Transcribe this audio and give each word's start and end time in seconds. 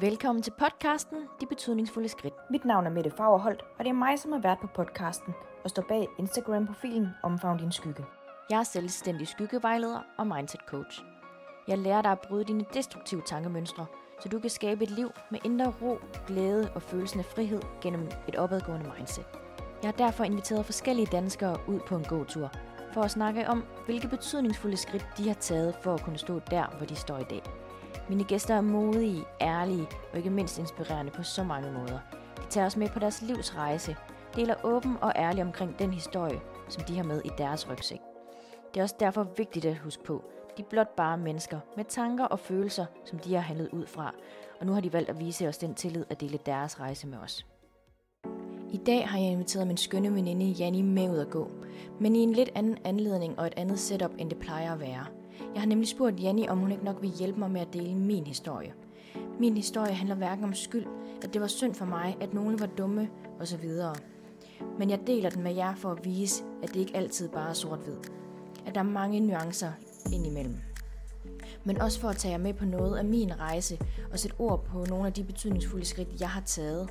Velkommen 0.00 0.42
til 0.42 0.52
podcasten 0.58 1.18
De 1.40 1.46
Betydningsfulde 1.46 2.08
Skridt. 2.08 2.34
Mit 2.50 2.64
navn 2.64 2.86
er 2.86 2.90
Mette 2.90 3.10
Fagerholt, 3.10 3.62
og 3.78 3.84
det 3.84 3.88
er 3.88 3.94
mig, 3.94 4.18
som 4.18 4.32
har 4.32 4.38
været 4.38 4.58
på 4.60 4.66
podcasten 4.66 5.34
og 5.64 5.70
står 5.70 5.82
bag 5.88 6.06
Instagram-profilen 6.18 7.08
Omfavn 7.22 7.58
din 7.58 7.72
skygge. 7.72 8.04
Jeg 8.50 8.58
er 8.58 8.62
selvstændig 8.62 9.28
skyggevejleder 9.28 10.00
og 10.18 10.26
mindset 10.26 10.60
coach. 10.68 11.02
Jeg 11.68 11.78
lærer 11.78 12.02
dig 12.02 12.10
at 12.10 12.20
bryde 12.20 12.44
dine 12.44 12.64
destruktive 12.74 13.22
tankemønstre, 13.26 13.86
så 14.20 14.28
du 14.28 14.38
kan 14.38 14.50
skabe 14.50 14.84
et 14.84 14.90
liv 14.90 15.10
med 15.30 15.38
indre 15.44 15.72
ro, 15.82 15.98
glæde 16.26 16.70
og 16.74 16.82
følelsen 16.82 17.20
af 17.20 17.24
frihed 17.24 17.60
gennem 17.80 18.08
et 18.28 18.36
opadgående 18.36 18.92
mindset. 18.96 19.24
Jeg 19.82 19.88
har 19.88 20.06
derfor 20.06 20.24
inviteret 20.24 20.64
forskellige 20.64 21.08
danskere 21.12 21.56
ud 21.68 21.80
på 21.88 21.96
en 21.96 22.04
gåtur, 22.04 22.50
for 22.92 23.02
at 23.02 23.10
snakke 23.10 23.48
om, 23.48 23.64
hvilke 23.84 24.08
betydningsfulde 24.08 24.76
skridt 24.76 25.06
de 25.16 25.28
har 25.28 25.34
taget 25.34 25.74
for 25.82 25.94
at 25.94 26.02
kunne 26.02 26.18
stå 26.18 26.38
der, 26.50 26.66
hvor 26.78 26.86
de 26.86 26.96
står 26.96 27.18
i 27.18 27.24
dag. 27.30 27.59
Mine 28.08 28.24
gæster 28.24 28.54
er 28.54 28.60
modige, 28.60 29.24
ærlige 29.40 29.86
og 30.12 30.18
ikke 30.18 30.30
mindst 30.30 30.58
inspirerende 30.58 31.12
på 31.12 31.22
så 31.22 31.44
mange 31.44 31.72
måder. 31.72 31.98
De 32.36 32.50
tager 32.50 32.66
os 32.66 32.76
med 32.76 32.88
på 32.88 32.98
deres 32.98 33.22
livs 33.22 33.56
rejse, 33.56 33.96
deler 34.36 34.54
åben 34.64 34.96
og 35.00 35.12
ærlig 35.16 35.42
omkring 35.42 35.78
den 35.78 35.92
historie, 35.92 36.40
som 36.68 36.84
de 36.84 36.96
har 36.96 37.04
med 37.04 37.22
i 37.24 37.30
deres 37.38 37.70
rygsæk. 37.70 38.00
Det 38.74 38.80
er 38.80 38.84
også 38.84 38.96
derfor 39.00 39.26
vigtigt 39.36 39.64
at 39.64 39.78
huske 39.78 40.04
på, 40.04 40.24
de 40.56 40.62
er 40.62 40.66
blot 40.70 40.96
bare 40.96 41.18
mennesker 41.18 41.60
med 41.76 41.84
tanker 41.84 42.24
og 42.24 42.38
følelser, 42.38 42.86
som 43.04 43.18
de 43.18 43.34
har 43.34 43.40
handlet 43.40 43.68
ud 43.72 43.86
fra, 43.86 44.14
og 44.60 44.66
nu 44.66 44.72
har 44.72 44.80
de 44.80 44.92
valgt 44.92 45.10
at 45.10 45.20
vise 45.20 45.48
os 45.48 45.58
den 45.58 45.74
tillid 45.74 46.04
at 46.10 46.20
dele 46.20 46.38
deres 46.46 46.80
rejse 46.80 47.06
med 47.06 47.18
os. 47.18 47.46
I 48.72 48.76
dag 48.76 49.08
har 49.08 49.18
jeg 49.18 49.30
inviteret 49.30 49.66
min 49.66 49.76
skønne 49.76 50.14
veninde 50.14 50.46
Janni 50.46 50.82
med 50.82 51.10
ud 51.10 51.18
at 51.18 51.30
gå, 51.30 51.50
men 52.00 52.16
i 52.16 52.18
en 52.18 52.32
lidt 52.32 52.50
anden 52.54 52.78
anledning 52.84 53.38
og 53.38 53.46
et 53.46 53.54
andet 53.56 53.78
setup, 53.78 54.10
end 54.18 54.30
det 54.30 54.38
plejer 54.38 54.72
at 54.72 54.80
være. 54.80 55.19
Jeg 55.54 55.62
har 55.62 55.66
nemlig 55.66 55.88
spurgt 55.88 56.22
Janni, 56.22 56.48
om 56.48 56.58
hun 56.58 56.72
ikke 56.72 56.84
nok 56.84 57.02
vil 57.02 57.10
hjælpe 57.10 57.38
mig 57.38 57.50
med 57.50 57.60
at 57.60 57.72
dele 57.72 57.94
min 57.94 58.26
historie. 58.26 58.72
Min 59.38 59.56
historie 59.56 59.92
handler 59.92 60.14
hverken 60.14 60.44
om 60.44 60.54
skyld, 60.54 60.86
at 61.22 61.32
det 61.32 61.40
var 61.40 61.46
synd 61.46 61.74
for 61.74 61.84
mig, 61.84 62.16
at 62.20 62.34
nogen 62.34 62.60
var 62.60 62.66
dumme 62.66 63.08
osv. 63.40 63.64
Men 64.78 64.90
jeg 64.90 65.00
deler 65.06 65.30
den 65.30 65.42
med 65.42 65.54
jer 65.54 65.74
for 65.74 65.90
at 65.90 66.04
vise, 66.04 66.44
at 66.62 66.68
det 66.68 66.80
ikke 66.80 66.96
altid 66.96 67.28
bare 67.28 67.48
er 67.48 67.52
sort-hvid. 67.52 67.96
At 68.66 68.74
der 68.74 68.80
er 68.80 68.84
mange 68.84 69.20
nuancer 69.20 69.72
indimellem. 70.12 70.56
Men 71.64 71.80
også 71.80 72.00
for 72.00 72.08
at 72.08 72.16
tage 72.16 72.32
jer 72.32 72.38
med 72.38 72.54
på 72.54 72.64
noget 72.64 72.98
af 72.98 73.04
min 73.04 73.40
rejse 73.40 73.78
og 74.12 74.18
sætte 74.18 74.36
ord 74.38 74.64
på 74.64 74.84
nogle 74.88 75.06
af 75.06 75.12
de 75.12 75.24
betydningsfulde 75.24 75.84
skridt, 75.84 76.20
jeg 76.20 76.28
har 76.30 76.40
taget. 76.40 76.88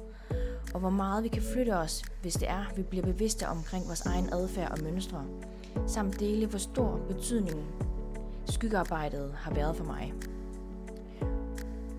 Og 0.74 0.80
hvor 0.80 0.90
meget 0.90 1.24
vi 1.24 1.28
kan 1.28 1.42
flytte 1.54 1.76
os, 1.76 2.04
hvis 2.22 2.34
det 2.34 2.50
er, 2.50 2.66
vi 2.76 2.84
bliver 2.84 3.06
bevidste 3.06 3.48
omkring 3.48 3.88
vores 3.88 4.02
egen 4.02 4.34
adfærd 4.34 4.72
og 4.72 4.84
mønstre. 4.84 5.26
Samt 5.88 6.20
dele, 6.20 6.46
hvor 6.46 6.60
stor 6.60 7.00
betydning 7.08 7.66
skyggearbejdet 8.52 9.34
har 9.38 9.54
været 9.54 9.76
for 9.76 9.84
mig. 9.84 10.14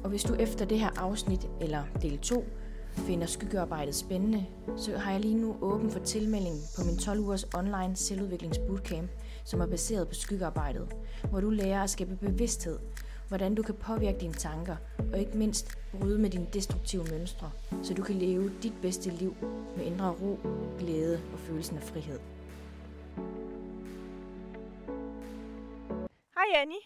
Og 0.05 0.11
hvis 0.11 0.23
du 0.23 0.35
efter 0.35 0.65
det 0.65 0.79
her 0.79 0.91
afsnit, 0.97 1.49
eller 1.61 1.83
del 2.03 2.19
2, 2.19 2.45
finder 2.97 3.27
skyggearbejdet 3.27 3.95
spændende, 3.95 4.47
så 4.77 4.97
har 4.97 5.13
jeg 5.13 5.21
lige 5.21 5.35
nu 5.35 5.57
åben 5.61 5.91
for 5.91 5.99
tilmelding 5.99 6.57
på 6.77 6.85
min 6.85 6.99
12 6.99 7.21
ugers 7.21 7.45
online 7.55 7.97
selvudviklingsbootcamp, 7.97 9.11
som 9.45 9.61
er 9.61 9.67
baseret 9.67 10.09
på 10.09 10.15
skyggearbejdet, 10.15 10.89
hvor 11.31 11.41
du 11.41 11.51
lærer 11.51 11.83
at 11.83 11.91
skabe 11.91 12.17
bevidsthed, 12.17 12.79
hvordan 13.29 13.55
du 13.55 13.63
kan 13.63 13.75
påvirke 13.75 14.21
dine 14.21 14.35
tanker, 14.35 14.77
og 15.13 15.19
ikke 15.19 15.39
mindst 15.39 15.79
bryde 16.01 16.19
med 16.19 16.31
dine 16.31 16.47
destruktive 16.53 17.05
mønstre, 17.11 17.51
så 17.83 17.95
du 17.95 18.03
kan 18.03 18.15
leve 18.15 18.51
dit 18.63 18.75
bedste 18.83 19.11
liv 19.11 19.37
med 19.77 19.85
indre 19.85 20.11
ro, 20.11 20.39
glæde 20.79 21.21
og 21.33 21.39
følelsen 21.39 21.77
af 21.77 21.83
frihed. 21.83 22.19
Hej 26.51 26.63
Annie. 26.63 26.81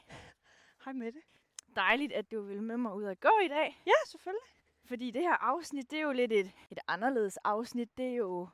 Hej 0.85 0.93
Mette. 0.93 1.19
Dejligt, 1.77 2.13
at 2.13 2.31
du 2.31 2.43
vil 2.43 2.63
med 2.63 2.77
mig 2.77 2.95
ud 2.95 3.05
og 3.05 3.21
gå 3.21 3.31
i 3.45 3.49
dag. 3.49 3.83
Ja, 3.87 3.93
selvfølgelig. 4.07 4.49
Fordi 4.85 5.11
det 5.11 5.23
her 5.23 5.35
afsnit, 5.35 5.91
det 5.91 5.99
er 5.99 6.03
jo 6.03 6.13
lidt 6.13 6.33
et, 6.33 6.51
et 6.71 6.79
anderledes 6.89 7.37
afsnit. 7.37 7.99
Det 7.99 8.07
er 8.07 8.15
jo 8.15 8.49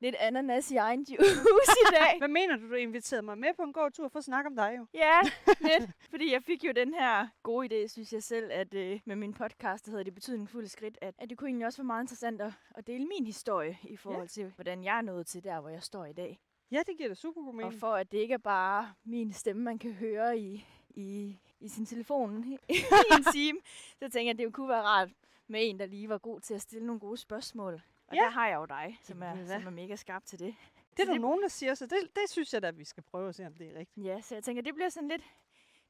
lidt 0.00 0.14
ananas 0.14 0.70
i 0.70 0.76
egen 0.76 1.00
juice 1.00 1.40
i 1.88 1.90
dag. 1.92 2.18
Hvad 2.18 2.28
mener 2.28 2.56
du, 2.56 2.68
du 2.68 2.74
inviterede 2.74 3.22
mig 3.22 3.38
med 3.38 3.48
på 3.56 3.62
en 3.62 3.72
god 3.72 3.90
tur 3.90 4.08
for 4.08 4.18
at 4.18 4.24
snakke 4.24 4.48
om 4.48 4.56
dig 4.56 4.74
jo? 4.78 4.86
Ja, 4.94 5.20
lidt. 5.70 5.90
Fordi 6.10 6.32
jeg 6.32 6.42
fik 6.42 6.64
jo 6.64 6.72
den 6.72 6.94
her 6.94 7.28
gode 7.42 7.66
idé, 7.66 7.88
synes 7.88 8.12
jeg 8.12 8.22
selv, 8.22 8.50
at 8.52 8.74
øh, 8.74 9.00
med 9.04 9.16
min 9.16 9.34
podcast, 9.34 9.84
der 9.84 9.90
hedder 9.90 10.04
Det 10.04 10.14
Betydningsfulde 10.14 10.68
Skridt, 10.68 10.98
at, 11.02 11.14
at 11.18 11.30
det 11.30 11.38
kunne 11.38 11.48
egentlig 11.48 11.66
også 11.66 11.78
være 11.78 11.86
meget 11.86 12.02
interessant 12.02 12.40
at, 12.40 12.52
at 12.74 12.86
dele 12.86 13.06
min 13.06 13.26
historie 13.26 13.78
i 13.82 13.96
forhold 13.96 14.22
ja. 14.22 14.42
til, 14.42 14.52
hvordan 14.54 14.84
jeg 14.84 14.98
er 14.98 15.02
nået 15.02 15.26
til 15.26 15.44
der, 15.44 15.60
hvor 15.60 15.70
jeg 15.70 15.82
står 15.82 16.04
i 16.04 16.12
dag. 16.12 16.40
Ja, 16.70 16.82
det 16.86 16.96
giver 16.96 17.08
da 17.08 17.14
super 17.14 17.40
god 17.40 17.48
Og 17.48 17.54
mening. 17.54 17.80
for 17.80 17.94
at 17.94 18.12
det 18.12 18.18
ikke 18.18 18.34
er 18.34 18.38
bare 18.38 18.94
min 19.04 19.32
stemme, 19.32 19.62
man 19.62 19.78
kan 19.78 19.92
høre 19.92 20.38
i, 20.38 20.64
i, 20.90 21.38
i 21.60 21.68
sin 21.68 21.86
telefon 21.86 22.44
i 22.68 22.78
en 23.18 23.24
time, 23.32 23.58
så 23.98 24.08
tænker 24.08 24.20
jeg, 24.20 24.30
at 24.30 24.38
det 24.38 24.52
kunne 24.52 24.68
være 24.68 24.82
rart 24.82 25.08
med 25.48 25.60
en, 25.70 25.78
der 25.78 25.86
lige 25.86 26.08
var 26.08 26.18
god 26.18 26.40
til 26.40 26.54
at 26.54 26.60
stille 26.62 26.86
nogle 26.86 27.00
gode 27.00 27.16
spørgsmål. 27.16 27.82
Og 28.08 28.14
Ja. 28.16 28.20
der 28.20 28.28
har 28.30 28.48
jeg 28.48 28.56
jo 28.56 28.64
dig, 28.64 28.98
som 29.02 29.22
er, 29.22 29.46
som 29.46 29.66
er 29.66 29.70
mega 29.70 29.96
skarp 29.96 30.24
til 30.24 30.38
det. 30.38 30.54
Det 30.96 31.08
er 31.08 31.12
der 31.12 31.18
nogen, 31.20 31.42
der 31.42 31.48
siger, 31.48 31.74
så 31.74 31.86
det, 31.86 31.98
det 32.14 32.30
synes 32.30 32.54
jeg 32.54 32.62
da, 32.62 32.70
vi 32.70 32.84
skal 32.84 33.02
prøve 33.02 33.28
at 33.28 33.34
se, 33.34 33.46
om 33.46 33.54
det 33.54 33.68
er 33.74 33.78
rigtigt. 33.78 34.06
Ja, 34.06 34.20
så 34.20 34.34
jeg 34.34 34.44
tænker, 34.44 34.62
det 34.62 34.74
bliver 34.74 34.88
sådan 34.88 35.08
lidt 35.08 35.22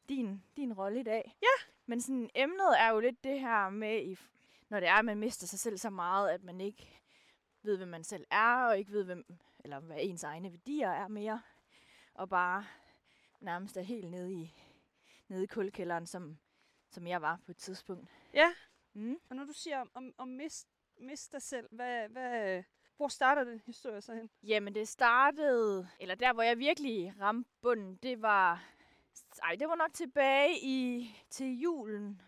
din, 0.08 0.42
din 0.56 0.72
rolle 0.72 1.00
i 1.00 1.02
dag. 1.02 1.36
Ja. 1.42 1.66
Men 1.86 2.00
sådan, 2.00 2.30
emnet 2.34 2.80
er 2.80 2.90
jo 2.90 3.00
lidt 3.00 3.24
det 3.24 3.40
her 3.40 3.68
med, 3.70 4.02
i, 4.02 4.16
når 4.68 4.80
det 4.80 4.88
er, 4.88 4.94
at 4.94 5.04
man 5.04 5.18
mister 5.18 5.46
sig 5.46 5.58
selv 5.58 5.78
så 5.78 5.90
meget, 5.90 6.30
at 6.30 6.44
man 6.44 6.60
ikke 6.60 7.00
ved, 7.66 7.76
hvem 7.76 7.88
man 7.88 8.04
selv 8.04 8.26
er, 8.30 8.66
og 8.66 8.78
ikke 8.78 8.92
ved, 8.92 9.04
hvem, 9.04 9.24
eller 9.64 9.80
hvad 9.80 9.96
ens 10.00 10.24
egne 10.24 10.50
værdier 10.50 10.90
er 10.90 11.08
mere. 11.08 11.42
Og 12.14 12.28
bare 12.28 12.66
nærmest 13.40 13.76
er 13.76 13.82
helt 13.82 14.10
nede 14.10 14.32
i, 14.32 14.54
nede 15.28 15.44
i 15.44 15.46
kulkælderen, 15.46 16.06
som, 16.06 16.38
som 16.90 17.06
jeg 17.06 17.22
var 17.22 17.38
på 17.46 17.50
et 17.50 17.56
tidspunkt. 17.56 18.10
Ja, 18.34 18.54
Mm. 18.92 19.18
og 19.30 19.36
når 19.36 19.44
du 19.44 19.52
siger 19.52 19.80
om, 19.80 19.90
om, 19.94 20.14
om 20.18 20.28
mist, 20.28 20.68
mist 21.00 21.32
dig 21.32 21.42
selv, 21.42 21.68
hvad, 21.70 22.08
hvad, 22.08 22.62
hvor 22.96 23.08
starter 23.08 23.44
den 23.44 23.62
historie 23.66 24.00
så 24.00 24.14
hen? 24.14 24.30
Jamen, 24.42 24.74
det 24.74 24.88
startede, 24.88 25.88
eller 26.00 26.14
der, 26.14 26.32
hvor 26.32 26.42
jeg 26.42 26.58
virkelig 26.58 27.14
ramte 27.20 27.50
bunden, 27.60 27.96
det 27.96 28.22
var, 28.22 28.64
ej, 29.42 29.56
det 29.56 29.68
var 29.68 29.74
nok 29.74 29.92
tilbage 29.92 30.58
i, 30.62 31.10
til 31.30 31.60
julen 31.60 32.22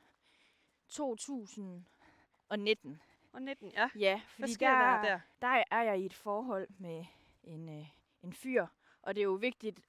2019. 0.89 3.03
Og 3.33 3.43
19, 3.43 3.71
ja. 3.73 3.91
Ja, 3.99 4.21
fordi 4.29 4.53
der, 4.55 4.71
der 4.71 5.03
der? 5.03 5.21
der 5.41 5.65
er 5.71 5.83
jeg 5.83 5.99
i 6.01 6.07
et 6.07 6.15
forhold 6.15 6.69
med 6.79 7.05
en, 7.43 7.69
øh, 7.81 7.87
en 8.23 8.33
fyr, 8.33 8.67
og 9.03 9.15
det 9.15 9.21
er 9.21 9.25
jo 9.25 9.33
vigtigt 9.33 9.81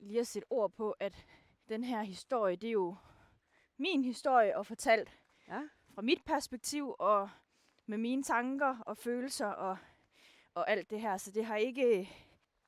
lige 0.00 0.20
at 0.20 0.26
sætte 0.26 0.46
ord 0.50 0.70
på, 0.72 0.90
at 0.90 1.26
den 1.68 1.84
her 1.84 2.02
historie, 2.02 2.56
det 2.56 2.68
er 2.68 2.72
jo 2.72 2.96
min 3.76 4.04
historie 4.04 4.56
og 4.58 4.66
fortalt 4.66 5.18
Ja. 5.48 5.60
fra 5.94 6.02
mit 6.02 6.24
perspektiv 6.24 6.96
og 6.98 7.30
med 7.86 7.98
mine 7.98 8.22
tanker 8.22 8.78
og 8.86 8.96
følelser 8.96 9.46
og, 9.46 9.76
og 10.54 10.70
alt 10.70 10.90
det 10.90 11.00
her. 11.00 11.16
Så 11.16 11.30
det 11.30 11.44
har 11.44 11.56
ikke, 11.56 12.10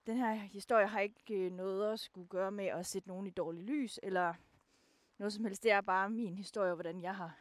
den 0.07 0.17
her 0.17 0.33
historie 0.35 0.87
har 0.87 1.01
ikke 1.01 1.35
øh, 1.47 1.53
noget 1.53 1.93
at 1.93 2.01
skulle 2.01 2.29
gøre 2.29 2.53
med 2.53 2.67
at 2.67 2.87
sætte 2.87 3.09
nogen 3.09 3.27
i 3.27 3.31
dårlig 3.31 3.63
lys, 3.63 4.01
eller 4.03 4.35
noget 5.19 5.33
som 5.33 5.45
helst. 5.45 5.63
Det 5.63 5.71
er 5.73 5.81
bare 5.81 6.11
min 6.11 6.35
historie, 6.37 6.71
og 6.71 6.75
hvordan 6.77 7.03
jeg 7.03 7.17
har, 7.17 7.39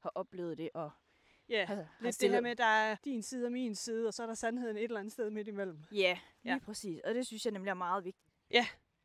har 0.00 0.12
oplevet 0.14 0.58
det. 0.58 0.70
Og 0.74 0.90
Ja, 1.48 1.64
har, 1.66 1.74
har 1.74 1.82
lidt 1.82 2.06
det 2.06 2.14
stillet- 2.14 2.34
her 2.36 2.40
med, 2.40 2.56
der 2.56 2.64
er 2.64 2.96
din 3.04 3.22
side 3.22 3.46
og 3.46 3.52
min 3.52 3.74
side, 3.74 4.08
og 4.08 4.14
så 4.14 4.22
er 4.22 4.26
der 4.26 4.34
sandheden 4.34 4.76
et 4.76 4.82
eller 4.84 5.00
andet 5.00 5.12
sted 5.12 5.30
midt 5.30 5.48
imellem. 5.48 5.78
Ja, 5.92 6.18
lige 6.42 6.54
Ja. 6.54 6.58
præcis. 6.64 7.00
Og 7.04 7.14
det 7.14 7.26
synes 7.26 7.44
jeg 7.44 7.52
nemlig 7.52 7.70
er 7.70 7.74
meget 7.74 8.04
vigtigt. 8.04 8.26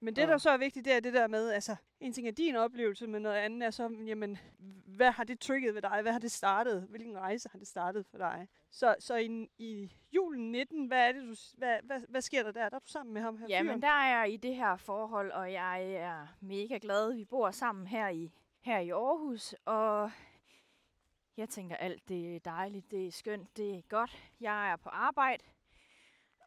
Men 0.04 0.16
det, 0.16 0.28
der 0.28 0.38
så 0.38 0.50
er 0.50 0.58
vigtigt, 0.58 0.86
det 0.86 0.94
er 0.94 1.00
det 1.00 1.14
der 1.14 1.28
med, 1.28 1.50
altså, 1.52 1.76
en 2.00 2.14
ting 2.14 2.28
er 2.28 2.32
din 2.32 2.56
oplevelse, 2.56 3.08
men 3.08 3.22
noget 3.22 3.36
andet 3.36 3.64
er 3.66 3.70
så, 3.72 3.90
jamen, 4.06 4.38
hvad 4.86 5.12
har 5.12 5.24
det 5.24 5.40
trigget 5.40 5.76
ved 5.76 5.82
dig? 5.82 6.00
Hvad 6.02 6.12
har 6.12 6.20
det 6.20 6.32
startet? 6.32 6.82
Hvilken 6.90 7.18
rejse 7.18 7.50
har 7.52 7.60
det 7.60 7.68
startet 7.68 8.06
for 8.06 8.18
dig? 8.18 8.48
Så, 8.72 8.96
så 9.00 9.16
i, 9.16 9.48
i 9.58 9.92
julen 10.12 10.52
19, 10.52 10.86
hvad 10.88 11.08
er 11.08 11.12
det, 11.12 11.22
du, 11.24 11.36
hvad, 11.58 11.78
hvad, 11.84 12.02
hvad 12.10 12.22
sker 12.22 12.44
der 12.44 12.52
der? 12.52 12.70
Der 12.70 12.76
er 12.76 12.80
du 12.80 12.88
sammen 12.88 13.14
med 13.14 13.22
ham 13.22 13.38
her 13.38 13.46
Ja, 13.50 13.64
men 13.64 13.82
der 13.82 13.88
er 13.88 14.20
jeg 14.20 14.34
i 14.34 14.38
det 14.38 14.56
her 14.56 14.78
forhold, 14.78 15.32
og 15.32 15.52
jeg 15.54 15.94
er 15.94 16.28
mega 16.40 16.78
glad. 16.82 17.14
Vi 17.14 17.26
bor 17.26 17.52
sammen 17.52 17.88
her 17.88 18.10
i, 18.10 18.32
her 18.62 18.80
i 18.80 18.90
Aarhus, 18.90 19.56
og 19.66 20.12
jeg 21.42 21.50
tænker 21.50 21.76
alt, 21.76 22.10
det 22.10 22.36
er 22.36 22.40
dejligt, 22.40 22.92
det 22.92 23.08
er 23.08 23.12
skønt, 23.12 23.58
det 23.58 23.78
er 23.78 23.82
godt. 23.82 24.24
Jeg 24.40 24.72
er 24.72 24.76
på 24.76 24.90
arbejde, 24.90 25.44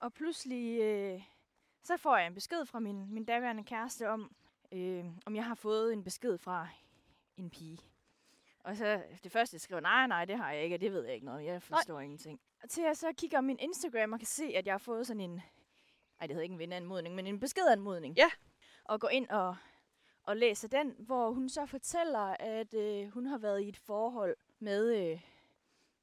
og 0.00 0.12
pludselig 0.12 0.80
øh, 0.80 1.22
så 1.82 1.96
får 1.96 2.16
jeg 2.16 2.26
en 2.26 2.34
besked 2.34 2.66
fra 2.66 2.78
min, 2.80 3.14
min 3.14 3.24
daværende 3.24 3.64
kæreste 3.64 4.08
om, 4.08 4.34
øh, 4.72 5.04
om 5.26 5.36
jeg 5.36 5.44
har 5.44 5.54
fået 5.54 5.92
en 5.92 6.04
besked 6.04 6.38
fra 6.38 6.68
en 7.36 7.50
pige. 7.50 7.78
Og 8.60 8.76
så 8.76 9.02
det 9.24 9.32
første, 9.32 9.54
jeg 9.54 9.60
skriver, 9.60 9.80
nej, 9.80 10.06
nej, 10.06 10.24
det 10.24 10.36
har 10.36 10.52
jeg 10.52 10.62
ikke, 10.62 10.76
og 10.76 10.80
det 10.80 10.92
ved 10.92 11.04
jeg 11.04 11.14
ikke 11.14 11.26
noget. 11.26 11.44
Jeg 11.44 11.62
forstår 11.62 11.94
nej. 11.94 12.02
ingenting. 12.02 12.40
Og 12.62 12.70
til 12.70 12.82
jeg 12.82 12.96
så 12.96 13.12
kigger 13.18 13.40
min 13.40 13.58
Instagram 13.60 14.12
og 14.12 14.18
kan 14.18 14.26
se, 14.26 14.44
at 14.44 14.66
jeg 14.66 14.72
har 14.72 14.78
fået 14.78 15.06
sådan 15.06 15.20
en, 15.20 15.42
ej, 16.20 16.26
det 16.26 16.30
hedder 16.30 16.42
ikke 16.42 16.52
en 16.52 16.58
venneanmodning, 16.58 17.14
men 17.14 17.26
en 17.26 17.40
beskedanmodning. 17.40 18.16
Ja. 18.16 18.30
Og 18.84 19.00
går 19.00 19.08
ind 19.08 19.28
og, 19.28 19.56
og 20.22 20.36
læser 20.36 20.68
den, 20.68 20.94
hvor 20.98 21.30
hun 21.30 21.48
så 21.48 21.66
fortæller, 21.66 22.36
at 22.40 22.74
øh, 22.74 23.08
hun 23.08 23.26
har 23.26 23.38
været 23.38 23.62
i 23.62 23.68
et 23.68 23.76
forhold 23.76 24.36
med 24.58 25.10
øh, 25.12 25.20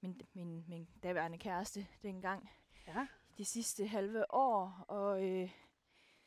min, 0.02 0.22
min, 0.34 0.66
min 0.68 0.88
daværende 1.04 1.38
kæreste 1.38 1.88
dengang 2.04 2.50
Ja. 2.88 3.08
de 3.38 3.46
sidste 3.46 3.88
halve 3.88 4.34
år, 4.34 4.86
og 4.88 5.30
øh, 5.30 5.52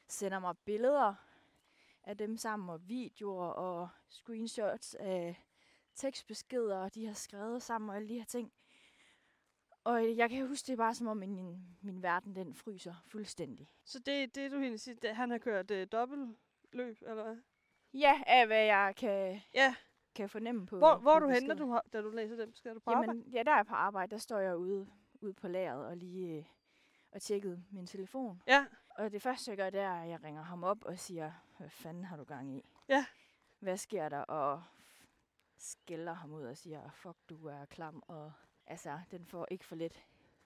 sender 0.09 0.38
mig 0.38 0.59
billeder 0.59 1.15
af 2.05 2.19
dem 2.19 2.37
sammen, 2.37 2.69
og 2.71 2.88
videoer 2.88 3.47
og 3.47 3.88
screenshots 4.09 4.94
af 4.94 5.44
tekstbeskeder, 5.94 6.79
og 6.79 6.94
de 6.94 7.06
har 7.06 7.15
skrevet 7.15 7.62
sammen 7.62 7.91
og 7.91 7.97
alle 7.97 8.09
de 8.09 8.15
her 8.19 8.25
ting. 8.25 8.53
Og 9.85 10.17
jeg 10.17 10.31
kan 10.31 10.49
huske, 10.49 10.67
det 10.67 10.73
er 10.73 10.76
bare 10.76 10.94
som 10.94 11.06
om 11.06 11.17
min, 11.17 11.67
min 11.81 12.03
verden, 12.03 12.37
den 12.37 12.55
fryser 12.55 12.94
fuldstændig. 13.06 13.71
Så 13.85 13.99
det, 13.99 14.35
det 14.35 14.50
du 14.50 14.56
egentlig 14.56 14.81
siger, 14.81 14.94
det, 14.94 15.17
han 15.17 15.31
har 15.31 15.38
kørt 15.38 15.71
øh, 15.71 15.87
dobbeltløb, 15.93 16.99
eller 17.03 17.23
hvad? 17.23 17.37
Ja, 17.94 18.23
af 18.26 18.47
hvad 18.47 18.65
jeg 18.65 18.94
kan, 18.97 19.41
Ja. 19.55 19.75
Kan 20.14 20.28
fornemme 20.28 20.66
på 20.66 20.78
Hvor, 20.78 20.96
hvor 20.96 21.14
på 21.14 21.20
du 21.20 21.28
beskeder. 21.28 21.55
du, 21.55 21.70
har- 21.70 21.84
da 21.93 22.02
du 22.02 22.11
læser 22.11 22.46
besked? 22.46 22.70
Er 22.70 22.75
du 22.75 22.81
på 22.81 22.90
arbejde? 22.90 23.12
Jamen, 23.12 23.32
ja, 23.32 23.43
der 23.43 23.52
er 23.52 23.62
på 23.62 23.75
arbejde. 23.75 24.11
Der 24.11 24.19
står 24.19 24.38
jeg 24.38 24.56
ude, 24.56 24.87
ude 25.20 25.32
på 25.34 25.49
lageret 25.49 25.87
og 25.87 25.96
lige 25.96 26.38
øh, 26.38 26.44
og 27.12 27.22
tjekket 27.22 27.64
min 27.70 27.87
telefon. 27.87 28.43
Ja. 28.46 28.66
Og 28.90 29.12
det 29.12 29.22
første, 29.22 29.50
jeg 29.50 29.58
gør, 29.58 29.70
det 29.70 29.81
er, 29.81 29.93
at 29.94 30.08
jeg 30.08 30.25
ringer 30.25 30.43
ham 30.43 30.64
op 30.64 30.84
og 30.84 30.99
siger, 30.99 31.32
hvad 31.58 31.69
fanden 31.69 32.05
har 32.05 32.16
du 32.16 32.25
gang 32.25 32.56
i? 32.56 32.62
Ja. 32.88 33.06
Hvad 33.58 33.76
sker 33.76 34.08
der? 34.08 34.20
Og 34.20 34.62
skælder 35.58 36.12
ham 36.12 36.32
ud 36.32 36.43
og 36.43 36.56
siger, 36.56 36.90
fuck, 36.90 37.16
du 37.28 37.46
er 37.46 37.64
klam. 37.64 38.02
Og 38.08 38.32
altså, 38.66 39.00
den 39.11 39.26
får 39.26 39.46
ikke 39.50 39.64
for 39.64 39.75
lidt. 39.76 40.05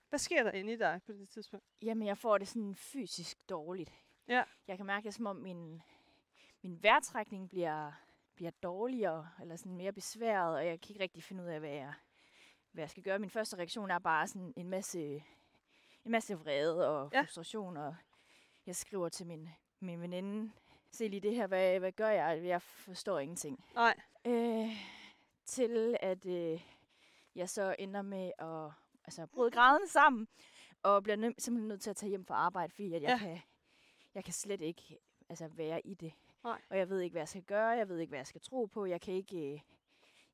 Hvad 0.09 0.19
sker 0.19 0.43
der 0.43 0.50
inde 0.53 0.73
i 0.73 0.76
dig 0.76 1.00
på 1.06 1.12
det 1.12 1.29
tidspunkt? 1.29 1.67
Jamen, 1.82 2.06
jeg 2.06 2.19
får 2.19 2.38
det 2.38 2.49
sådan 2.49 2.75
fysisk 2.75 3.49
dårligt. 3.50 3.93
Ja. 4.29 4.44
Jeg 4.69 4.76
kan 4.76 4.87
mærke 4.87 5.05
det, 5.05 5.15
som 5.15 5.26
om 5.26 5.37
min, 5.37 5.82
min 6.62 6.82
vejrtrækning 6.82 7.49
bliver, 7.49 7.93
bliver 8.38 8.50
dårligere, 8.62 9.29
eller 9.40 9.56
sådan 9.56 9.76
mere 9.76 9.93
besværet, 9.93 10.56
og 10.56 10.67
jeg 10.67 10.81
kan 10.81 10.90
ikke 10.90 11.02
rigtig 11.02 11.23
finde 11.23 11.43
ud 11.44 11.49
af, 11.49 11.61
hvad 11.61 11.70
jeg, 11.70 11.94
hvad 12.73 12.82
jeg 12.82 12.90
skal 12.90 13.02
gøre. 13.02 13.19
Min 13.19 13.31
første 13.31 13.56
reaktion 13.56 13.90
er 13.90 13.99
bare 13.99 14.26
sådan 14.26 14.52
en 14.56 14.69
masse, 14.70 15.00
en 16.05 16.11
masse 16.11 16.35
vrede 16.35 16.88
og 16.88 17.11
Ja. 17.12 17.20
frustration, 17.20 17.76
og 17.76 17.96
jeg 18.67 18.76
skriver 18.76 19.08
til 19.08 19.26
min, 19.26 19.49
min 19.81 20.00
veninde, 20.00 20.52
se 20.90 21.08
lige 21.08 21.20
det 21.20 21.35
her, 21.35 21.46
hvad, 21.46 21.79
hvad 21.79 21.93
gør 21.93 22.08
jeg? 22.08 22.44
Jeg 22.44 22.62
forstår 22.62 23.19
ingenting. 23.19 23.64
Nej. 23.75 23.96
Øh, 24.26 24.69
til 25.44 25.96
at 26.00 26.26
øh, 26.26 26.61
jeg 27.34 27.49
så 27.49 27.76
ender 27.79 28.02
med 28.02 28.32
at 28.38 28.73
altså, 29.05 29.26
bryde 29.26 29.50
grædende 29.50 29.88
sammen, 29.91 30.29
og 30.82 31.02
bliver 31.02 31.17
nø- 31.17 31.34
simpelthen 31.38 31.69
nødt 31.69 31.81
til 31.81 31.91
at 31.91 31.96
tage 31.96 32.11
hjem 32.11 32.25
fra 32.26 32.34
arbejde, 32.34 32.70
fordi 32.73 32.94
at 32.94 33.02
jeg, 33.02 33.08
Ja. 33.11 33.19
kan, 33.19 33.41
jeg 34.14 34.25
kan 34.25 34.32
slet 34.32 34.61
ikke 34.61 34.99
altså, 35.29 35.49
være 35.49 35.87
i 35.87 35.94
det. 35.94 36.12
Nej. 36.49 36.61
Og 36.71 36.79
jeg 36.79 36.89
ved 36.89 37.00
ikke, 37.00 37.15
hvad 37.15 37.21
jeg 37.21 37.29
skal 37.29 37.43
gøre, 37.43 37.69
jeg 37.69 37.89
ved 37.89 37.99
ikke, 37.99 38.11
hvad 38.11 38.19
jeg 38.19 38.27
skal 38.27 38.41
tro 38.41 38.67
på, 38.67 38.87
jeg 38.87 39.00
kan 39.00 39.15
ikke, 39.15 39.53
øh, 39.53 39.61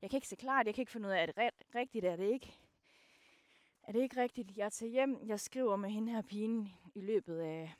jeg 0.01 0.09
kan 0.09 0.17
ikke 0.17 0.27
se 0.27 0.35
klart, 0.35 0.65
jeg 0.65 0.75
kan 0.75 0.81
ikke 0.81 0.91
finde 0.91 1.07
ud 1.07 1.13
af, 1.13 1.21
er 1.21 1.25
det 1.25 1.53
rigtigt, 1.75 2.05
er 2.05 2.15
det 2.15 2.31
ikke? 2.31 2.59
Er 3.83 3.91
det 3.91 4.01
ikke 4.01 4.21
rigtigt? 4.21 4.57
Jeg 4.57 4.71
tager 4.71 4.91
hjem, 4.91 5.19
jeg 5.25 5.39
skriver 5.39 5.75
med 5.75 5.89
hende 5.89 6.11
her 6.11 6.21
pigen 6.21 6.73
i 6.95 7.01
løbet 7.01 7.39
af, 7.39 7.73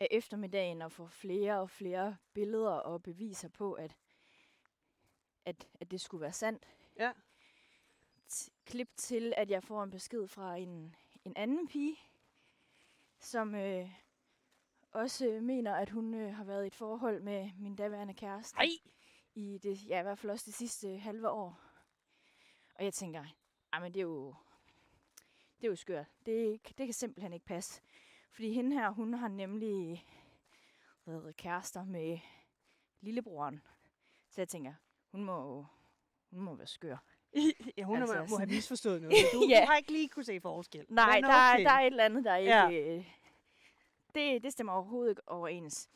af 0.00 0.08
eftermiddagen 0.10 0.82
og 0.82 0.92
får 0.92 1.06
flere 1.06 1.60
og 1.60 1.70
flere 1.70 2.16
billeder 2.32 2.70
og 2.72 3.02
beviser 3.02 3.48
på, 3.48 3.72
at, 3.72 3.96
at, 5.44 5.68
at 5.80 5.90
det 5.90 6.00
skulle 6.00 6.20
være 6.22 6.32
sandt. 6.32 6.68
Ja. 6.98 7.12
T- 8.32 8.48
klip 8.64 8.88
til, 8.96 9.34
at 9.36 9.50
jeg 9.50 9.62
får 9.62 9.82
en 9.82 9.90
besked 9.90 10.28
fra 10.28 10.56
en, 10.56 10.96
en 11.24 11.32
anden 11.36 11.68
pige, 11.68 11.96
som 13.18 13.54
øh, 13.54 13.90
også 14.92 15.26
øh, 15.26 15.42
mener, 15.42 15.74
at 15.74 15.90
hun 15.90 16.14
øh, 16.14 16.34
har 16.34 16.44
været 16.44 16.64
i 16.64 16.66
et 16.66 16.74
forhold 16.74 17.22
med 17.22 17.50
min 17.58 17.76
daværende 17.76 18.14
kæreste. 18.14 18.56
Ej! 18.58 18.66
I 19.34 19.58
det, 19.62 19.88
ja, 19.88 20.00
i 20.00 20.02
hvert 20.02 20.18
fald 20.18 20.30
også 20.32 20.44
det 20.46 20.54
sidste 20.54 20.98
halve 20.98 21.28
år. 21.30 21.60
Og 22.74 22.84
jeg 22.84 22.94
tænker, 22.94 23.24
men 23.80 23.94
det 23.94 24.00
er 24.00 24.04
jo, 24.04 24.34
det 25.60 25.66
er 25.66 25.68
jo 25.70 25.76
skørt. 25.76 26.06
Det, 26.26 26.60
det 26.78 26.86
kan 26.86 26.92
simpelthen 26.92 27.32
ikke 27.32 27.46
passe. 27.46 27.82
Fordi 28.32 28.52
hende 28.52 28.76
her, 28.76 28.90
hun 28.90 29.14
har 29.14 29.28
nemlig 29.28 30.06
været 31.06 31.36
kærester 31.36 31.84
med 31.84 32.18
lillebroren. 33.00 33.60
Så 34.30 34.40
jeg 34.40 34.48
tænker, 34.48 34.74
hun 35.10 35.24
må, 35.24 35.66
hun 36.30 36.40
må 36.40 36.54
være 36.54 36.66
skør. 36.66 36.96
ja, 37.76 37.82
hun 37.84 37.96
Altså 37.96 38.14
må, 38.20 38.26
må 38.30 38.36
have 38.38 38.46
misforstået 38.50 39.02
noget. 39.02 39.16
Du, 39.32 39.46
Ja. 39.48 39.60
du 39.60 39.66
har 39.66 39.76
ikke 39.76 39.92
lige 39.92 40.08
kunne 40.08 40.24
se 40.24 40.40
forskel. 40.40 40.86
Nej, 40.88 41.20
der, 41.20 41.28
er, 41.28 41.54
okay. 41.54 41.64
der 41.64 41.70
er 41.70 41.80
et 41.80 41.86
eller 41.86 42.04
andet, 42.04 42.24
der 42.24 42.36
ikke... 42.36 42.52
Ja. 42.52 42.70
Øh, 42.70 43.21
det, 44.14 44.42
det 44.42 44.52
stemmer 44.52 44.72
overhovedet 44.72 45.10
ikke 45.10 45.28
overens. 45.28 45.88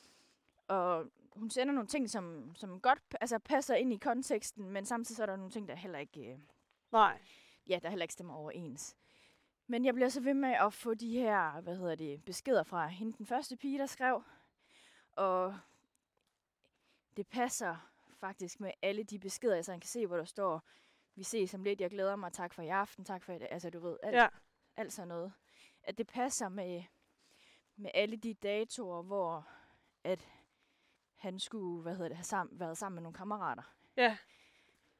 Og 0.68 1.10
hun 1.36 1.50
sender 1.50 1.74
nogle 1.74 1.88
ting, 1.88 2.10
som, 2.10 2.54
som 2.54 2.80
godt 2.80 3.02
altså, 3.20 3.38
passer 3.38 3.74
ind 3.74 3.92
i 3.92 3.96
konteksten, 3.96 4.70
men 4.70 4.84
samtidig 4.84 5.16
så 5.16 5.22
er 5.22 5.26
der 5.26 5.36
nogle 5.36 5.50
ting, 5.50 5.68
der 5.68 5.74
heller 5.74 5.98
ikke, 5.98 6.32
øh, 6.32 6.38
Nej. 6.92 7.18
ja, 7.66 7.78
der 7.82 7.88
heller 7.88 8.04
ikke 8.04 8.12
stemmer 8.12 8.34
overens. 8.34 8.96
Men 9.66 9.84
jeg 9.84 9.94
bliver 9.94 10.08
så 10.08 10.20
ved 10.20 10.34
med 10.34 10.52
at 10.52 10.72
få 10.72 10.94
de 10.94 11.10
her, 11.18 11.60
hvad 11.60 11.76
hedder 11.76 11.94
det, 11.94 12.24
beskeder 12.24 12.62
fra 12.62 12.86
hende, 12.86 13.12
den 13.18 13.26
første 13.26 13.56
pige, 13.56 13.78
der 13.78 13.86
skrev. 13.86 14.22
Og 15.12 15.58
det 17.16 17.26
passer 17.28 17.90
faktisk 18.20 18.60
med 18.60 18.70
alle 18.82 19.02
de 19.02 19.18
beskeder, 19.18 19.56
altså 19.56 19.72
man 19.72 19.80
kan 19.80 19.88
se, 19.88 20.06
hvor 20.06 20.16
der 20.16 20.24
står, 20.24 20.62
vi 21.14 21.22
ses 21.22 21.54
om 21.54 21.62
lidt, 21.62 21.80
jeg 21.80 21.90
glæder 21.90 22.16
mig, 22.16 22.32
tak 22.32 22.54
for 22.54 22.62
i 22.62 22.68
aften, 22.68 23.04
tak 23.04 23.22
for 23.22 23.32
i 23.32 23.38
dag. 23.38 23.48
Altså 23.50 23.70
du 23.70 23.78
ved, 23.78 23.96
alt, 24.02 24.16
Ja. 24.16 24.28
alt 24.76 24.92
sådan 24.92 25.08
noget. 25.08 25.32
At 25.82 25.98
det 25.98 26.06
passer 26.06 26.48
med, 26.48 26.82
med 27.76 27.90
alle 27.94 28.16
de 28.16 28.34
datoer, 28.34 29.02
hvor 29.02 29.48
at 30.04 30.28
han 31.16 31.38
skulle, 31.38 31.82
hvad 31.82 31.92
hedder 31.94 32.08
det, 32.08 32.16
have 32.16 32.24
sammen, 32.24 32.60
været 32.60 32.78
sammen 32.78 32.94
med 32.94 33.02
nogle 33.02 33.16
kammerater. 33.16 33.62
Ja. 33.96 34.16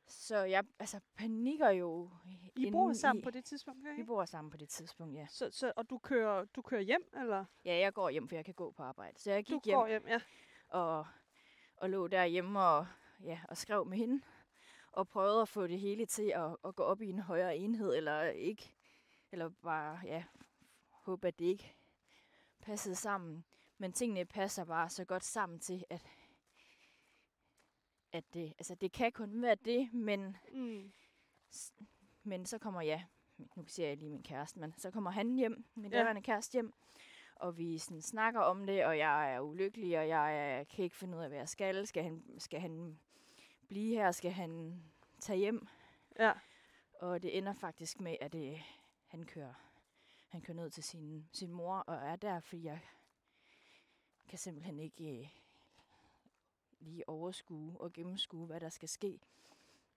Så 0.06 0.38
jeg 0.38 0.64
altså, 0.78 1.00
panikker 1.16 1.70
jo. 1.70 2.10
I 2.56 2.70
bor 2.70 2.92
sammen 2.92 3.20
i- 3.20 3.24
på 3.24 3.30
det 3.30 3.44
tidspunkt, 3.44 3.84
Vi 3.84 3.90
ikke? 3.90 4.04
bor 4.04 4.24
sammen 4.24 4.50
på 4.50 4.56
det 4.56 4.68
tidspunkt, 4.68 5.16
ja. 5.16 5.26
Så, 5.30 5.50
så, 5.50 5.72
og 5.76 5.90
du 5.90 5.98
kører, 5.98 6.44
du 6.44 6.62
kører 6.62 6.80
hjem, 6.80 7.10
eller? 7.20 7.44
Ja, 7.64 7.78
jeg 7.78 7.92
går 7.94 8.08
hjem, 8.10 8.28
for 8.28 8.36
jeg 8.36 8.44
kan 8.44 8.54
gå 8.54 8.70
på 8.70 8.82
arbejde. 8.82 9.18
Så 9.18 9.30
jeg 9.30 9.48
Du 9.48 9.54
gik 9.54 9.64
hjem 9.66 9.74
går 9.78 9.86
hjem, 9.88 10.06
ja. 10.08 10.20
og, 10.68 11.06
og 11.76 11.90
lå 11.90 12.06
derhjemme 12.08 12.60
og, 12.60 12.86
ja, 13.24 13.40
og 13.48 13.56
skrev 13.56 13.86
med 13.86 13.98
hende. 13.98 14.22
Og 14.92 15.08
prøvede 15.08 15.42
at 15.42 15.48
få 15.48 15.66
det 15.66 15.80
hele 15.80 16.06
til 16.06 16.32
at, 16.36 16.56
at 16.64 16.76
gå 16.76 16.82
op 16.82 17.02
i 17.02 17.08
en 17.08 17.18
højere 17.18 17.56
enhed, 17.56 17.94
eller 17.96 18.22
ikke. 18.22 18.74
Eller 19.32 19.48
bare, 19.62 20.00
ja, 20.04 20.24
håbe, 20.90 21.28
at 21.28 21.38
det 21.38 21.44
ikke 21.44 21.76
passede 22.66 22.94
sammen. 22.94 23.44
Men 23.78 23.92
tingene 23.92 24.24
passer 24.24 24.64
bare 24.64 24.88
så 24.88 25.04
godt 25.04 25.24
sammen 25.24 25.58
til, 25.60 25.84
at, 25.90 26.06
at 28.12 28.24
det, 28.34 28.52
altså 28.58 28.74
det 28.74 28.92
kan 28.92 29.12
kun 29.12 29.42
være 29.42 29.54
det, 29.54 29.92
men 29.92 30.36
Mm. 30.52 30.92
Men 32.22 32.46
så 32.46 32.58
kommer 32.58 32.80
jeg, 32.80 33.06
nu 33.56 33.64
ser 33.66 33.88
jeg 33.88 33.96
lige 33.96 34.10
min 34.10 34.22
kæreste, 34.22 34.60
men 34.60 34.74
så 34.78 34.90
kommer 34.90 35.10
han 35.10 35.36
hjem, 35.36 35.64
min 35.74 35.92
Ja. 35.92 35.98
daværende 35.98 36.22
kæreste 36.22 36.52
hjem, 36.52 36.72
og 37.34 37.58
vi 37.58 37.78
sådan 37.78 38.02
snakker 38.02 38.40
om 38.40 38.66
det, 38.66 38.84
og 38.84 38.98
jeg 38.98 39.34
er 39.34 39.40
ulykkelig, 39.40 39.98
og 39.98 40.08
jeg 40.08 40.38
er, 40.58 40.64
kan 40.64 40.84
ikke 40.84 40.96
finde 40.96 41.18
ud 41.18 41.22
af, 41.22 41.28
hvad 41.28 41.38
jeg 41.38 41.48
skal. 41.48 41.86
Skal 41.86 42.02
han, 42.02 42.24
skal 42.38 42.60
han 42.60 43.00
blive 43.68 43.94
her? 43.94 44.10
Skal 44.12 44.30
han 44.30 44.82
tage 45.20 45.38
hjem? 45.38 45.66
Ja. 46.18 46.32
Og 47.00 47.22
det 47.22 47.38
ender 47.38 47.52
faktisk 47.52 48.00
med, 48.00 48.16
at 48.20 48.32
det, 48.32 48.58
han 49.06 49.22
kører 49.26 49.65
han 50.28 50.40
kører 50.40 50.56
ned 50.56 50.70
til 50.70 50.84
sin, 50.84 51.28
sin 51.32 51.52
mor 51.52 51.76
og 51.76 51.94
er 51.96 52.16
der, 52.16 52.40
fordi 52.40 52.64
jeg 52.64 52.80
kan 54.28 54.38
simpelthen 54.38 54.78
ikke 54.78 55.20
øh, 55.20 55.28
lige 56.80 57.08
overskue 57.08 57.80
og 57.80 57.92
gennemskue, 57.92 58.46
hvad 58.46 58.60
der 58.60 58.68
skal 58.68 58.88
ske. 58.88 59.20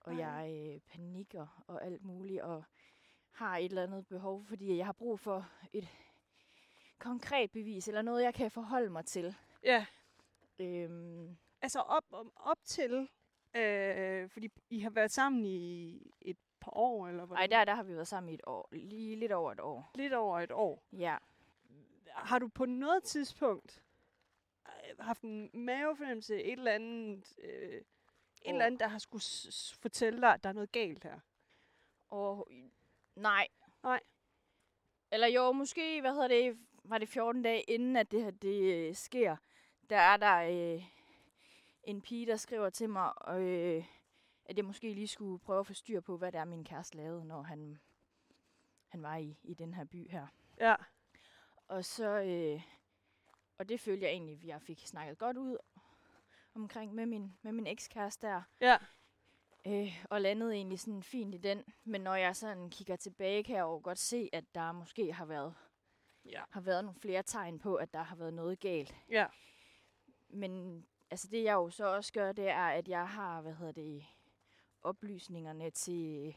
Og 0.00 0.14
Nej. 0.14 0.26
jeg 0.26 0.52
øh, 0.74 0.80
panikker 0.80 1.64
og 1.66 1.84
alt 1.84 2.04
muligt, 2.04 2.42
og 2.42 2.64
har 3.30 3.56
et 3.56 3.64
eller 3.64 3.82
andet 3.82 4.06
behov, 4.06 4.44
fordi 4.44 4.76
jeg 4.76 4.86
har 4.86 4.92
brug 4.92 5.20
for 5.20 5.48
et 5.72 5.88
konkret 6.98 7.50
bevis, 7.50 7.88
eller 7.88 8.02
noget, 8.02 8.22
jeg 8.22 8.34
kan 8.34 8.50
forholde 8.50 8.90
mig 8.90 9.04
til. 9.06 9.36
Ja. 9.64 9.86
Øhm, 10.58 11.36
Altså 11.62 11.80
op, 11.80 12.04
op 12.36 12.64
til, 12.64 13.08
øh, 13.56 14.28
fordi 14.28 14.48
I 14.70 14.80
har 14.80 14.90
været 14.90 15.10
sammen 15.10 15.44
i 15.44 15.96
et 16.20 16.36
par 16.60 16.76
år, 16.76 17.08
eller 17.08 17.22
ej, 17.22 17.26
hvordan? 17.26 17.50
der, 17.50 17.64
der 17.64 17.74
har 17.74 17.82
vi 17.82 17.94
været 17.94 18.08
sammen 18.08 18.30
i 18.30 18.34
et 18.34 18.40
år, 18.46 18.68
lige 18.72 19.16
lidt 19.16 19.32
over 19.32 19.52
et 19.52 19.60
år. 19.60 19.90
Lidt 19.94 20.12
over 20.12 20.40
et 20.40 20.52
år. 20.52 20.82
Ja. 20.92 21.16
Har 22.06 22.38
du 22.38 22.48
på 22.48 22.66
noget 22.66 23.02
tidspunkt 23.02 23.82
øh, 24.66 25.04
haft 25.04 25.22
en 25.22 25.50
mavefornemmelse, 25.52 26.42
et 26.42 26.52
eller 26.52 26.72
andet, 26.72 27.38
øh, 27.42 27.50
et 27.50 27.84
eller 28.44 28.60
Åh. 28.60 28.66
andet, 28.66 28.80
der 28.80 28.88
har 28.88 28.98
skulle 28.98 29.22
fortælle 29.80 30.20
dig, 30.20 30.34
at 30.34 30.42
der 30.42 30.48
er 30.48 30.52
noget 30.54 30.72
galt 30.72 31.04
her? 31.04 31.20
Og 32.08 32.48
nej. 33.16 33.48
Nej. 33.82 34.00
Eller 35.12 35.26
jo, 35.26 35.52
måske, 35.52 36.00
hvad 36.00 36.12
hedder 36.12 36.28
det, 36.28 36.58
var 36.84 36.98
det 36.98 37.08
14 37.08 37.42
dage 37.42 37.62
inden, 37.62 37.96
at 37.96 38.10
det 38.10 38.22
her 38.22 38.30
det 38.30 38.74
øh, 38.74 38.94
sker. 38.94 39.36
Der 39.90 39.96
er 39.96 40.16
der 40.16 40.36
øh, 40.36 40.82
en 41.84 42.00
pige, 42.00 42.26
der 42.26 42.36
skriver 42.36 42.70
til 42.70 42.90
mig, 42.90 43.12
øh, 43.28 43.84
at 44.50 44.56
jeg 44.56 44.64
måske 44.64 44.92
lige 44.94 45.08
skulle 45.08 45.38
prøve 45.38 45.60
at 45.60 45.66
få 45.66 45.72
styr 45.74 46.00
på, 46.00 46.16
hvad 46.16 46.32
det 46.32 46.38
er, 46.40 46.44
min 46.44 46.64
kæreste 46.64 46.96
lavede, 46.96 47.24
når 47.24 47.42
han, 47.42 47.78
han 48.88 49.02
var 49.02 49.16
i, 49.16 49.36
i 49.42 49.54
den 49.54 49.74
her 49.74 49.84
by 49.84 50.10
her. 50.10 50.26
Ja. 50.60 50.74
Og 51.68 51.84
så, 51.84 52.08
øh, 52.20 52.62
og 53.58 53.68
det 53.68 53.80
følte 53.80 54.04
jeg 54.06 54.12
egentlig, 54.12 54.36
at 54.36 54.44
jeg 54.44 54.62
fik 54.62 54.86
snakket 54.86 55.18
godt 55.18 55.36
ud 55.36 55.56
omkring 56.54 56.94
med 56.94 57.06
min, 57.06 57.36
med 57.42 57.52
min 57.52 57.66
ekskæreste 57.66 58.26
der. 58.26 58.42
Ja. 58.60 58.76
Øh, 59.66 60.04
og 60.10 60.20
landede 60.20 60.54
egentlig 60.54 60.80
sådan 60.80 61.02
fint 61.02 61.34
i 61.34 61.38
den. 61.38 61.64
Men 61.84 62.00
når 62.00 62.14
jeg 62.14 62.36
sådan 62.36 62.70
kigger 62.70 62.96
tilbage, 62.96 63.42
kan 63.44 63.56
jeg 63.56 63.62
jo 63.62 63.80
godt 63.84 63.98
se, 63.98 64.28
at 64.32 64.44
der 64.54 64.72
måske 64.72 65.12
har 65.12 65.24
været, 65.24 65.54
Ja. 66.24 66.42
har 66.50 66.60
været 66.60 66.84
nogle 66.84 67.00
flere 67.00 67.22
tegn 67.22 67.58
på, 67.58 67.74
at 67.74 67.92
der 67.94 68.02
har 68.02 68.16
været 68.16 68.34
noget 68.34 68.60
galt. 68.60 68.94
Ja. 69.10 69.26
Men 70.28 70.84
altså 71.10 71.28
det 71.28 71.44
jeg 71.44 71.52
jo 71.54 71.70
så 71.70 71.86
også 71.86 72.12
gør, 72.12 72.32
det 72.32 72.48
er, 72.48 72.66
at 72.68 72.88
jeg 72.88 73.08
har, 73.08 73.40
hvad 73.40 73.54
hedder 73.54 73.72
det, 73.72 74.06
oplysningerne 74.82 75.70
til, 75.70 76.36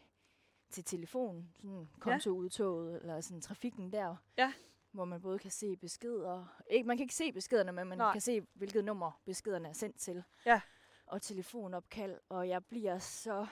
til 0.69 0.83
telefon, 0.83 1.49
sådan 1.55 1.89
kontoudtoget, 1.99 3.01
eller 3.01 3.21
sådan 3.21 3.41
trafikken 3.41 3.91
der. 3.91 4.15
Ja. 4.37 4.53
Hvor 4.91 5.05
man 5.05 5.21
både 5.21 5.39
kan 5.39 5.51
se 5.51 5.77
beskeder, 5.77 6.61
ikke, 6.69 6.87
man 6.87 6.97
kan 6.97 7.03
ikke 7.03 7.15
se 7.15 7.31
beskederne, 7.31 7.71
men 7.71 7.87
man 7.87 7.97
Nej. 7.97 8.11
kan 8.11 8.21
se, 8.21 8.41
hvilket 8.53 8.85
nummer 8.85 9.11
beskederne 9.25 9.69
er 9.69 9.73
sendt 9.73 9.97
til. 9.97 10.23
Ja. 10.45 10.61
Og 11.05 11.21
telefonopkald, 11.21 12.19
og 12.29 12.49
jeg 12.49 12.65
bliver 12.65 12.99
så 12.99 13.47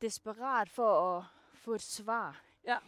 desperat 0.00 0.70
for 0.70 1.18
at 1.18 1.24
få 1.54 1.74
et 1.74 1.80
svar. 1.82 2.42
Ja. 2.66 2.78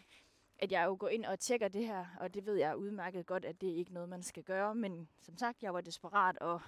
At 0.58 0.72
jeg 0.72 0.86
jo 0.86 0.96
går 1.00 1.08
ind 1.08 1.24
og 1.24 1.38
tjekker 1.38 1.68
det 1.68 1.86
her, 1.86 2.06
og 2.20 2.34
det 2.34 2.46
ved 2.46 2.54
jeg 2.54 2.76
udmærket 2.76 3.26
godt, 3.26 3.44
at 3.44 3.60
det 3.60 3.66
ikke 3.66 3.90
er 3.90 3.94
noget, 3.94 4.08
man 4.08 4.22
skal 4.22 4.42
gøre. 4.42 4.74
Men 4.74 5.08
som 5.20 5.36
sagt, 5.36 5.62
jeg 5.62 5.74
var 5.74 5.80
desperat, 5.80 6.38
og 6.38 6.60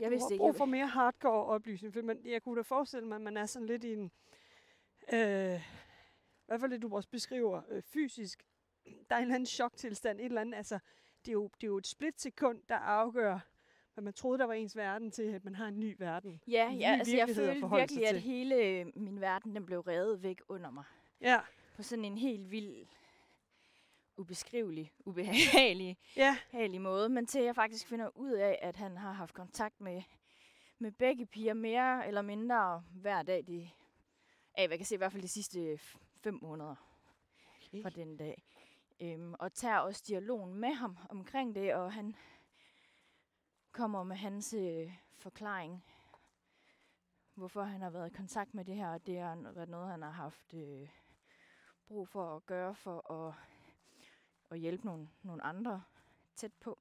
Jeg 0.00 0.10
du 0.10 0.18
har 0.18 0.30
ikke, 0.30 0.38
brug 0.38 0.46
jeg- 0.48 0.56
for 0.56 0.64
mere 0.64 0.86
hardcore 0.86 1.44
oplysning, 1.44 1.94
for 1.94 2.02
man, 2.02 2.18
jeg 2.24 2.42
kunne 2.42 2.56
da 2.56 2.62
forestille 2.62 3.08
mig, 3.08 3.14
at 3.14 3.20
man 3.22 3.36
er 3.36 3.46
sådan 3.46 3.66
lidt 3.66 3.84
i 3.84 3.92
en, 3.92 4.10
øh, 5.12 5.54
i 5.56 6.46
hvert 6.46 6.60
fald 6.60 6.70
det, 6.70 6.82
du 6.82 6.96
også 6.96 7.08
beskriver, 7.08 7.62
øh, 7.70 7.82
fysisk, 7.82 8.46
der 9.10 9.14
er 9.14 9.18
en 9.18 9.22
eller 9.22 9.34
anden 9.34 9.46
choktilstand, 9.46 10.18
et 10.20 10.24
eller 10.24 10.40
andet, 10.40 10.54
altså, 10.54 10.78
det 11.24 11.28
er 11.28 11.32
jo, 11.32 11.50
det 11.60 11.62
er 11.62 11.68
jo 11.68 11.78
et 11.78 11.86
splitsekund, 11.86 12.60
der 12.68 12.76
afgør, 12.76 13.38
hvad 13.94 14.04
man 14.04 14.12
troede, 14.12 14.38
der 14.38 14.44
var 14.44 14.52
ens 14.54 14.76
verden, 14.76 15.10
til 15.10 15.22
at 15.22 15.44
man 15.44 15.54
har 15.54 15.66
en 15.68 15.80
ny 15.80 15.96
verden. 15.98 16.40
ja, 16.48 16.70
En 16.72 16.78
ja 16.78 16.96
altså 16.98 17.16
jeg 17.16 17.28
følte 17.28 17.68
virkelig, 17.76 18.08
at 18.08 18.20
hele 18.20 18.54
øh, 18.64 18.86
min 18.94 19.20
verden 19.20 19.54
den 19.56 19.66
blev 19.66 19.80
revet 19.80 20.22
væk 20.22 20.40
under 20.48 20.70
mig. 20.70 20.84
Ja, 21.20 21.40
På 21.76 21.82
sådan 21.82 22.04
en 22.04 22.18
helt 22.18 22.50
vild, 22.50 22.86
ubeskrivelig, 24.16 24.92
ubehagelig 25.04 25.96
ja, 26.16 26.38
behagelig 26.50 26.80
måde, 26.80 27.08
men 27.08 27.26
til 27.26 27.42
jeg 27.42 27.54
faktisk 27.54 27.86
finder 27.86 28.16
ud 28.16 28.32
af, 28.32 28.58
at 28.62 28.76
han 28.76 28.96
har 28.96 29.12
haft 29.12 29.34
kontakt 29.34 29.80
med, 29.80 30.02
med 30.78 30.92
begge 30.92 31.26
piger 31.26 31.54
mere 31.54 32.06
eller 32.06 32.22
mindre 32.22 32.84
hver 32.94 33.22
dag, 33.22 33.44
de, 33.46 33.70
af 34.54 34.68
hvad 34.68 34.74
jeg 34.74 34.78
kan 34.78 34.86
se 34.86 34.94
i 34.94 34.98
hvert 34.98 35.12
fald 35.12 35.22
de 35.22 35.28
sidste 35.28 35.78
fem 36.22 36.38
måneder 36.42 36.74
okay. 37.56 37.82
fra 37.82 37.90
den 37.90 38.16
dag. 38.16 38.42
Øhm, 39.00 39.34
og 39.38 39.52
tager 39.52 39.78
også 39.78 40.04
dialogen 40.06 40.54
med 40.54 40.72
ham 40.74 40.98
omkring 41.10 41.54
det, 41.54 41.74
og 41.74 41.92
han 41.92 42.16
kommer 43.72 44.02
med 44.02 44.16
hans 44.16 44.54
øh, 44.54 44.92
forklaring, 45.18 45.84
hvorfor 47.34 47.62
han 47.62 47.80
har 47.80 47.90
været 47.90 48.10
i 48.10 48.16
kontakt 48.16 48.54
med 48.54 48.64
det 48.64 48.74
her, 48.74 48.88
og 48.88 49.06
det 49.06 49.18
har 49.18 49.52
været 49.52 49.68
noget, 49.68 49.90
han 49.90 50.02
har 50.02 50.10
haft 50.10 50.54
øh, 50.54 50.88
brug 51.86 52.08
for 52.08 52.36
at 52.36 52.46
gøre 52.46 52.74
for 52.74 53.10
at, 53.12 53.34
at 54.54 54.60
hjælpe 54.60 54.86
nogle, 54.86 55.08
nogle 55.22 55.42
andre 55.44 55.82
tæt 56.36 56.52
på. 56.60 56.78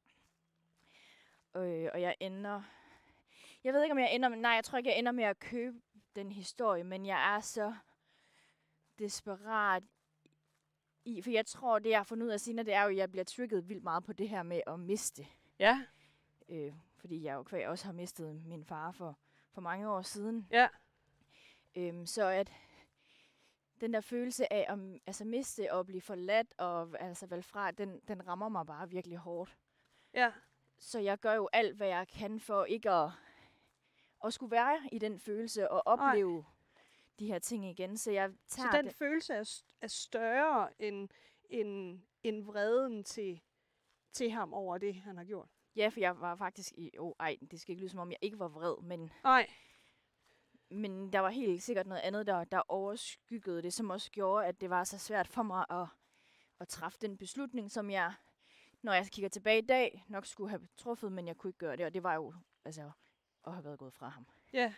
Øh, 1.55 1.89
og 1.93 2.01
jeg 2.01 2.15
ender... 2.19 2.61
Jeg 3.63 3.73
ved 3.73 3.83
ikke, 3.83 3.91
om 3.91 3.99
jeg 3.99 4.15
ender 4.15 4.29
med... 4.29 4.37
Nej, 4.37 4.51
jeg 4.51 4.63
tror 4.63 4.77
ikke, 4.77 4.89
jeg 4.89 4.99
ender 4.99 5.11
med 5.11 5.23
at 5.23 5.39
købe 5.39 5.81
den 6.15 6.31
historie, 6.31 6.83
men 6.83 7.05
jeg 7.05 7.35
er 7.35 7.39
så 7.39 7.75
desperat 8.99 9.83
i... 11.05 11.21
For 11.21 11.29
jeg 11.29 11.45
tror, 11.45 11.79
det 11.79 11.89
jeg 11.89 11.99
har 11.99 12.03
fundet 12.03 12.25
ud 12.25 12.31
af 12.31 12.39
senere, 12.39 12.65
det 12.65 12.73
er 12.73 12.83
jo, 12.83 12.89
at 12.89 12.95
jeg 12.95 13.11
bliver 13.11 13.23
trigget 13.23 13.69
vildt 13.69 13.83
meget 13.83 14.03
på 14.03 14.13
det 14.13 14.29
her 14.29 14.43
med 14.43 14.61
at 14.67 14.79
miste. 14.79 15.27
ja, 15.59 15.85
Øh, 16.49 16.73
fordi 16.97 17.23
jeg 17.23 17.33
jo 17.33 17.43
kvæg 17.43 17.67
også 17.67 17.85
har 17.85 17.93
mistet 17.93 18.35
min 18.45 18.65
far 18.65 18.91
for, 18.91 19.17
for 19.51 19.61
mange 19.61 19.89
år 19.89 20.01
siden. 20.01 20.47
ja, 20.51 20.67
Øhm, 21.75 22.05
så 22.05 22.25
at 22.27 22.51
den 23.83 23.93
der 23.93 24.01
følelse 24.01 24.53
af 24.53 24.65
at 24.69 24.79
altså, 25.07 25.25
miste 25.25 25.73
og 25.73 25.85
blive 25.85 26.01
forladt 26.01 26.53
og 26.57 27.01
altså 27.01 27.27
valgt 27.27 27.45
fra, 27.45 27.71
den, 27.71 27.99
den 28.07 28.27
rammer 28.27 28.49
mig 28.49 28.65
bare 28.65 28.89
virkelig 28.89 29.17
hårdt. 29.17 29.57
ja, 30.13 30.31
Så 30.77 30.99
jeg 30.99 31.19
gør 31.19 31.33
jo 31.33 31.49
alt, 31.53 31.75
hvad 31.77 31.87
jeg 31.87 32.07
kan 32.07 32.39
for 32.39 32.65
ikke 32.65 32.89
at, 32.91 33.09
at 34.25 34.33
skulle 34.33 34.51
være 34.51 34.79
i 34.91 34.99
den 34.99 35.19
følelse 35.19 35.71
og 35.71 35.81
opleve 35.85 36.39
Ej. 36.39 36.51
de 37.19 37.27
her 37.27 37.39
ting 37.39 37.65
igen. 37.65 37.97
Så 37.97 38.11
jeg 38.11 38.31
så 38.47 38.55
tager 38.55 38.71
den 38.71 38.85
det. 38.85 38.95
følelse 38.95 39.33
er, 39.33 39.43
st- 39.43 39.75
er 39.81 39.87
større 39.87 40.69
end, 40.81 41.09
end, 41.49 41.99
end 42.23 42.43
vreden 42.43 43.03
til, 43.03 43.41
til 44.13 44.31
ham 44.31 44.53
over 44.53 44.77
det, 44.77 44.95
han 44.95 45.17
har 45.17 45.23
gjort. 45.23 45.49
Ja, 45.75 45.87
for 45.87 45.99
jeg 45.99 46.19
var 46.21 46.35
faktisk 46.35 46.71
i... 46.77 46.91
Oh, 46.99 47.13
ej, 47.19 47.37
det 47.51 47.59
skal 47.61 47.71
ikke 47.71 47.81
lyde 47.81 47.89
som 47.89 47.99
om, 47.99 48.11
jeg 48.11 48.19
ikke 48.21 48.39
var 48.39 48.47
vred, 48.47 48.81
men, 48.83 49.11
Nej, 49.23 49.49
men 50.73 51.13
der 51.13 51.19
var 51.19 51.29
helt 51.29 51.63
sikkert 51.63 51.87
noget 51.87 52.01
andet, 52.01 52.27
der, 52.27 52.43
der 52.43 52.61
overskyggede 52.67 53.61
det, 53.61 53.73
som 53.73 53.89
også 53.89 54.11
gjorde, 54.11 54.45
at 54.45 54.61
det 54.61 54.69
var 54.69 54.83
så 54.83 54.97
svært 54.97 55.27
for 55.27 55.43
mig 55.43 55.65
at, 55.69 55.87
at 56.59 56.67
træffe 56.67 56.97
den 57.01 57.17
beslutning, 57.17 57.71
som 57.71 57.89
jeg, 57.89 58.13
når 58.81 58.93
jeg 58.93 59.05
kigger 59.11 59.29
tilbage 59.29 59.57
i 59.57 59.65
dag, 59.65 60.05
nok 60.07 60.25
skulle 60.25 60.49
have 60.49 60.67
truffet, 60.77 61.11
men 61.11 61.27
jeg 61.27 61.37
kunne 61.37 61.49
ikke 61.49 61.57
gøre 61.59 61.75
det, 61.77 61.85
og 61.85 61.93
det 61.93 62.03
var 62.03 62.13
jo 62.13 62.33
altså 62.65 62.91
at 63.47 63.53
have 63.53 63.63
været 63.65 63.79
gået 63.79 63.93
fra 63.93 64.09
ham. 64.09 64.27
ja. 64.53 64.73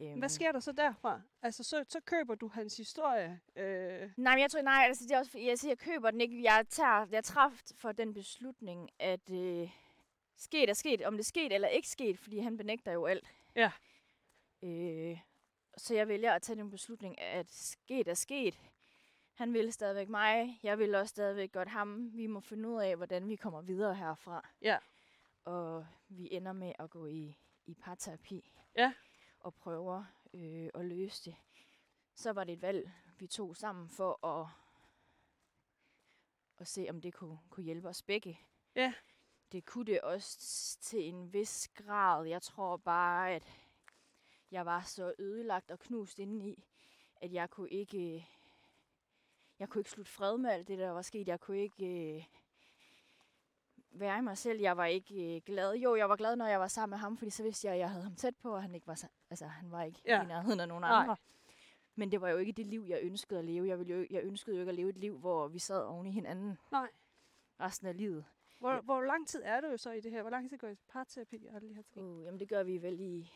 Øhm, 0.00 0.18
Hvad 0.18 0.28
sker 0.28 0.52
der 0.52 0.60
så 0.60 0.72
derfra? 0.72 1.20
Altså, 1.42 1.64
så, 1.64 1.84
så 1.88 2.00
køber 2.00 2.34
du 2.34 2.48
hans 2.48 2.76
historie. 2.76 3.40
Øh, 3.56 4.10
Nej, 4.16 4.34
men 4.34 4.40
jeg 4.42 4.50
tror, 4.50 4.62
nej, 4.62 4.84
altså 4.86 5.04
det 5.04 5.10
er 5.12 5.18
også, 5.18 5.30
fordi 5.30 5.46
jeg 5.48 5.58
siger, 5.58 5.70
jeg 5.70 5.78
køber 5.78 6.10
den 6.10 6.20
ikke. 6.20 6.42
Jeg 6.42 6.66
tager, 6.68 7.06
jeg 7.10 7.24
træffet 7.24 7.72
for 7.76 7.92
den 7.92 8.14
beslutning, 8.14 8.90
at 8.98 9.30
øh, 9.30 9.70
sket 10.36 10.70
er 10.70 10.74
sket, 10.74 11.02
om 11.02 11.12
det 11.14 11.20
er 11.20 11.24
sket 11.24 11.52
eller 11.52 11.68
ikke 11.68 11.88
sket, 11.88 12.18
fordi 12.18 12.38
han 12.38 12.56
benægter 12.56 12.92
jo 12.92 13.04
alt. 13.06 13.34
Ja. 13.56 13.72
Øh, 14.62 15.18
så 15.76 15.94
jeg 15.94 16.08
vælger 16.08 16.32
at 16.32 16.42
tage 16.42 16.56
den 16.56 16.70
beslutning, 16.70 17.20
at 17.20 17.50
sket 17.50 18.08
er 18.08 18.14
sket. 18.14 18.60
Han 19.34 19.52
vil 19.52 19.72
stadigvæk 19.72 20.08
mig, 20.08 20.60
jeg 20.62 20.78
vil 20.78 20.94
også 20.94 21.10
stadigvæk 21.10 21.52
godt 21.52 21.68
ham. 21.68 22.16
Vi 22.16 22.26
må 22.26 22.40
finde 22.40 22.68
ud 22.68 22.80
af, 22.80 22.96
hvordan 22.96 23.28
vi 23.28 23.36
kommer 23.36 23.60
videre 23.60 23.94
herfra. 23.94 24.48
Ja. 24.62 24.78
Og 25.44 25.86
vi 26.08 26.28
ender 26.32 26.52
med 26.52 26.72
at 26.78 26.90
gå 26.90 27.06
i, 27.06 27.36
i 27.66 27.74
parterapi. 27.74 28.52
Ja. 28.76 28.92
Og 29.40 29.54
prøver 29.54 30.04
øh, 30.34 30.70
at 30.74 30.84
løse 30.84 31.30
det. 31.30 31.36
Så 32.14 32.32
var 32.32 32.44
det 32.44 32.52
et 32.52 32.62
valg, 32.62 32.90
vi 33.18 33.26
tog 33.26 33.56
sammen 33.56 33.88
for 33.88 34.26
at, 34.26 34.48
at 36.58 36.68
se, 36.68 36.86
om 36.90 37.00
det 37.00 37.14
kunne, 37.14 37.38
kunne 37.50 37.64
hjælpe 37.64 37.88
os 37.88 38.02
begge. 38.02 38.40
Ja. 38.74 38.94
Det 39.52 39.64
kunne 39.64 39.86
det 39.86 40.00
også 40.00 40.38
til 40.80 41.08
en 41.08 41.32
vis 41.32 41.68
grad. 41.68 42.26
Jeg 42.26 42.42
tror 42.42 42.76
bare, 42.76 43.32
at 43.32 43.63
jeg 44.54 44.66
var 44.66 44.80
så 44.82 45.14
ødelagt 45.18 45.70
og 45.70 45.78
knust 45.78 46.18
indeni, 46.18 46.64
at 47.20 47.32
jeg 47.32 47.50
kunne 47.50 47.70
ikke... 47.70 48.28
Jeg 49.58 49.68
kunne 49.68 49.80
ikke 49.80 49.90
slutte 49.90 50.12
fred 50.12 50.38
med 50.38 50.50
alt 50.50 50.68
det, 50.68 50.78
der 50.78 50.90
var 50.90 51.02
sket. 51.02 51.28
Jeg 51.28 51.40
kunne 51.40 51.62
ikke 51.62 52.14
øh, 52.16 52.24
være 53.90 54.18
i 54.18 54.20
mig 54.22 54.38
selv. 54.38 54.60
Jeg 54.60 54.76
var 54.76 54.84
ikke 54.86 55.36
øh, 55.36 55.42
glad. 55.42 55.74
Jo, 55.74 55.96
jeg 55.96 56.08
var 56.08 56.16
glad, 56.16 56.36
når 56.36 56.46
jeg 56.46 56.60
var 56.60 56.68
sammen 56.68 56.90
med 56.90 56.98
ham, 56.98 57.16
fordi 57.16 57.30
så 57.30 57.42
vidste 57.42 57.66
jeg, 57.66 57.74
at 57.74 57.80
jeg 57.80 57.90
havde 57.90 58.04
ham 58.04 58.14
tæt 58.16 58.36
på, 58.36 58.54
og 58.54 58.62
han 58.62 58.74
ikke 58.74 58.86
var, 58.86 59.04
altså, 59.30 59.46
han 59.46 59.70
var 59.70 59.82
ikke 59.82 60.00
Ja. 60.06 60.22
i 60.22 60.26
nærheden 60.26 60.60
af 60.60 60.68
nogen 60.68 60.80
Nej. 60.80 61.00
andre. 61.00 61.16
Men 61.94 62.12
det 62.12 62.20
var 62.20 62.28
jo 62.28 62.36
ikke 62.36 62.52
det 62.52 62.66
liv, 62.66 62.84
jeg 62.88 62.98
ønskede 63.02 63.38
at 63.38 63.44
leve. 63.44 63.68
Jeg, 63.68 63.78
ville 63.78 63.94
jo, 63.94 64.06
jeg 64.10 64.24
ønskede 64.24 64.56
jo 64.56 64.60
ikke 64.62 64.70
at 64.70 64.76
leve 64.76 64.90
et 64.90 64.98
liv, 64.98 65.18
hvor 65.18 65.48
vi 65.48 65.58
sad 65.58 65.82
oven 65.82 66.06
i 66.06 66.10
hinanden 66.10 66.58
nej. 66.72 66.90
resten 67.60 67.86
af 67.86 67.96
livet. 67.96 68.24
Hvor, 68.60 68.80
hvor 68.80 69.02
lang 69.02 69.28
tid 69.28 69.42
er 69.44 69.60
du 69.60 69.66
jo 69.66 69.76
så 69.76 69.90
i 69.90 70.00
det 70.00 70.10
her? 70.10 70.20
Hvor 70.22 70.30
lang 70.30 70.50
tid 70.50 70.58
går 70.58 70.68
I 70.68 70.72
i 70.72 70.76
parterapi? 70.88 71.46
og 71.48 71.54
alle 71.56 71.68
de 71.68 71.74
her 71.74 71.82
ting? 71.82 72.06
Uh, 72.06 72.24
jamen 72.24 72.40
det 72.40 72.48
gør 72.48 72.62
vi 72.62 72.82
vel 72.82 73.00
i... 73.00 73.32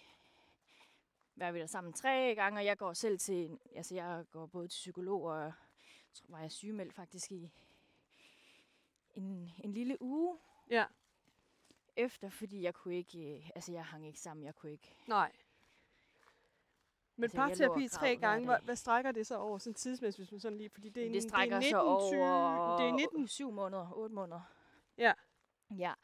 Er 1.41 1.53
vi 1.53 1.59
der 1.61 1.67
sammen 1.67 1.93
tre 1.93 2.35
gange, 2.35 2.61
og 2.61 2.65
jeg 2.65 2.79
går 2.79 2.93
selv 2.93 3.19
til... 3.19 3.59
Altså 3.75 3.95
jeg 3.95 4.25
går 4.31 4.47
både 4.47 4.69
til 4.69 4.77
psykolog, 4.77 5.23
og 5.23 5.43
jeg 5.43 5.53
tror, 6.13 6.27
var 6.29 6.41
jeg 6.41 6.53
sygemeldt 6.53 6.95
faktisk 6.95 7.33
i 7.33 7.53
en, 9.15 9.51
en 9.59 9.73
lille 9.73 10.03
uge 10.03 10.39
Ja. 10.71 10.85
efter, 11.97 12.29
fordi 12.31 12.63
jeg 12.63 12.75
kunne 12.75 12.97
ikke... 12.97 13.37
øh, 13.37 13.51
Altså 13.55 13.73
jeg 13.73 13.85
hang 13.85 14.07
ikke 14.07 14.21
sammen, 14.21 14.45
jeg 14.47 14.55
kunne 14.55 14.73
ikke... 14.73 14.95
Nej. 15.07 15.33
Men 17.17 17.23
Altså, 17.25 17.37
parterapi 17.37 17.89
tre 17.89 18.17
gange, 18.17 18.47
hvad, 18.47 18.57
hvad 18.63 18.77
strækker 18.77 19.13
det 19.13 19.27
så 19.27 19.37
over 19.39 19.59
sådan 19.59 19.75
tidsmæssigt, 19.75 20.19
hvis 20.27 20.33
man 20.33 20.41
sådan 20.41 20.59
lige, 20.59 20.71
fordi 20.71 20.89
det 20.89 21.07
er, 21.07 21.13
det 21.13 21.23
strækker 21.23 21.61
det 21.61 21.67
er 21.67 21.71
sig 21.71 21.79
19, 21.79 21.89
over 21.89 22.79
20, 22.79 22.85
det 22.87 22.93
er 22.93 22.97
19. 22.97 23.29
syv 23.29 23.51
måneder, 23.53 23.93
otte 23.93 24.15
måneder. 24.15 24.41
Ja. 24.99 25.13
Ja, 25.79 25.95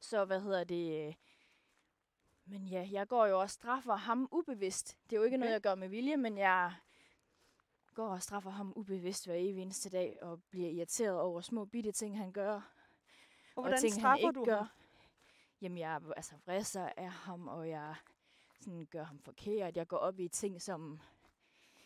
så 0.00 0.24
hvad 0.24 0.40
hedder 0.40 0.64
det... 0.64 1.16
Men 2.46 2.66
ja, 2.66 2.88
jeg 2.90 3.08
går 3.08 3.26
jo 3.26 3.40
og 3.40 3.50
straffer 3.50 3.94
ham 3.94 4.28
ubevidst. 4.32 4.98
Det 5.10 5.16
er 5.16 5.20
jo 5.20 5.24
ikke 5.24 5.34
okay. 5.34 5.40
noget, 5.40 5.52
jeg 5.52 5.60
gør 5.60 5.74
med 5.74 5.88
vilje, 5.88 6.16
men 6.16 6.38
jeg 6.38 6.74
går 7.94 8.08
og 8.08 8.22
straffer 8.22 8.50
ham 8.50 8.72
ubevidst 8.76 9.26
hver 9.26 9.34
evig 9.34 9.62
eneste 9.62 9.90
dag, 9.90 10.18
og 10.22 10.42
bliver 10.50 10.70
irriteret 10.70 11.20
over 11.20 11.40
små 11.40 11.64
bitte 11.64 11.92
ting, 11.92 12.18
han 12.18 12.32
gør. 12.32 12.54
Og 13.56 13.62
hvordan 13.62 13.80
ting, 13.80 13.92
han 13.92 14.00
straffer 14.00 14.28
ikke 14.28 14.38
du 14.38 14.44
gør. 14.44 14.56
ham? 14.56 14.66
Jamen, 15.60 15.78
jeg 15.78 16.00
altså, 16.16 16.34
vrisser 16.46 16.88
af 16.96 17.10
ham, 17.10 17.48
og 17.48 17.68
jeg 17.68 17.94
sådan, 18.60 18.86
gør 18.90 19.04
ham 19.04 19.18
forkert. 19.18 19.76
Jeg 19.76 19.88
går 19.88 19.96
op 19.96 20.20
i 20.20 20.28
ting, 20.28 20.62
som 20.62 21.00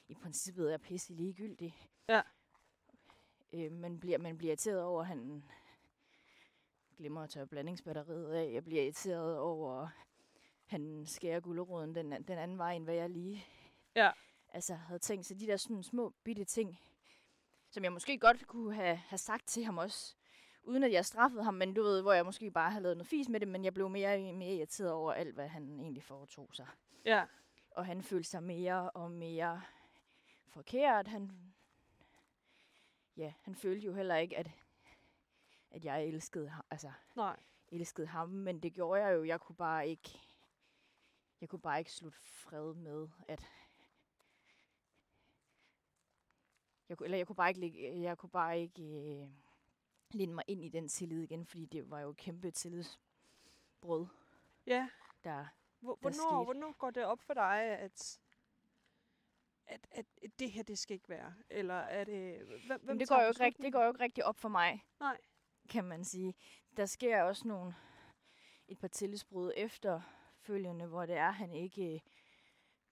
i 0.08 0.14
princippet 0.14 0.72
er 0.72 0.78
pisse 0.78 1.12
ligegyldige. 1.12 1.74
Ja. 2.08 2.22
Øh, 3.52 3.72
man, 3.72 4.00
bliver, 4.00 4.18
man 4.18 4.38
bliver 4.38 4.50
irriteret 4.50 4.82
over, 4.82 5.00
at 5.00 5.06
han 5.06 5.44
glemmer 6.96 7.22
at 7.22 7.30
tørre 7.30 7.46
blandingsbatteriet 7.46 8.32
af. 8.32 8.52
Jeg 8.52 8.64
bliver 8.64 8.82
irriteret 8.82 9.38
over, 9.38 9.88
han 10.68 11.04
skærer 11.06 11.40
guleroden 11.40 11.94
den, 11.94 12.12
den 12.12 12.38
anden 12.38 12.58
vej, 12.58 12.72
end 12.72 12.84
hvad 12.84 12.94
jeg 12.94 13.10
lige 13.10 13.46
Ja. 13.96 14.10
altså, 14.48 14.74
havde 14.74 14.98
tænkt. 14.98 15.26
Så 15.26 15.34
de 15.34 15.46
der 15.46 15.56
sådan 15.56 15.82
små 15.82 16.12
bitte 16.24 16.44
ting, 16.44 16.80
som 17.70 17.84
jeg 17.84 17.92
måske 17.92 18.18
godt 18.18 18.46
kunne 18.46 18.74
have, 18.74 18.96
have 18.96 19.18
sagt 19.18 19.46
til 19.48 19.64
ham 19.64 19.78
også, 19.78 20.14
uden 20.62 20.82
at 20.84 20.92
jeg 20.92 21.04
straffede 21.06 21.44
ham, 21.44 21.54
men 21.54 21.74
du 21.74 21.82
ved, 21.82 22.02
hvor 22.02 22.12
jeg 22.12 22.24
måske 22.24 22.50
bare 22.50 22.70
havde 22.70 22.82
lavet 22.82 22.96
noget 22.96 23.08
fis 23.08 23.28
med 23.28 23.40
det, 23.40 23.48
men 23.48 23.64
jeg 23.64 23.74
blev 23.74 23.88
mere, 23.88 24.32
mere 24.32 24.54
irriteret 24.54 24.92
over 24.92 25.12
alt, 25.12 25.34
hvad 25.34 25.48
han 25.48 25.80
egentlig 25.80 26.02
foretog 26.02 26.48
sig. 26.54 26.66
Ja. 27.04 27.24
og 27.70 27.86
han 27.86 28.02
følte 28.02 28.30
sig 28.30 28.42
mere 28.42 28.90
og 28.90 29.10
mere 29.10 29.62
forkert. 30.48 31.08
Han, 31.08 31.30
ja, 33.16 33.32
han 33.42 33.54
følte 33.54 33.86
jo 33.86 33.94
heller 33.94 34.16
ikke, 34.16 34.36
at, 34.38 34.50
at 35.70 35.84
jeg 35.84 36.04
elskede 36.04 36.48
ham. 36.48 36.64
Altså, 36.70 36.92
Nej. 37.16 37.36
elskede 37.68 38.06
ham, 38.06 38.28
men 38.28 38.60
det 38.60 38.72
gjorde 38.74 39.02
jeg 39.04 39.14
jo. 39.14 39.24
Jeg 39.24 39.40
kunne 39.40 39.56
bare 39.56 39.88
ikke, 39.88 40.20
jeg 41.40 41.48
kunne 41.48 41.60
bare 41.60 41.78
ikke 41.78 41.92
slutte 41.92 42.18
fred 42.18 42.74
med, 42.74 43.08
at 43.28 43.44
jeg 46.88 46.98
kunne, 46.98 47.04
eller 47.06 47.18
jeg 47.18 47.26
kunne 47.26 47.36
bare 47.36 47.48
ikke, 47.48 47.60
lægge- 47.60 48.00
jeg 48.02 48.18
kunne 48.18 48.30
bare 48.30 48.60
ikke 48.60 48.82
øh, 48.82 49.28
linde 50.10 50.34
mig 50.34 50.44
ind 50.46 50.64
i 50.64 50.68
den 50.68 50.88
tillid 50.88 51.22
igen, 51.22 51.46
fordi 51.46 51.66
det 51.66 51.90
var 51.90 52.00
jo 52.00 52.10
et 52.10 52.16
kæmpe 52.16 52.50
tillidsbrud, 52.50 54.06
Ja. 54.66 54.88
der 55.24 55.46
Hvor, 55.80 55.94
der 55.94 56.00
hvornår, 56.00 56.14
skete. 56.14 56.44
hvornår 56.44 56.72
går 56.72 56.90
det 56.90 57.04
op 57.04 57.20
for 57.20 57.34
dig, 57.34 57.62
at, 57.62 58.18
at, 59.66 59.86
at 59.90 60.06
det 60.38 60.52
her, 60.52 60.62
det 60.62 60.78
skal 60.78 60.94
ikke 60.94 61.08
være? 61.08 61.34
Eller 61.50 61.74
er 61.74 62.04
det... 62.04 62.42
Hvem, 62.66 62.80
Men 62.84 63.00
det 63.00 63.08
går, 63.08 63.22
jo 63.22 63.28
ikke 63.28 63.44
rigt, 63.44 63.58
det 63.58 63.72
går 63.72 63.82
jo 63.82 63.88
ikke 63.90 64.00
rigtig 64.04 64.24
op 64.24 64.36
for 64.38 64.48
mig, 64.48 64.84
Nej. 65.00 65.18
kan 65.68 65.84
man 65.84 66.04
sige. 66.04 66.34
Der 66.76 66.86
sker 66.86 67.22
også 67.22 67.48
nogle, 67.48 67.74
et 68.68 68.78
par 68.78 68.88
tillidsbrud 68.88 69.52
efterfølgende, 70.48 70.86
hvor 70.86 71.06
det 71.06 71.16
er, 71.16 71.30
han 71.30 71.52
ikke 71.54 71.94
øh, 71.94 72.00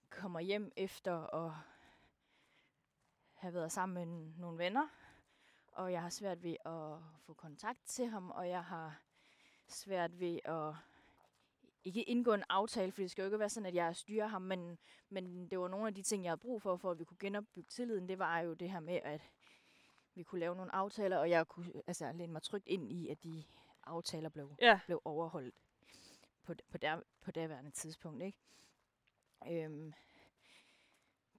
kommer 0.09 0.39
hjem 0.39 0.71
efter 0.75 1.35
at 1.45 1.51
have 3.33 3.53
været 3.53 3.71
sammen 3.71 3.93
med 3.95 4.33
nogle 4.39 4.57
venner. 4.57 4.87
Og 5.71 5.91
jeg 5.91 6.01
har 6.01 6.09
svært 6.09 6.43
ved 6.43 6.55
at 6.65 6.99
få 7.25 7.33
kontakt 7.33 7.79
til 7.85 8.07
ham, 8.07 8.31
og 8.31 8.49
jeg 8.49 8.63
har 8.63 9.01
svært 9.67 10.19
ved 10.19 10.39
at 10.45 10.73
ikke 11.83 12.03
indgå 12.03 12.33
en 12.33 12.43
aftale, 12.49 12.91
for 12.91 13.01
det 13.01 13.11
skal 13.11 13.21
jo 13.21 13.25
ikke 13.27 13.39
være 13.39 13.49
sådan, 13.49 13.67
at 13.67 13.75
jeg 13.75 13.95
styrer 13.95 14.27
ham, 14.27 14.41
men, 14.41 14.77
men 15.09 15.47
det 15.47 15.59
var 15.59 15.67
nogle 15.67 15.87
af 15.87 15.95
de 15.95 16.01
ting, 16.01 16.23
jeg 16.23 16.29
havde 16.31 16.41
brug 16.41 16.61
for, 16.61 16.77
for 16.77 16.91
at 16.91 16.99
vi 16.99 17.03
kunne 17.03 17.17
genopbygge 17.19 17.69
tilliden. 17.69 18.07
Det 18.09 18.19
var 18.19 18.39
jo 18.39 18.53
det 18.53 18.71
her 18.71 18.79
med, 18.79 18.99
at 19.03 19.21
vi 20.15 20.23
kunne 20.23 20.39
lave 20.39 20.55
nogle 20.55 20.75
aftaler, 20.75 21.17
og 21.17 21.29
jeg 21.29 21.47
kunne 21.47 21.71
altså, 21.87 22.11
læne 22.11 22.33
mig 22.33 22.41
trygt 22.41 22.67
ind 22.67 22.91
i, 22.91 23.09
at 23.09 23.23
de 23.23 23.43
aftaler 23.83 24.29
blev, 24.29 24.55
Ja. 24.61 24.79
blev 24.85 25.01
overholdt 25.05 25.55
på, 26.47 26.53
på, 26.69 26.77
der, 26.77 27.01
på 27.21 27.31
daværende 27.31 27.71
tidspunkt. 27.71 28.23
Ikke? 28.23 28.37
Øhm, 29.47 29.93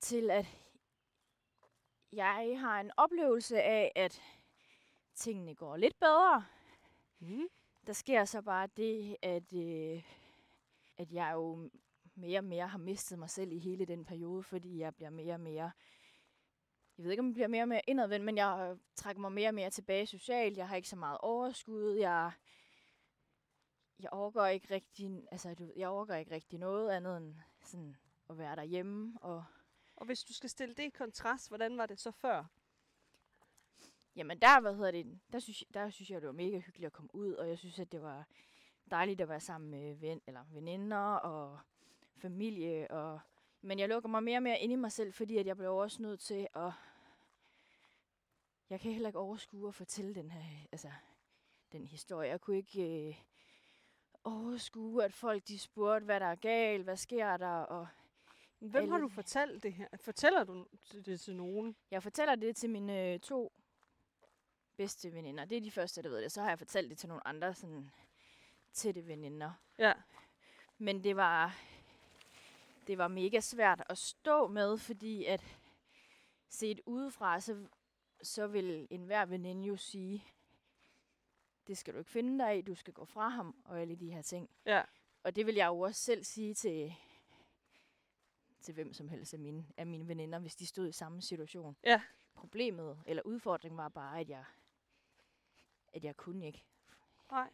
til 0.00 0.30
at 0.30 0.46
jeg 2.12 2.56
har 2.60 2.80
en 2.80 2.90
oplevelse 2.96 3.62
af, 3.62 3.92
at 3.96 4.22
tingene 5.14 5.54
går 5.54 5.76
lidt 5.76 5.98
bedre. 6.00 6.44
Mm. 7.18 7.48
Der 7.86 7.92
sker 7.92 8.24
så 8.24 8.42
bare 8.42 8.68
det, 8.76 9.16
at, 9.22 9.52
øh, 9.52 10.02
at 10.98 11.12
jeg 11.12 11.32
jo 11.34 11.70
mere 12.14 12.40
og 12.40 12.44
mere 12.44 12.68
har 12.68 12.78
mistet 12.78 13.18
mig 13.18 13.30
selv 13.30 13.52
i 13.52 13.58
hele 13.58 13.84
den 13.84 14.04
periode, 14.04 14.42
fordi 14.42 14.78
jeg 14.78 14.94
bliver 14.94 15.10
mere 15.10 15.34
og 15.34 15.40
mere... 15.40 15.70
Jeg 16.98 17.04
ved 17.04 17.10
ikke, 17.10 17.20
om 17.20 17.26
jeg 17.26 17.34
bliver 17.34 17.48
mere 17.48 17.62
og 17.62 17.68
mere 17.68 17.82
indadvendt, 17.86 18.24
men 18.24 18.36
jeg 18.36 18.76
trækker 18.94 19.20
mig 19.20 19.32
mere 19.32 19.48
og 19.48 19.54
mere 19.54 19.70
tilbage 19.70 20.06
socialt. 20.06 20.56
Jeg 20.56 20.68
har 20.68 20.76
ikke 20.76 20.88
så 20.88 20.96
meget 20.96 21.18
overskud. 21.20 21.92
Jeg, 21.92 22.32
jeg 24.00 24.10
overgår 24.12 24.46
ikke 24.46 24.74
rigtig, 24.74 25.28
altså, 25.30 25.54
du, 25.54 25.72
jeg 25.76 25.88
overgår 25.88 26.14
ikke 26.14 26.34
rigtig 26.34 26.58
noget 26.58 26.90
andet 26.90 27.16
end 27.16 27.34
sådan 27.64 27.96
at 28.30 28.38
være 28.38 28.56
derhjemme. 28.56 29.18
Og 29.20 29.44
Og 29.96 30.06
hvis 30.06 30.24
du 30.24 30.32
skal 30.32 30.50
stille 30.50 30.74
det 30.74 30.82
i 30.82 30.88
kontrast, 30.88 31.48
hvordan 31.48 31.78
var 31.78 31.86
det 31.86 32.00
så 32.00 32.10
før? 32.10 32.44
Jamen 34.16 34.40
der, 34.40 34.60
hvad 34.60 34.74
hedder 34.74 34.90
det, 34.90 35.20
der 35.32 35.38
synes, 35.38 35.64
der 35.74 35.90
synes 35.90 36.10
jeg, 36.10 36.20
det 36.20 36.26
var 36.26 36.32
mega 36.32 36.58
hyggeligt 36.58 36.86
at 36.86 36.92
komme 36.92 37.14
ud, 37.14 37.32
og 37.32 37.48
jeg 37.48 37.58
synes, 37.58 37.78
at 37.78 37.92
det 37.92 38.02
var 38.02 38.26
dejligt 38.90 39.20
at 39.20 39.28
være 39.28 39.40
sammen 39.40 39.70
med 39.70 39.94
ven, 39.94 40.20
eller 40.26 40.44
veninder 40.50 41.14
og 41.14 41.58
familie. 42.16 42.90
Og, 42.90 43.20
men 43.60 43.78
jeg 43.78 43.88
lukker 43.88 44.08
mig 44.08 44.22
mere 44.22 44.38
og 44.38 44.42
mere 44.42 44.60
ind 44.60 44.72
i 44.72 44.76
mig 44.76 44.92
selv, 44.92 45.12
fordi 45.12 45.38
at 45.38 45.46
jeg 45.46 45.56
blev 45.56 45.76
også 45.76 46.02
nødt 46.02 46.20
til 46.20 46.48
at... 46.54 46.72
Jeg 48.70 48.80
kan 48.80 48.92
heller 48.92 49.08
ikke 49.08 49.18
overskue 49.18 49.68
at 49.68 49.74
fortælle 49.74 50.14
den 50.14 50.30
her, 50.30 50.66
altså, 50.72 50.90
den 51.72 51.86
historie. 51.86 52.30
Jeg 52.30 52.40
kunne 52.40 52.56
ikke 52.56 53.08
øh, 53.08 53.14
overskue, 54.24 55.04
at 55.04 55.12
folk 55.12 55.48
de 55.48 55.58
spurgte, 55.58 56.04
hvad 56.04 56.20
der 56.20 56.26
er 56.26 56.34
galt, 56.34 56.84
hvad 56.84 56.96
sker 56.96 57.36
der, 57.36 57.48
og 57.60 57.86
Hvem 58.60 58.88
har 58.88 58.94
Alle- 58.96 59.04
du 59.04 59.08
fortalt 59.08 59.62
det 59.62 59.72
her? 59.72 59.88
Fortæller 59.96 60.44
du 60.44 60.66
det 61.06 61.20
til 61.20 61.36
nogen? 61.36 61.76
Jeg 61.90 62.02
fortæller 62.02 62.34
det 62.34 62.56
til 62.56 62.70
mine 62.70 63.12
øh, 63.12 63.20
to 63.20 63.52
bedste 64.76 65.12
veninder. 65.14 65.44
Det 65.44 65.56
er 65.56 65.60
de 65.60 65.70
første, 65.70 66.02
der 66.02 66.08
ved 66.08 66.22
det. 66.22 66.32
Så 66.32 66.42
har 66.42 66.48
jeg 66.48 66.58
fortalt 66.58 66.90
det 66.90 66.98
til 66.98 67.08
nogle 67.08 67.26
andre 67.28 67.54
sådan, 67.54 67.90
tætte 68.72 69.06
veninder. 69.06 69.52
Ja. 69.78 69.92
Men 70.78 71.04
det 71.04 71.16
var, 71.16 71.56
det 72.86 72.98
var 72.98 73.08
mega 73.08 73.40
svært 73.40 73.82
at 73.88 73.98
stå 73.98 74.48
med, 74.48 74.78
fordi 74.78 75.24
at 75.24 75.44
set 76.48 76.80
udefra, 76.86 77.40
så, 77.40 77.66
så 78.22 78.46
vil 78.46 78.86
enhver 78.90 79.24
veninde 79.26 79.66
jo 79.66 79.76
sige, 79.76 80.24
det 81.68 81.78
skal 81.78 81.94
du 81.94 81.98
ikke 81.98 82.10
finde 82.10 82.44
dig 82.44 82.58
i, 82.58 82.62
du 82.62 82.74
skal 82.74 82.92
gå 82.92 83.04
fra 83.04 83.28
ham, 83.28 83.62
og 83.64 83.80
alle 83.80 83.96
de 83.96 84.12
her 84.12 84.22
ting. 84.22 84.50
Ja. 84.66 84.82
Og 85.22 85.36
det 85.36 85.46
vil 85.46 85.54
jeg 85.54 85.66
jo 85.66 85.80
også 85.80 86.00
selv 86.00 86.24
sige 86.24 86.54
til, 86.54 86.94
til 88.60 88.74
hvem 88.74 88.92
som 88.92 89.08
helst 89.08 89.34
af 89.34 89.40
mine, 89.40 89.66
af 89.76 89.86
mine 89.86 90.08
veninder, 90.08 90.38
hvis 90.38 90.56
de 90.56 90.66
stod 90.66 90.88
i 90.88 90.92
samme 90.92 91.22
situation. 91.22 91.76
Ja. 91.84 92.02
Problemet, 92.34 93.02
eller 93.06 93.22
udfordringen 93.22 93.78
var 93.78 93.88
bare, 93.88 94.20
at 94.20 94.28
jeg, 94.28 94.44
at 95.92 96.04
jeg 96.04 96.16
kunne 96.16 96.46
ikke. 96.46 96.64
Nej. 97.30 97.50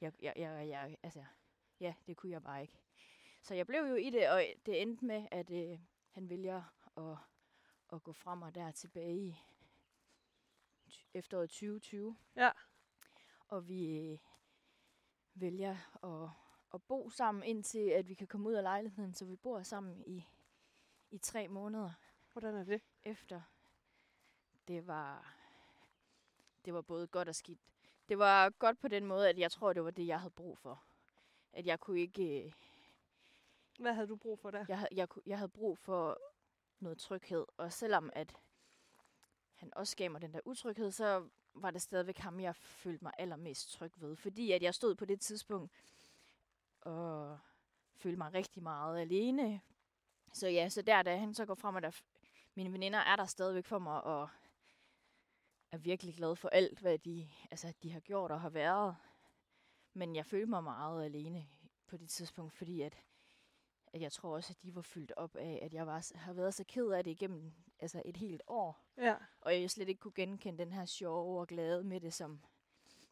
Jeg, 0.00 0.12
jeg, 0.22 0.32
jeg, 0.36 0.68
jeg, 0.68 0.96
altså, 1.02 1.24
ja, 1.80 1.94
det 2.06 2.16
kunne 2.16 2.32
jeg 2.32 2.42
bare 2.42 2.62
ikke. 2.62 2.78
Så 3.42 3.54
jeg 3.54 3.66
blev 3.66 3.80
jo 3.80 3.94
i 3.94 4.10
det, 4.10 4.28
og 4.28 4.44
det 4.66 4.82
endte 4.82 5.04
med, 5.04 5.28
at 5.30 5.50
øh, 5.50 5.78
han 6.10 6.28
vælger 6.28 6.62
at, 6.96 7.16
at 7.92 8.02
gå 8.02 8.12
frem 8.12 8.42
og 8.42 8.54
der 8.54 8.70
tilbage 8.70 9.16
i 9.16 9.36
efteråret 11.14 11.50
2020. 11.50 12.16
Ja. 12.36 12.50
Og 13.48 13.68
vi 13.68 13.98
øh, 13.98 14.18
vælger 15.34 15.76
at, 16.04 16.30
at 16.74 16.82
bo 16.82 17.10
sammen, 17.10 17.44
indtil 17.44 17.88
at 17.90 18.08
vi 18.08 18.14
kan 18.14 18.26
komme 18.26 18.48
ud 18.48 18.54
af 18.54 18.62
lejligheden, 18.62 19.14
så 19.14 19.24
vi 19.24 19.36
bor 19.36 19.62
sammen 19.62 20.02
i, 20.06 20.24
i 21.10 21.18
tre 21.18 21.48
måneder 21.48 21.90
Hvordan 22.32 22.54
er 22.54 22.64
det? 22.64 22.82
efter. 23.04 23.40
Det 24.68 24.86
var, 24.86 25.34
det 26.64 26.74
var 26.74 26.80
både 26.80 27.06
godt 27.06 27.28
og 27.28 27.34
skidt. 27.34 27.60
Det 28.08 28.18
var 28.18 28.50
godt 28.50 28.78
på 28.78 28.88
den 28.88 29.06
måde, 29.06 29.28
at 29.28 29.38
jeg 29.38 29.52
tror, 29.52 29.72
det 29.72 29.84
var 29.84 29.90
det, 29.90 30.06
jeg 30.06 30.20
havde 30.20 30.30
brug 30.30 30.58
for. 30.58 30.84
At 31.52 31.66
jeg 31.66 31.80
kunne 31.80 32.00
ikke... 32.00 32.44
øh, 32.44 32.52
Hvad 33.78 33.94
havde 33.94 34.06
du 34.08 34.16
brug 34.16 34.38
for 34.38 34.50
der? 34.50 34.64
Jeg, 34.68 34.88
jeg, 34.92 35.08
jeg 35.26 35.38
havde 35.38 35.48
brug 35.48 35.78
for 35.78 36.18
noget 36.80 36.98
tryghed. 36.98 37.46
Og 37.56 37.72
selvom 37.72 38.10
at 38.12 38.36
han 39.54 39.72
også 39.76 39.96
gav 39.96 40.10
mig 40.10 40.20
den 40.20 40.32
der 40.32 40.40
utryghed, 40.44 40.90
så 40.90 41.28
var 41.54 41.70
det 41.70 41.82
stadigvæk 41.82 42.18
ham, 42.18 42.40
jeg 42.40 42.56
følte 42.56 43.04
mig 43.04 43.12
allermest 43.18 43.72
tryg 43.72 43.92
ved. 43.96 44.16
Fordi 44.16 44.52
at 44.52 44.62
jeg 44.62 44.74
stod 44.74 44.94
på 44.94 45.04
det 45.04 45.20
tidspunkt 45.20 45.72
og 46.80 47.38
følte 47.96 48.18
mig 48.18 48.34
rigtig 48.34 48.62
meget 48.62 49.00
alene. 49.00 49.60
Så 50.32 50.48
ja, 50.48 50.68
så 50.68 50.82
der, 50.82 51.02
da 51.02 51.16
han 51.16 51.34
så 51.34 51.46
går 51.46 51.54
frem, 51.54 51.74
og 51.74 51.82
der, 51.82 52.00
mine 52.54 52.72
veninder 52.72 52.98
er 52.98 53.16
der 53.16 53.24
stadigvæk 53.24 53.64
for 53.64 53.78
mig, 53.78 54.02
og 54.04 54.28
er 55.72 55.78
virkelig 55.78 56.14
glad 56.14 56.36
for 56.36 56.48
alt, 56.48 56.78
hvad 56.78 56.98
de, 56.98 57.28
altså, 57.50 57.74
de 57.82 57.92
har 57.92 58.00
gjort 58.00 58.30
og 58.30 58.40
har 58.40 58.50
været. 58.50 58.96
Men 59.94 60.16
jeg 60.16 60.26
følte 60.26 60.46
mig 60.46 60.64
meget 60.64 61.04
alene 61.04 61.48
på 61.86 61.96
det 61.96 62.08
tidspunkt, 62.08 62.52
fordi 62.52 62.80
at 62.80 63.02
jeg 63.94 64.12
tror 64.12 64.34
også, 64.34 64.52
at 64.52 64.62
de 64.62 64.74
var 64.74 64.82
fyldt 64.82 65.12
op 65.16 65.36
af, 65.36 65.58
at 65.62 65.74
jeg 65.74 65.86
var, 65.86 66.12
har 66.14 66.32
været 66.32 66.54
så 66.54 66.64
ked 66.64 66.88
af 66.88 67.04
det 67.04 67.10
igennem 67.10 67.52
altså 67.80 68.02
et 68.04 68.16
helt 68.16 68.42
år. 68.46 68.84
Ja. 68.96 69.16
Og 69.40 69.60
jeg 69.60 69.70
slet 69.70 69.88
ikke 69.88 70.00
kunne 70.00 70.12
genkende 70.12 70.58
den 70.58 70.72
her 70.72 70.84
sjove 70.84 71.40
og 71.40 71.46
glade 71.46 71.84
med 71.84 72.00
det, 72.00 72.14
som, 72.14 72.40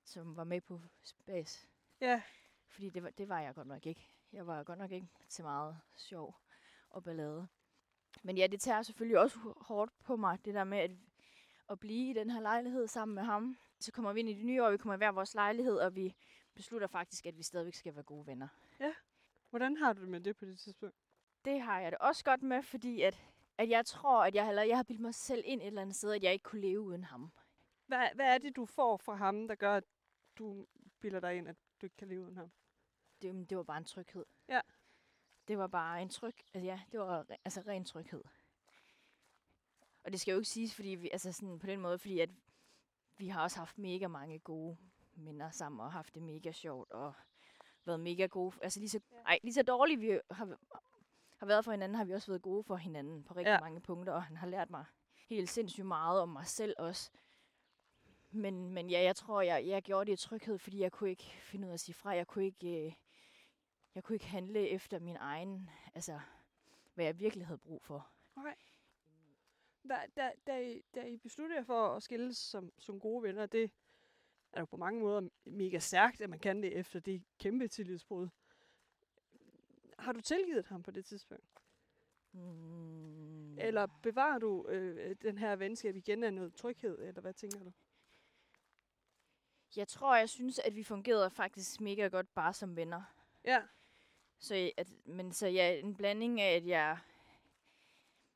som 0.05 0.37
var 0.37 0.45
med 0.45 0.61
på 0.61 0.81
spas. 1.03 1.69
Ja. 2.01 2.23
Fordi 2.69 2.91
det 2.91 3.03
var, 3.03 3.11
det 3.11 3.29
var 3.29 3.41
jeg 3.41 3.55
godt 3.55 3.67
nok 3.67 3.87
ikke. 3.87 4.11
Jeg 4.33 4.47
var 4.47 4.63
godt 4.63 4.79
nok 4.79 4.93
ikke 4.93 5.09
til 5.29 5.45
meget 5.45 5.81
sjov 5.97 6.37
og 6.91 7.05
ballade. 7.05 7.49
Men 8.23 8.39
ja, 8.39 8.47
det 8.47 8.61
tager 8.61 8.83
selvfølgelig 8.83 9.19
også 9.19 9.39
hårdt 9.61 9.93
på 10.05 10.17
mig, 10.17 10.45
det 10.45 10.55
der 10.55 10.65
med 10.65 10.79
at, 10.79 10.91
at 11.71 11.81
blive 11.81 12.11
i 12.11 12.13
den 12.13 12.31
her 12.31 12.41
lejlighed 12.41 12.87
sammen 12.87 13.15
med 13.15 13.23
ham. 13.23 13.57
Så 13.81 13.93
kommer 13.93 14.13
vi 14.13 14.21
ind 14.21 14.29
i 14.29 14.35
det 14.35 14.45
nye 14.45 14.65
år, 14.65 14.71
vi 14.71 14.77
kommer 14.77 14.95
i 14.95 14.97
hver 14.97 15.13
vores 15.13 15.35
lejlighed, 15.35 15.79
og 15.79 15.97
vi 15.97 16.15
beslutter 16.55 16.87
faktisk, 16.87 17.27
at 17.27 17.39
vi 17.39 17.43
stadigvæk 17.43 17.75
skal 17.75 17.95
være 17.95 18.05
gode 18.05 18.27
venner. 18.27 18.49
Hvordan 19.57 19.77
har 19.77 19.93
du 19.93 20.01
det 20.01 20.09
med 20.09 20.21
det 20.21 20.37
på 20.37 20.45
det 20.45 20.59
tidspunkt? 20.59 20.97
Det 21.45 21.61
har 21.61 21.81
jeg 21.81 21.93
det 21.93 21.99
også 21.99 22.25
godt 22.25 22.43
med, 22.43 22.63
fordi 22.63 23.03
at, 23.03 23.25
at 23.59 23.69
jeg 23.69 23.87
tror, 23.87 24.25
at 24.25 24.35
jeg, 24.35 24.49
eller 24.49 24.63
jeg 24.63 24.77
har 24.77 24.83
bildt 24.83 25.01
mig 25.01 25.15
selv 25.15 25.43
ind 25.47 25.61
et 25.61 25.67
eller 25.67 25.83
andet 25.83 25.97
sted, 25.97 26.13
at 26.13 26.23
jeg 26.23 26.33
ikke 26.33 26.43
kunne 26.43 26.61
leve 26.61 26.81
uden 26.81 27.05
ham. 27.05 27.33
Hvad, 27.87 28.09
hvad 28.15 28.35
er 28.35 28.39
det, 28.39 28.57
du 28.57 28.67
får 28.67 28.97
fra 28.97 29.15
ham, 29.15 29.49
der 29.49 29.55
gør, 29.55 29.77
at 29.77 29.85
du 30.39 30.67
bilder 31.01 31.21
dig 31.21 31.37
ind, 31.37 31.49
at 31.49 31.57
du 31.81 31.87
ikke 31.87 31.97
kan 31.97 32.09
leve 32.09 32.23
uden 32.25 32.37
ham? 32.37 32.53
Det, 33.23 33.51
det 33.51 33.57
var 33.57 33.63
bare 33.63 33.79
en 33.79 33.85
tryghed. 33.85 34.25
Ja. 34.49 34.61
Det 35.49 35.59
var 35.59 35.67
bare 35.67 36.03
en 36.03 36.09
tryg, 36.09 36.37
altså 36.55 36.67
ja, 36.67 36.81
det 36.93 37.01
var 37.01 37.23
re- 37.23 37.37
altså 37.45 37.63
ren 37.67 37.85
tryghed. 37.85 38.25
Og 40.05 40.13
det 40.13 40.21
skal 40.21 40.33
jo 40.33 40.39
ikke 40.39 40.49
siges, 40.49 40.75
fordi 40.75 40.89
vi, 40.89 41.11
altså 41.13 41.33
sådan 41.33 41.59
på 41.59 41.67
den 41.67 41.81
måde, 41.81 41.99
fordi 41.99 42.21
at 42.21 42.31
vi 43.17 43.29
har 43.29 43.43
også 43.43 43.59
haft 43.59 43.79
mega 43.79 44.09
mange 44.09 44.39
gode 44.39 44.77
minder 45.15 45.51
sammen, 45.51 45.81
og 45.81 45.93
haft 45.93 46.15
det 46.15 46.23
mega 46.23 46.53
sjovt, 46.53 46.91
og 46.91 47.15
været 47.87 48.01
mega 48.01 48.27
gode. 48.27 48.57
Altså 48.63 48.81
lige 48.81 48.89
så, 48.91 49.01
ej, 49.27 49.39
lige 49.43 49.55
så 49.55 49.63
dårligt 49.63 50.01
vi 50.01 50.19
har, 50.31 50.57
har 51.37 51.47
været 51.47 51.65
for 51.65 51.71
hinanden, 51.71 51.97
har 51.97 52.05
vi 52.05 52.13
også 52.13 52.31
været 52.31 52.43
gode 52.43 52.65
for 52.65 52.77
hinanden 52.77 53.25
på 53.25 53.35
rigtig 53.35 53.51
Ja. 53.53 53.61
mange 53.61 53.81
punkter, 53.81 54.13
og 54.13 54.23
han 54.23 54.37
har 54.37 54.47
lært 54.47 54.71
mig 54.71 54.85
helt 55.29 55.49
sindssygt 55.51 55.87
meget 55.87 56.21
om 56.21 56.29
mig 56.29 56.47
selv 56.47 56.75
også. 56.79 57.11
Men, 58.31 58.71
men 58.71 58.91
ja, 58.91 59.03
jeg 59.03 59.17
tror, 59.17 59.41
jeg, 59.41 59.67
jeg 59.67 59.83
gjorde 59.83 60.11
det 60.11 60.13
i 60.13 60.27
tryghed, 60.29 60.59
fordi 60.59 60.81
jeg 60.81 60.93
kunne 60.93 61.11
ikke 61.11 61.25
finde 61.25 61.67
ud 61.67 61.71
af 61.71 61.75
at 61.75 61.81
sige 61.81 61.95
fra. 61.95 62.11
Jeg 62.11 62.27
kunne 62.27 62.45
ikke, 62.47 62.87
øh, 62.87 62.93
jeg 63.95 64.05
kunne 64.05 64.17
ikke 64.17 64.27
handle 64.27 64.69
efter 64.69 64.99
min 65.01 65.17
egen, 65.17 65.71
altså, 65.95 66.21
hvad 66.95 67.05
jeg 67.05 67.19
virkelig 67.19 67.47
havde 67.47 67.59
brug 67.59 67.83
for. 67.85 68.09
Da, 69.89 69.97
da, 70.17 70.31
da, 70.47 70.59
I, 70.61 70.83
da 70.95 71.05
I 71.07 71.17
besluttede 71.17 71.59
jer 71.59 71.65
for 71.65 71.89
at 71.89 72.03
skilles 72.03 72.37
som, 72.39 72.73
som 72.79 73.01
gode 73.01 73.23
venner, 73.23 73.47
det 73.47 73.71
er 74.57 74.61
jo 74.61 74.67
på 74.67 74.77
mange 74.77 75.01
måder 75.01 75.29
mega 75.45 75.79
stærkt, 75.79 76.21
at 76.21 76.31
man 76.31 76.39
kan 76.39 76.63
det 76.63 76.77
efter 76.79 77.01
det 77.01 77.25
kæmpe 77.39 77.69
tillidsbrud. 77.69 78.29
Har 79.99 80.13
du 80.13 80.21
tilgivet 80.21 80.67
ham 80.67 80.83
på 80.83 80.91
det 80.91 81.05
tidspunkt? 81.05 81.45
Mm. 82.33 83.59
Eller 83.59 83.87
bevarer 84.03 84.39
du 84.39 84.67
øh, 84.69 85.17
den 85.23 85.39
her 85.39 85.57
venskab 85.57 85.97
igen 85.97 86.25
af 86.25 86.35
noget 86.35 86.55
tryghed, 86.55 86.99
eller 86.99 87.21
hvad 87.21 87.35
tænker 87.35 87.65
du? 87.65 87.73
Jeg 89.77 89.89
tror, 89.89 90.17
jeg 90.17 90.29
synes, 90.29 90.59
at 90.59 90.75
vi 90.75 90.83
fungerede 90.83 91.31
faktisk 91.31 91.81
mega 91.81 92.09
godt 92.09 92.35
bare 92.35 92.53
som 92.53 92.77
venner. 92.77 93.03
Ja, 93.45 93.63
Så, 94.39 94.71
at, 94.77 94.93
men 95.05 95.33
så 95.33 95.47
ja, 95.47 95.79
en 95.79 95.97
blanding 95.97 96.41
af, 96.41 96.57
at 96.57 96.67
jeg... 96.67 96.99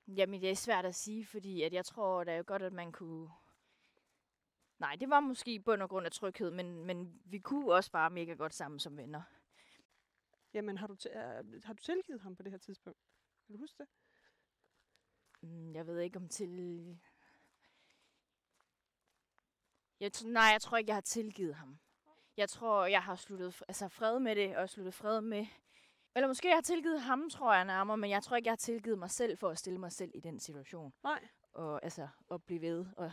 Jamen, 0.06 0.40
det 0.40 0.50
er 0.50 0.54
svært 0.54 0.84
at 0.84 0.94
sige, 0.94 1.24
fordi 1.24 1.62
at 1.62 1.72
jeg 1.72 1.84
tror, 1.84 2.24
det 2.24 2.34
er 2.34 2.42
godt, 2.42 2.62
at 2.62 2.72
man 2.72 2.92
kunne... 2.92 3.30
Nej, 4.80 4.96
det 4.96 5.10
var 5.10 5.20
måske 5.20 5.54
i 5.54 5.58
bund 5.58 5.82
og 5.82 5.88
grund 5.88 6.06
af 6.06 6.12
tryghed, 6.12 6.50
men, 6.50 6.84
men 6.84 7.20
vi 7.24 7.38
kunne 7.38 7.72
også 7.74 7.90
bare 7.90 8.10
mega 8.10 8.32
godt 8.34 8.54
sammen 8.54 8.80
som 8.80 8.96
venner. 8.96 9.22
jamen 10.54 10.78
har 10.78 10.86
du, 10.86 10.96
øh, 11.10 11.62
har 11.64 11.72
du 11.72 11.82
tilgivet 11.82 12.20
ham 12.20 12.36
på 12.36 12.42
det 12.42 12.52
her 12.52 12.58
tidspunkt? 12.58 12.98
Kan 13.46 13.54
du 13.54 13.60
huske 13.60 13.78
det? 13.78 13.88
Mm, 15.42 15.74
Jeg 15.74 15.86
ved 15.86 15.98
ikke 16.00 16.16
om 16.16 16.28
til... 16.28 16.98
Jeg 20.00 20.10
t- 20.16 20.26
nej, 20.28 20.42
jeg 20.42 20.60
tror 20.60 20.76
ikke, 20.76 20.88
jeg 20.88 20.96
har 20.96 21.00
tilgivet 21.00 21.54
ham. 21.54 21.78
Jeg 22.36 22.48
tror, 22.48 22.86
jeg 22.86 23.02
har 23.02 23.16
sluttet 23.16 23.54
fr- 23.54 23.64
altså 23.68 23.88
fred 23.88 24.18
med 24.18 24.36
det, 24.36 24.56
og 24.56 24.68
sluttet 24.70 24.94
fred 24.94 25.20
med... 25.20 25.46
Eller 26.14 26.26
måske 26.28 26.48
jeg 26.48 26.56
har 26.56 26.62
tilgivet 26.62 27.00
ham, 27.00 27.30
tror 27.30 27.54
jeg 27.54 27.64
nærmere, 27.64 27.96
men 27.96 28.10
jeg 28.10 28.22
tror 28.22 28.36
ikke, 28.36 28.46
jeg 28.46 28.52
har 28.52 28.56
tilgivet 28.56 28.98
mig 28.98 29.10
selv 29.10 29.38
for 29.38 29.48
at 29.50 29.58
stille 29.58 29.78
mig 29.78 29.92
selv 29.92 30.10
i 30.14 30.20
den 30.20 30.40
situation. 30.40 30.92
Nej. 31.02 31.28
Og 31.52 31.84
altså, 31.84 32.08
at 32.30 32.42
blive 32.42 32.60
ved, 32.60 32.86
og, 32.96 33.12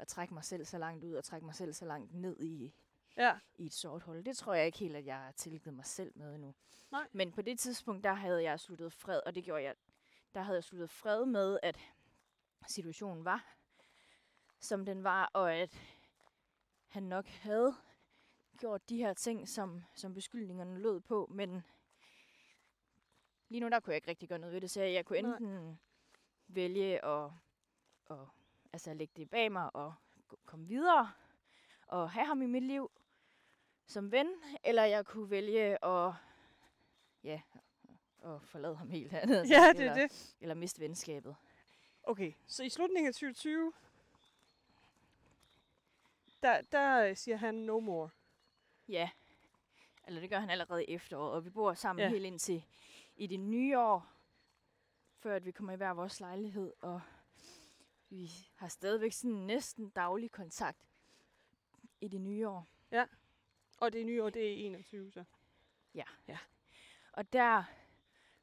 og 0.00 0.08
trække 0.08 0.34
mig 0.34 0.44
selv 0.44 0.64
så 0.64 0.78
langt 0.78 1.04
ud, 1.04 1.14
og 1.14 1.24
trække 1.24 1.44
mig 1.46 1.54
selv 1.54 1.72
så 1.72 1.84
langt 1.84 2.14
ned 2.14 2.40
i, 2.40 2.74
Ja, 3.16 3.38
i 3.58 3.66
et 3.66 3.72
sort 3.72 4.02
hul. 4.02 4.24
Det 4.24 4.36
tror 4.36 4.54
jeg 4.54 4.66
ikke 4.66 4.78
helt, 4.78 4.96
at 4.96 5.06
jeg 5.06 5.16
har 5.16 5.32
tilgivet 5.32 5.74
mig 5.74 5.84
selv 5.86 6.12
med 6.14 6.34
endnu. 6.34 6.54
Nej. 6.90 7.08
Men 7.12 7.32
på 7.32 7.42
det 7.42 7.58
tidspunkt, 7.58 8.04
der 8.04 8.12
havde 8.12 8.42
jeg 8.42 8.60
sluttet 8.60 8.92
fred, 8.92 9.20
og 9.26 9.34
det 9.34 9.44
gjorde 9.44 9.62
jeg, 9.62 9.74
der 10.34 10.42
havde 10.42 10.56
jeg 10.56 10.64
sluttet 10.64 10.90
fred 10.90 11.26
med, 11.26 11.58
at 11.62 11.78
situationen 12.68 13.24
var, 13.24 13.56
som 14.60 14.84
den 14.84 15.04
var, 15.04 15.30
og 15.34 15.54
at 15.54 15.78
han 16.86 17.02
nok 17.02 17.26
havde 17.26 17.74
gjort 18.58 18.88
de 18.88 18.96
her 18.96 19.14
ting, 19.14 19.48
som, 19.48 19.84
som 19.94 20.14
beskyldningerne 20.14 20.78
lød 20.78 21.00
på, 21.00 21.30
men 21.30 21.62
lige 23.48 23.60
nu 23.60 23.68
der 23.68 23.80
kunne 23.80 23.90
jeg 23.90 23.96
ikke 23.96 24.08
rigtig 24.08 24.28
gøre 24.28 24.38
noget 24.38 24.52
ved 24.52 24.60
det, 24.60 24.70
så 24.70 24.82
jeg 24.82 25.04
kunne 25.04 25.22
Nej. 25.22 25.36
enten 25.36 25.80
vælge 26.48 27.04
at, 27.04 27.30
at 28.10 28.18
altså 28.72 28.94
lægge 28.94 29.12
det 29.16 29.30
bag 29.30 29.52
mig 29.52 29.76
og 29.76 29.94
komme 30.44 30.68
videre, 30.68 31.12
og 31.86 32.10
have 32.10 32.26
ham 32.26 32.42
i 32.42 32.46
mit 32.46 32.62
liv 32.62 32.90
som 33.86 34.12
ven, 34.12 34.28
eller 34.64 34.84
jeg 34.84 35.06
kunne 35.06 35.30
vælge 35.30 35.84
at, 35.84 36.12
ja, 37.24 37.40
at 38.24 38.42
forlade 38.42 38.76
ham 38.76 38.90
helt 38.90 39.12
andet. 39.12 39.50
ja 39.50 39.72
det 39.72 39.80
eller, 39.80 39.92
er 39.92 39.94
det. 39.94 40.36
Eller 40.40 40.54
miste 40.54 40.80
venskabet. 40.80 41.36
Okay, 42.02 42.32
så 42.46 42.62
i 42.62 42.68
slutningen 42.68 43.08
af 43.08 43.14
2020, 43.14 43.72
der, 46.42 46.60
der 46.60 47.04
øh, 47.04 47.16
siger 47.16 47.36
han 47.36 47.54
no 47.54 47.80
more. 47.80 48.10
Ja. 48.88 49.10
Eller 50.06 50.20
det 50.20 50.30
gør 50.30 50.38
han 50.38 50.50
allerede 50.50 50.84
i 50.84 50.94
efteråret, 50.94 51.32
og 51.32 51.44
vi 51.44 51.50
bor 51.50 51.74
sammen 51.74 52.02
ja. 52.02 52.08
helt 52.08 52.24
indtil 52.24 52.64
i 53.16 53.26
det 53.26 53.40
nye 53.40 53.78
år, 53.78 54.12
før 55.18 55.36
at 55.36 55.44
vi 55.44 55.50
kommer 55.50 55.72
i 55.72 55.76
hver 55.76 55.90
vores 55.90 56.20
lejlighed, 56.20 56.72
og 56.80 57.00
vi 58.10 58.30
har 58.56 58.68
stadigvæk 58.68 59.12
sådan 59.12 59.36
næsten 59.36 59.88
daglig 59.90 60.30
kontakt 60.30 60.86
i 62.00 62.08
det 62.08 62.20
nye 62.20 62.48
år. 62.48 62.66
Og 63.80 63.92
det 63.92 64.06
nye 64.06 64.22
år, 64.24 64.30
det 64.30 64.46
er 64.52 64.66
21, 64.66 65.10
så. 65.10 65.24
Og 67.12 67.32
der 67.32 67.64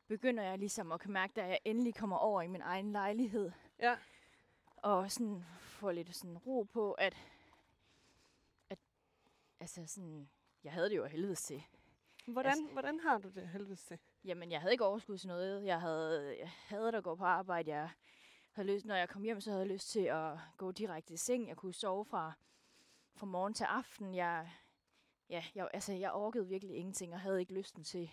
begynder 0.07 0.43
jeg 0.43 0.57
ligesom 0.59 0.91
at 0.91 0.99
kan 0.99 1.11
mærke, 1.11 1.33
da 1.35 1.45
jeg 1.47 1.59
endelig 1.65 1.95
kommer 1.95 2.17
over 2.17 2.41
i 2.41 2.47
min 2.47 2.61
egen 2.61 2.91
lejlighed, 2.91 3.51
Ja, 3.79 3.97
og 4.77 5.11
sådan 5.11 5.43
får 5.61 5.91
lidt 5.91 6.15
sådan 6.15 6.37
ro 6.37 6.63
på, 6.63 6.91
at, 6.93 7.17
at 8.69 8.79
altså 9.59 9.85
sådan, 9.85 10.29
jeg 10.63 10.73
havde 10.73 10.89
det 10.89 10.95
jo 10.97 11.03
af 11.03 11.11
helvedes 11.11 11.41
til. 11.41 11.63
hvordan, 12.25 12.49
Altså- 12.51 12.67
hvordan 12.73 12.99
har 12.99 13.17
du 13.17 13.29
det 13.29 13.47
helvedes 13.49 13.83
til? 13.83 13.99
Jamen, 14.23 14.51
jeg 14.51 14.61
havde 14.61 14.71
ikke 14.71 14.85
overskud 14.85 15.17
til 15.17 15.27
noget. 15.27 15.65
Jeg 15.65 15.81
havde, 15.81 16.37
jeg 16.39 16.49
havde 16.49 16.97
at 16.97 17.03
gå 17.03 17.15
på 17.15 17.23
arbejde. 17.25 17.71
Jeg 17.71 17.89
havde 18.61 18.73
lyst, 18.75 18.85
når 18.85 18.95
jeg 18.95 19.09
kom 19.09 19.23
hjem, 19.23 19.41
så 19.41 19.49
havde 19.49 19.61
jeg 19.63 19.71
lyst 19.73 19.89
til 19.89 19.99
at 19.99 20.37
gå 20.57 20.71
direkte 20.71 21.13
i 21.13 21.17
seng. 21.17 21.47
Jeg 21.47 21.57
kunne 21.57 21.73
sove 21.73 22.05
fra, 22.05 22.33
fra 23.15 23.25
morgen 23.25 23.53
til 23.53 23.63
aften. 23.63 24.15
Jeg, 24.15 24.51
ja, 25.29 25.43
jeg, 25.55 25.69
altså, 25.73 25.93
jeg 25.93 26.11
orkede 26.13 26.47
virkelig 26.47 26.75
ingenting, 26.75 27.13
og 27.13 27.19
havde 27.19 27.39
ikke 27.39 27.53
lysten 27.53 27.83
til, 27.83 28.11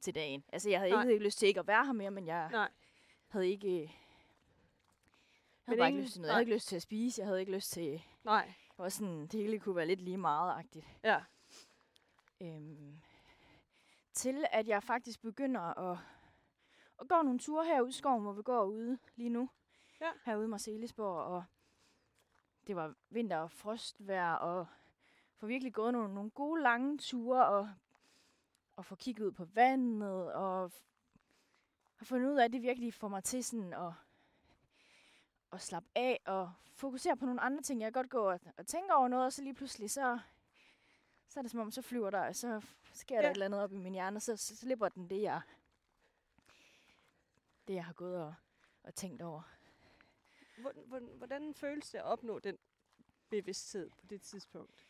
til 0.00 0.14
dagen. 0.14 0.44
Altså, 0.52 0.70
jeg 0.70 0.78
havde 0.80 0.92
Nej. 0.92 1.02
ikke, 1.08 1.24
lyst 1.24 1.38
til 1.38 1.48
ikke 1.48 1.60
at 1.60 1.66
være 1.66 1.86
her 1.86 1.92
mere, 1.92 2.10
men 2.10 2.26
jeg 2.26 2.48
Nej, 2.50 2.70
havde 3.28 3.48
ikke... 3.48 3.80
Jeg 3.82 3.90
Men 5.66 5.72
havde 5.72 5.78
bare 5.78 5.88
ingen- 5.88 5.98
ikke 6.00 6.06
lyst 6.06 6.12
til 6.12 6.20
noget. 6.20 6.28
Jeg 6.28 6.34
havde 6.34 6.42
ikke 6.42 6.54
lyst 6.54 6.68
til 6.68 6.76
at 6.76 6.82
spise. 6.82 7.20
Jeg 7.20 7.26
havde 7.26 7.40
ikke 7.40 7.52
lyst 7.52 7.72
til... 7.72 8.02
nej, 8.24 8.44
Jeg 8.78 8.84
var 8.84 8.88
sådan, 8.88 9.26
det 9.26 9.40
hele 9.40 9.58
kunne 9.60 9.76
være 9.76 9.86
lidt 9.86 10.00
lige 10.00 10.16
meget-agtigt. 10.16 10.86
ja. 11.04 11.20
Øhm, 12.40 13.00
til 14.12 14.44
at 14.50 14.68
jeg 14.68 14.82
faktisk 14.82 15.22
begynder 15.22 15.60
at, 15.92 15.98
at 17.00 17.08
gå 17.08 17.22
nogle 17.22 17.38
ture 17.38 17.64
herude 17.64 17.88
i 17.88 17.92
skoven, 17.92 18.22
hvor 18.22 18.32
vi 18.32 18.42
går 18.42 18.64
ude 18.64 18.98
lige 19.16 19.28
nu. 19.28 19.50
Ja. 20.00 20.10
Herude 20.24 20.44
i 20.44 20.48
Marcelisborg, 20.48 21.24
og 21.24 21.44
det 22.66 22.76
var 22.76 22.94
vinter 23.10 23.38
og 23.38 23.50
frostvejr, 23.50 24.34
og 24.34 24.66
får 25.36 25.46
virkelig 25.46 25.74
gået 25.74 25.92
nogle, 25.92 26.14
nogle 26.14 26.30
gode 26.30 26.62
lange 26.62 26.98
ture, 26.98 27.46
og, 27.46 27.70
og 28.76 28.84
få 28.84 28.94
kigget 28.94 29.26
ud 29.26 29.32
på 29.32 29.44
vandet, 29.44 30.32
og 30.32 30.72
har 31.96 32.04
fundet 32.04 32.30
ud 32.30 32.36
af, 32.36 32.44
at 32.44 32.52
det 32.52 32.62
virkelig 32.62 32.94
får 32.94 33.08
mig 33.08 33.24
til 33.24 33.44
sådan 33.44 33.72
at, 33.72 33.92
at 35.52 35.60
slappe 35.60 35.88
af, 35.94 36.20
og 36.26 36.52
fokusere 36.72 37.16
på 37.16 37.26
nogle 37.26 37.40
andre 37.40 37.62
ting. 37.62 37.80
Jeg 37.80 37.86
kan 37.86 38.02
godt 38.02 38.10
gå 38.10 38.30
og, 38.30 38.40
og 38.58 38.66
tænke 38.66 38.94
over 38.94 39.08
noget, 39.08 39.26
og 39.26 39.32
så 39.32 39.42
lige 39.42 39.54
pludselig 39.54 39.90
så 39.90 40.18
så 41.30 41.40
er 41.40 41.42
det 41.42 41.50
som 41.50 41.60
om, 41.60 41.70
så 41.70 41.82
flyver 41.82 42.10
der, 42.10 42.32
så 42.32 42.60
sker. 42.92 43.16
Ja. 43.16 43.22
der 43.22 43.28
et 43.28 43.34
eller 43.34 43.46
andet 43.46 43.60
op 43.60 43.72
i 43.72 43.76
min 43.76 43.92
hjerne, 43.92 44.16
og 44.16 44.22
så, 44.22 44.36
så 44.36 44.56
slipper 44.56 44.88
den 44.88 45.10
det, 45.10 45.22
jeg, 45.22 45.40
det, 47.68 47.74
jeg 47.74 47.84
har 47.84 47.92
gået 47.92 48.22
og, 48.22 48.34
og 48.82 48.94
tænkt 48.94 49.22
over. 49.22 49.42
Hvordan, 50.60 50.82
hvordan, 50.86 51.08
hvordan 51.16 51.54
føles 51.54 51.90
det 51.90 51.98
at 51.98 52.04
opnå 52.04 52.38
den 52.38 52.58
bevidsthed 53.30 53.90
på 53.90 54.06
det 54.06 54.22
tidspunkt? 54.22 54.86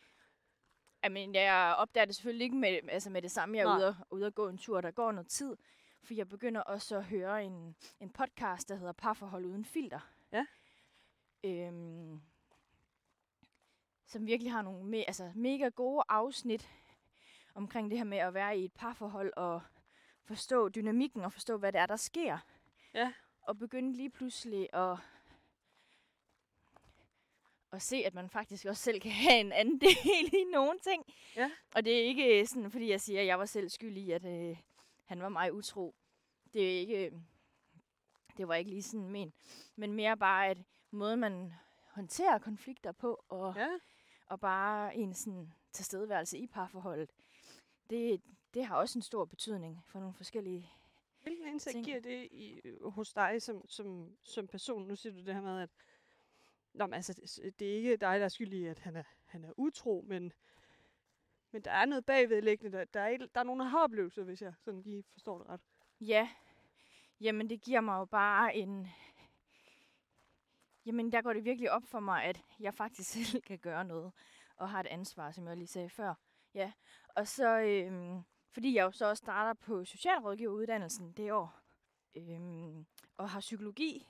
Jamen, 1.03 1.35
jeg 1.35 1.75
opdager 1.77 2.05
det 2.05 2.15
selvfølgelig 2.15 2.43
ikke 2.43 2.55
med, 2.55 2.79
altså 2.89 3.09
med 3.09 3.21
det 3.21 3.31
samme. 3.31 3.57
Jeg 3.57 3.63
er 3.63 3.77
ude 3.77 3.87
og, 3.87 3.95
ude 4.09 4.25
og 4.25 4.35
gå 4.35 4.49
en 4.49 4.57
tur, 4.57 4.81
der 4.81 4.91
går 4.91 5.11
noget 5.11 5.27
tid. 5.27 5.57
For 6.03 6.13
jeg 6.13 6.29
begynder 6.29 6.61
også 6.61 6.97
at 6.97 7.05
høre 7.05 7.45
en, 7.45 7.75
en 7.99 8.09
podcast, 8.09 8.69
der 8.69 8.75
hedder 8.75 8.91
Parforhold 8.91 9.45
uden 9.45 9.65
filter. 9.65 9.99
Ja. 10.31 10.45
Øhm, 11.43 12.21
som 14.05 14.25
virkelig 14.25 14.51
har 14.51 14.61
nogle 14.61 14.85
me, 14.85 14.97
altså 14.97 15.31
mega 15.35 15.69
gode 15.69 16.03
afsnit 16.09 16.69
omkring 17.55 17.89
det 17.89 17.97
her 17.97 18.05
med 18.05 18.17
at 18.17 18.33
være 18.33 18.57
i 18.57 18.65
et 18.65 18.73
parforhold 18.73 19.33
og 19.35 19.61
forstå 20.23 20.69
dynamikken 20.69 21.21
og 21.21 21.33
forstå, 21.33 21.57
hvad 21.57 21.71
det 21.71 21.81
er, 21.81 21.85
der 21.85 21.95
sker. 21.95 22.37
Ja. 22.93 23.13
Og 23.41 23.57
begynde 23.57 23.93
lige 23.93 24.09
pludselig 24.09 24.73
at, 24.73 24.97
at 27.71 27.81
se, 27.81 27.95
at 27.95 28.13
man 28.13 28.29
faktisk 28.29 28.65
også 28.65 28.83
selv 28.83 29.01
kan 29.01 29.11
have 29.11 29.39
en 29.39 29.51
anden 29.51 29.81
del 29.81 30.33
i 30.33 30.43
nogle 30.51 30.79
ting. 30.79 31.05
Ja. 31.35 31.51
Og 31.75 31.85
det 31.85 31.99
er 31.99 32.03
ikke 32.03 32.47
sådan, 32.47 32.71
fordi 32.71 32.89
jeg 32.89 33.01
siger, 33.01 33.21
at 33.21 33.27
jeg 33.27 33.39
var 33.39 33.45
selv 33.45 33.69
skyld 33.69 33.97
i, 33.97 34.11
at 34.11 34.25
øh, 34.25 34.57
han 35.05 35.21
var 35.21 35.29
mig 35.29 35.53
utro. 35.53 35.95
Det 36.53 36.73
er 36.73 36.79
ikke, 36.79 37.11
det 38.37 38.47
var 38.47 38.55
ikke 38.55 38.69
lige 38.69 38.83
sådan 38.83 39.09
men, 39.09 39.33
men 39.75 39.93
mere 39.93 40.17
bare, 40.17 40.47
at 40.47 40.57
måden 40.91 41.19
man 41.19 41.53
håndterer 41.87 42.37
konflikter 42.37 42.91
på, 42.91 43.23
og, 43.29 43.53
Ja, 43.57 43.69
og 44.25 44.39
bare 44.39 44.95
en 44.95 45.13
sådan 45.13 45.53
tilstedeværelse 45.71 46.37
i 46.37 46.47
parforholdet, 46.47 47.11
det, 47.89 48.21
det 48.53 48.65
har 48.65 48.75
også 48.75 48.97
en 48.97 49.03
stor 49.03 49.25
betydning 49.25 49.83
for 49.85 49.99
nogle 49.99 50.13
forskellige... 50.13 50.71
hvilken 51.21 51.47
indsigt 51.47 51.73
ting. 51.73 51.85
giver 51.85 51.99
det 51.99 52.27
i, 52.31 52.61
hos 52.81 53.13
dig 53.13 53.41
som, 53.41 53.67
som, 53.67 54.17
som 54.23 54.47
person? 54.47 54.87
Nu 54.87 54.95
siger 54.95 55.13
du 55.13 55.19
det 55.19 55.33
her 55.33 55.41
med, 55.41 55.61
at 55.61 55.69
Nå, 56.73 56.85
men 56.87 56.93
altså, 56.93 57.13
det- 57.13 57.59
det 57.59 57.71
er 57.71 57.75
ikke 57.75 57.97
dig, 57.97 58.19
der 58.19 58.25
er 58.25 58.29
skyld 58.29 58.53
i, 58.53 58.65
at 58.65 58.79
han 58.79 58.95
er, 58.95 59.03
han 59.25 59.43
er 59.45 59.51
utro, 59.57 60.05
men, 60.07 60.33
men 61.51 61.61
der 61.61 61.71
er 61.71 61.85
noget 61.85 62.05
bagvedliggende. 62.05 62.77
Der, 62.77 62.85
der, 62.85 62.99
er, 63.01 63.07
et, 63.09 63.29
der 63.35 63.39
er 63.39 63.43
nogen, 63.43 63.59
der 63.59 63.65
har 63.65 63.83
oplevelser, 63.83 64.23
hvis 64.23 64.41
jeg 64.41 64.53
sådan 64.59 64.81
lige 64.81 65.03
forstår 65.03 65.37
det 65.37 65.47
ret. 65.49 65.61
Ja, 66.01 66.29
jamen 67.21 67.49
det 67.49 67.61
giver 67.61 67.81
mig 67.81 67.99
jo 67.99 68.05
bare 68.05 68.55
en... 68.55 68.87
Jamen 70.85 71.11
der 71.11 71.21
går 71.21 71.33
det 71.33 71.43
virkelig 71.45 71.71
op 71.71 71.83
for 71.85 71.99
mig, 71.99 72.23
at 72.23 72.41
jeg 72.59 72.73
faktisk 72.73 73.09
selv 73.29 73.41
kan 73.41 73.59
gøre 73.59 73.85
noget, 73.85 74.13
og 74.55 74.69
har 74.69 74.79
et 74.79 74.87
ansvar, 74.87 75.31
som 75.31 75.47
jeg 75.47 75.57
lige 75.57 75.67
sagde 75.67 75.89
før. 75.89 76.13
Ja, 76.53 76.71
og 77.15 77.27
så, 77.27 77.59
øhm, 77.59 78.21
fordi 78.51 78.75
jeg 78.75 78.83
jo 78.83 78.91
så 78.91 79.05
også 79.05 79.21
starter 79.21 79.53
på 79.53 79.85
socialrådgiveruddannelsen 79.85 81.11
det 81.11 81.31
år, 81.31 81.59
øhm, 82.15 82.85
og 83.17 83.29
har 83.29 83.39
psykologi, 83.39 84.07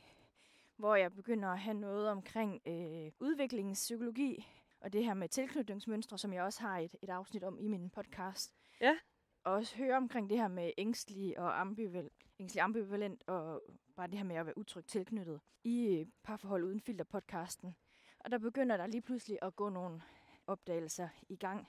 hvor 0.75 0.95
jeg 0.95 1.13
begynder 1.13 1.49
at 1.49 1.59
have 1.59 1.73
noget 1.73 2.09
omkring 2.09 2.61
øh, 2.67 3.11
udviklingspsykologi, 3.19 4.47
og 4.81 4.93
det 4.93 5.05
her 5.05 5.13
med 5.13 5.29
tilknytningsmønstre, 5.29 6.17
som 6.17 6.33
jeg 6.33 6.43
også 6.43 6.61
har 6.61 6.77
et, 6.79 6.95
et 7.01 7.09
afsnit 7.09 7.43
om 7.43 7.59
i 7.59 7.67
min 7.67 7.89
podcast. 7.89 8.53
Ja. 8.81 8.97
Og 9.43 9.53
også 9.53 9.77
høre 9.77 9.97
omkring 9.97 10.29
det 10.29 10.37
her 10.37 10.47
med 10.47 10.71
ængstelig 10.77 11.39
og 11.39 11.61
ambivalent, 11.61 12.13
ængstelig 12.39 12.61
ambivalent, 12.61 13.23
og 13.27 13.61
bare 13.95 14.07
det 14.07 14.17
her 14.17 14.25
med 14.25 14.35
at 14.35 14.45
være 14.45 14.57
utrygt 14.57 14.87
tilknyttet 14.87 15.41
i 15.63 15.87
øh, 15.87 16.07
parforhold 16.23 16.63
uden 16.63 16.79
filter 16.79 17.05
podcasten. 17.05 17.75
Og 18.19 18.31
der 18.31 18.37
begynder 18.37 18.77
der 18.77 18.87
lige 18.87 19.01
pludselig 19.01 19.39
at 19.41 19.55
gå 19.55 19.69
nogle 19.69 20.01
opdagelser 20.47 21.09
i 21.29 21.35
gang, 21.35 21.67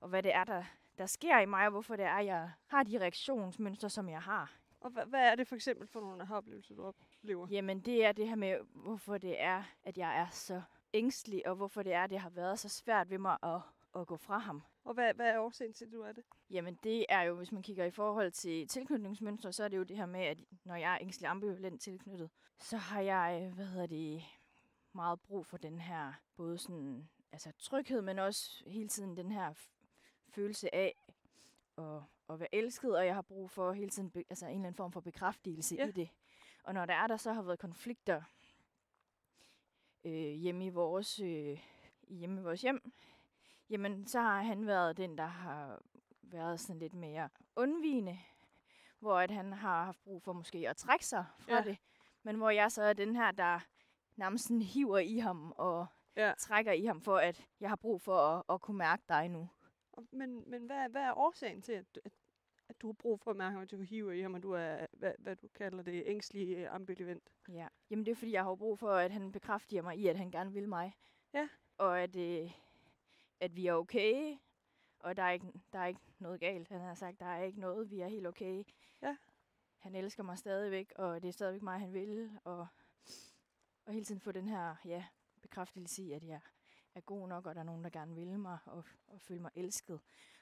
og 0.00 0.08
hvad 0.08 0.22
det 0.22 0.34
er, 0.34 0.44
der, 0.44 0.64
der 0.98 1.06
sker 1.06 1.40
i 1.40 1.46
mig, 1.46 1.64
og 1.66 1.70
hvorfor 1.70 1.96
det 1.96 2.04
er, 2.04 2.18
jeg 2.18 2.50
har 2.66 2.82
de 2.82 3.00
reaktionsmønstre, 3.00 3.90
som 3.90 4.08
jeg 4.08 4.22
har. 4.22 4.52
Og 4.80 4.90
hvad, 4.90 5.06
hvad 5.06 5.20
er 5.20 5.34
det 5.34 5.46
for 5.46 5.54
eksempel 5.54 5.86
for 5.86 6.00
nogle 6.00 6.28
oplevelser, 6.30 6.74
du 6.74 6.84
oplever? 6.84 7.46
Jamen, 7.50 7.80
det 7.80 8.04
er 8.04 8.12
det 8.12 8.28
her 8.28 8.36
med, 8.36 8.58
hvorfor 8.74 9.18
det 9.18 9.42
er, 9.42 9.62
at 9.84 9.98
jeg 9.98 10.18
er 10.18 10.26
så 10.30 10.62
ængstelig, 10.94 11.46
og 11.46 11.56
hvorfor 11.56 11.82
det 11.82 11.92
er, 11.92 12.04
at 12.04 12.10
det 12.10 12.18
har 12.18 12.30
været 12.30 12.58
så 12.58 12.68
svært 12.68 13.10
ved 13.10 13.18
mig 13.18 13.36
at, 13.42 13.60
at 13.96 14.06
gå 14.06 14.16
fra 14.16 14.38
ham. 14.38 14.62
Og 14.84 14.94
hvad, 14.94 15.14
hvad 15.14 15.26
er 15.26 15.38
årsagen 15.38 15.72
til, 15.72 15.84
at 15.84 15.92
du 15.92 16.02
er 16.02 16.12
det? 16.12 16.24
Jamen, 16.50 16.78
det 16.82 17.06
er 17.08 17.22
jo, 17.22 17.34
hvis 17.34 17.52
man 17.52 17.62
kigger 17.62 17.84
i 17.84 17.90
forhold 17.90 18.32
til 18.32 18.68
tilknytningsmønstre, 18.68 19.52
så 19.52 19.64
er 19.64 19.68
det 19.68 19.76
jo 19.76 19.82
det 19.82 19.96
her 19.96 20.06
med, 20.06 20.20
at 20.20 20.38
når 20.64 20.74
jeg 20.74 20.92
er 20.92 20.98
ængstelig 21.00 21.30
ambivalent 21.30 21.80
tilknyttet, 21.80 22.30
så 22.58 22.76
har 22.76 23.00
jeg, 23.00 23.52
hvad 23.54 23.66
hedder 23.66 23.86
det, 23.86 24.24
meget 24.92 25.20
brug 25.20 25.46
for 25.46 25.56
den 25.56 25.80
her, 25.80 26.12
både 26.36 26.58
sådan, 26.58 27.08
altså 27.32 27.52
tryghed, 27.58 28.02
men 28.02 28.18
også 28.18 28.64
hele 28.66 28.88
tiden 28.88 29.16
den 29.16 29.32
her 29.32 29.52
følelse 30.34 30.74
af 30.74 30.94
at, 31.78 32.02
at 32.30 32.40
være 32.40 32.54
elsket, 32.54 32.96
og 32.96 33.06
jeg 33.06 33.14
har 33.14 33.22
brug 33.22 33.50
for 33.50 33.72
hele 33.72 33.90
tiden 33.90 34.10
be, 34.10 34.24
altså 34.30 34.46
en 34.46 34.52
eller 34.52 34.66
anden 34.66 34.76
form 34.76 34.92
for 34.92 35.00
bekræftelse 35.00 35.74
ja. 35.74 35.86
i 35.86 35.90
det. 35.90 36.08
Og 36.64 36.74
når 36.74 36.86
der 36.86 36.94
er 36.94 37.06
der 37.06 37.16
så 37.16 37.32
har 37.32 37.42
været 37.42 37.58
konflikter 37.58 38.22
øh, 40.04 40.12
hjemme 40.12 40.66
i 40.66 40.68
vores 40.68 41.20
øh, 41.20 41.58
hjemme 42.08 42.40
i 42.40 42.44
vores 42.44 42.62
hjem, 42.62 42.92
jamen 43.70 44.06
så 44.06 44.20
har 44.20 44.42
han 44.42 44.66
været 44.66 44.96
den, 44.96 45.18
der 45.18 45.26
har 45.26 45.82
været 46.22 46.60
sådan 46.60 46.78
lidt 46.78 46.94
mere 46.94 47.28
undvigende, 47.56 48.18
hvor 48.98 49.18
at 49.18 49.30
han 49.30 49.52
har 49.52 49.84
haft 49.84 50.02
brug 50.04 50.22
for 50.22 50.32
måske 50.32 50.68
at 50.68 50.76
trække 50.76 51.06
sig 51.06 51.24
fra 51.38 51.54
ja. 51.54 51.62
det, 51.62 51.78
men 52.22 52.36
hvor 52.36 52.50
jeg 52.50 52.72
så 52.72 52.82
er 52.82 52.92
den 52.92 53.16
her, 53.16 53.30
der 53.30 53.60
nærmest 54.16 54.50
hiver 54.50 54.98
i 54.98 55.18
ham 55.18 55.52
og 55.56 55.86
ja. 56.16 56.32
trækker 56.38 56.72
i 56.72 56.84
ham, 56.84 57.00
for 57.00 57.16
at 57.16 57.46
jeg 57.60 57.68
har 57.68 57.76
brug 57.76 58.02
for 58.02 58.16
at, 58.16 58.42
at 58.48 58.60
kunne 58.60 58.78
mærke 58.78 59.02
dig 59.08 59.28
nu. 59.28 59.48
Men, 60.10 60.50
men 60.50 60.66
hvad, 60.66 60.88
hvad 60.88 61.02
er 61.02 61.18
årsagen 61.18 61.62
til, 61.62 61.72
at, 61.72 62.00
at, 62.04 62.12
at 62.68 62.80
du 62.80 62.86
har 62.86 62.92
brug 62.92 63.20
for 63.20 63.30
at 63.30 63.36
mærke, 63.36 63.58
at 63.58 63.70
du 63.70 63.80
hiver 63.80 64.12
i 64.12 64.20
ham, 64.20 64.34
og 64.34 64.42
du 64.42 64.52
er, 64.52 64.86
hvad, 64.92 65.12
hvad 65.18 65.36
du 65.36 65.48
kalder 65.48 65.82
det, 65.82 66.02
ængstlig 66.06 66.56
øh, 66.56 66.74
ambivalent? 66.74 67.32
Ja, 67.48 67.68
jamen 67.90 68.06
det 68.06 68.12
er 68.12 68.16
fordi, 68.16 68.32
jeg 68.32 68.44
har 68.44 68.54
brug 68.54 68.78
for, 68.78 68.90
at 68.90 69.10
han 69.10 69.32
bekræfter 69.32 69.82
mig 69.82 69.98
i, 69.98 70.06
at 70.06 70.16
han 70.16 70.30
gerne 70.30 70.52
vil 70.52 70.68
mig. 70.68 70.96
Ja. 71.34 71.48
Og 71.78 72.00
at, 72.00 72.16
øh, 72.16 72.50
at 73.40 73.56
vi 73.56 73.66
er 73.66 73.74
okay, 73.74 74.36
og 74.98 75.16
der 75.16 75.22
er, 75.22 75.30
ikke, 75.30 75.52
der 75.72 75.78
er 75.78 75.86
ikke 75.86 76.00
noget 76.18 76.40
galt. 76.40 76.68
Han 76.68 76.80
har 76.80 76.94
sagt, 76.94 77.20
der 77.20 77.26
er 77.26 77.42
ikke 77.42 77.60
noget, 77.60 77.90
vi 77.90 78.00
er 78.00 78.08
helt 78.08 78.26
okay. 78.26 78.64
Ja. 79.02 79.16
Han 79.78 79.94
elsker 79.94 80.22
mig 80.22 80.38
stadigvæk, 80.38 80.92
og 80.96 81.22
det 81.22 81.28
er 81.28 81.32
stadigvæk 81.32 81.62
mig, 81.62 81.80
han 81.80 81.92
vil. 81.92 82.38
Og, 82.44 82.66
og 83.86 83.92
hele 83.92 84.04
tiden 84.04 84.20
få 84.20 84.32
den 84.32 84.48
her 84.48 84.76
ja, 84.84 85.04
bekræftelse 85.42 86.02
i, 86.02 86.12
at 86.12 86.24
jeg 86.24 86.40
er 86.94 87.00
god 87.00 87.28
nok, 87.28 87.46
og 87.46 87.54
der 87.54 87.60
er 87.60 87.64
nogen, 87.64 87.84
der 87.84 87.90
gerne 87.90 88.14
vil 88.14 88.38
mig 88.38 88.58
og, 88.66 88.84
og 89.06 89.20
føle 89.20 89.40
mig 89.40 89.50
elsket. 89.54 90.00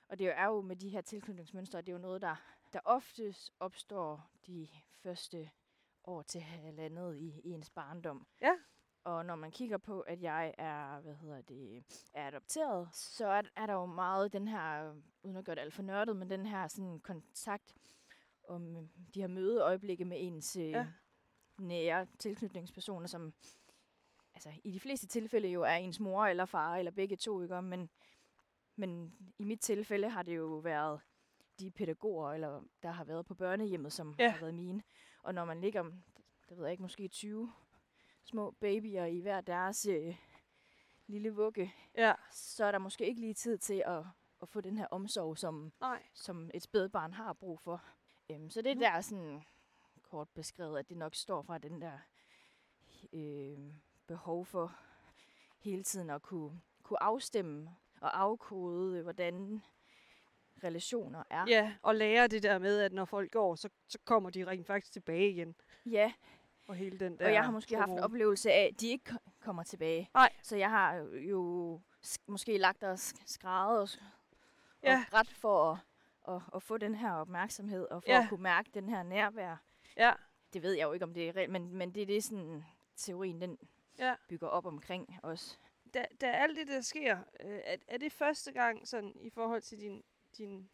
Og 0.08 0.18
det 0.18 0.38
er 0.38 0.46
jo 0.46 0.60
med 0.60 0.76
de 0.76 0.88
her 0.88 1.00
tilknytningsmønstre, 1.00 1.80
det 1.80 1.88
er 1.88 1.92
jo 1.92 1.98
noget, 1.98 2.22
der, 2.22 2.36
der 2.72 2.80
oftest 2.84 3.52
opstår 3.60 4.30
de 4.46 4.68
første 5.02 5.50
år 6.04 6.22
til 6.22 6.40
halvandet 6.40 7.16
i, 7.16 7.40
i 7.44 7.50
ens 7.50 7.70
barndom. 7.70 8.26
Ja. 8.40 8.52
Og 9.04 9.26
når 9.26 9.36
man 9.36 9.50
kigger 9.50 9.78
på, 9.78 10.00
at 10.00 10.22
jeg 10.22 10.54
er, 10.58 11.00
hvad 11.00 11.14
hedder 11.14 11.40
det, 11.40 11.84
er 12.12 12.26
adopteret, 12.26 12.88
så 12.94 13.26
er, 13.26 13.42
er 13.56 13.66
der 13.66 13.72
jo 13.72 13.86
meget 13.86 14.32
den 14.32 14.48
her, 14.48 14.94
uden 15.22 15.36
at 15.36 15.44
gøre 15.44 15.56
det 15.56 15.60
alt 15.60 15.74
for 15.74 15.82
nørdet, 15.82 16.16
men 16.16 16.30
den 16.30 16.46
her 16.46 16.68
sådan 16.68 17.00
kontakt 17.00 17.74
om 18.48 18.88
de 19.14 19.20
her 19.20 19.28
mødeøjeblikke 19.28 20.04
med 20.04 20.16
ens 20.20 20.56
ja. 20.56 20.80
øh, 20.80 20.86
nære 21.58 22.06
tilknytningspersoner, 22.18 23.06
som 23.06 23.32
altså, 24.46 24.60
i 24.64 24.70
de 24.70 24.80
fleste 24.80 25.06
tilfælde 25.06 25.48
jo 25.48 25.62
er 25.62 25.74
ens 25.74 26.00
mor 26.00 26.24
eller 26.24 26.44
far, 26.44 26.76
eller 26.76 26.92
begge 26.92 27.16
to, 27.16 27.42
ikke? 27.42 27.62
Men, 27.62 27.90
men 28.76 29.12
i 29.38 29.44
mit 29.44 29.60
tilfælde 29.60 30.08
har 30.08 30.22
det 30.22 30.36
jo 30.36 30.46
været 30.46 31.00
de 31.60 31.70
pædagoger, 31.70 32.32
eller 32.32 32.62
der 32.82 32.90
har 32.90 33.04
været 33.04 33.26
på 33.26 33.34
børnehjemmet, 33.34 33.92
som 33.92 34.14
ja. 34.18 34.30
har 34.30 34.40
været 34.40 34.54
mine. 34.54 34.82
Og 35.22 35.34
når 35.34 35.44
man 35.44 35.60
ligger, 35.60 35.82
der 36.48 36.54
ved 36.54 36.64
jeg 36.64 36.72
ikke, 36.72 36.82
måske 36.82 37.08
20 37.08 37.52
små 38.24 38.50
babyer 38.50 39.04
i 39.04 39.20
hver 39.20 39.40
deres 39.40 39.86
øh, 39.86 40.16
lille 41.06 41.30
vugge, 41.30 41.74
ja. 41.96 42.14
så 42.32 42.64
er 42.64 42.72
der 42.72 42.78
måske 42.78 43.06
ikke 43.06 43.20
lige 43.20 43.34
tid 43.34 43.58
til 43.58 43.82
at, 43.86 44.04
at 44.42 44.48
få 44.48 44.60
den 44.60 44.78
her 44.78 44.86
omsorg, 44.90 45.38
som, 45.38 45.72
Nej. 45.80 46.02
som 46.14 46.50
et 46.54 46.62
spædbarn 46.62 47.12
har 47.12 47.32
brug 47.32 47.60
for. 47.60 47.82
Øhm, 48.30 48.50
så 48.50 48.62
det 48.62 48.70
er 48.70 48.74
der 48.74 49.00
sådan 49.00 49.42
kort 50.02 50.28
beskrevet, 50.28 50.78
at 50.78 50.88
det 50.88 50.96
nok 50.96 51.14
står 51.14 51.42
fra 51.42 51.58
den 51.58 51.80
der 51.80 51.98
øh, 53.12 53.72
behov 54.12 54.46
for 54.46 54.72
hele 55.58 55.82
tiden 55.82 56.10
at 56.10 56.22
kunne, 56.22 56.60
kunne 56.82 57.02
afstemme 57.02 57.70
og 58.00 58.20
afkode, 58.20 59.02
hvordan 59.02 59.62
relationer 60.64 61.22
er. 61.30 61.44
Ja, 61.48 61.74
og 61.82 61.94
lære 61.94 62.28
det 62.28 62.42
der 62.42 62.58
med, 62.58 62.80
at 62.80 62.92
når 62.92 63.04
folk 63.04 63.30
går, 63.30 63.54
så, 63.54 63.68
så 63.88 63.98
kommer 64.04 64.30
de 64.30 64.46
rent 64.46 64.66
faktisk 64.66 64.92
tilbage 64.92 65.30
igen. 65.30 65.54
Ja. 65.86 66.12
Og 66.66 66.74
hele 66.74 66.98
den 66.98 67.18
der... 67.18 67.26
Og 67.26 67.32
jeg 67.32 67.44
har 67.44 67.50
måske 67.50 67.76
haft 67.76 67.90
en 67.90 67.98
oplevelse 67.98 68.52
af, 68.52 68.68
at 68.72 68.80
de 68.80 68.88
ikke 68.88 69.18
kommer 69.40 69.62
tilbage. 69.62 70.10
Nej. 70.14 70.32
Så 70.42 70.56
jeg 70.56 70.70
har 70.70 70.94
jo 71.14 71.80
måske 72.26 72.58
lagt 72.58 72.82
og 72.84 72.98
skrædet 73.26 73.80
og, 73.80 73.88
ja. 74.82 75.04
og 75.12 75.18
ret 75.18 75.30
for 75.30 75.72
at, 75.72 75.78
at, 76.34 76.42
at 76.54 76.62
få 76.62 76.78
den 76.78 76.94
her 76.94 77.12
opmærksomhed, 77.12 77.86
og 77.90 78.02
for 78.02 78.10
ja. 78.10 78.22
at 78.22 78.28
kunne 78.28 78.42
mærke 78.42 78.70
den 78.74 78.88
her 78.88 79.02
nærvær. 79.02 79.56
Ja. 79.96 80.12
Det 80.52 80.62
ved 80.62 80.72
jeg 80.72 80.84
jo 80.84 80.92
ikke, 80.92 81.04
om 81.04 81.14
det 81.14 81.28
er 81.28 81.36
reelt, 81.36 81.50
men, 81.50 81.74
men 81.74 81.94
det 81.94 82.02
er 82.02 82.06
det 82.06 82.24
sådan, 82.24 82.64
teorien 82.96 83.40
den 83.40 83.58
ja. 83.98 84.14
bygger 84.28 84.48
op 84.48 84.66
omkring 84.66 85.18
os. 85.22 85.60
Da, 85.94 86.04
da 86.20 86.26
alt 86.26 86.56
det, 86.56 86.68
der 86.68 86.80
sker, 86.80 87.18
øh, 87.40 87.60
er, 87.64 87.76
er 87.88 87.98
det 87.98 88.12
første 88.12 88.52
gang 88.52 88.88
sådan 88.88 89.12
i 89.20 89.30
forhold 89.30 89.62
til 89.62 89.80
din, 89.80 90.04
din 90.38 90.70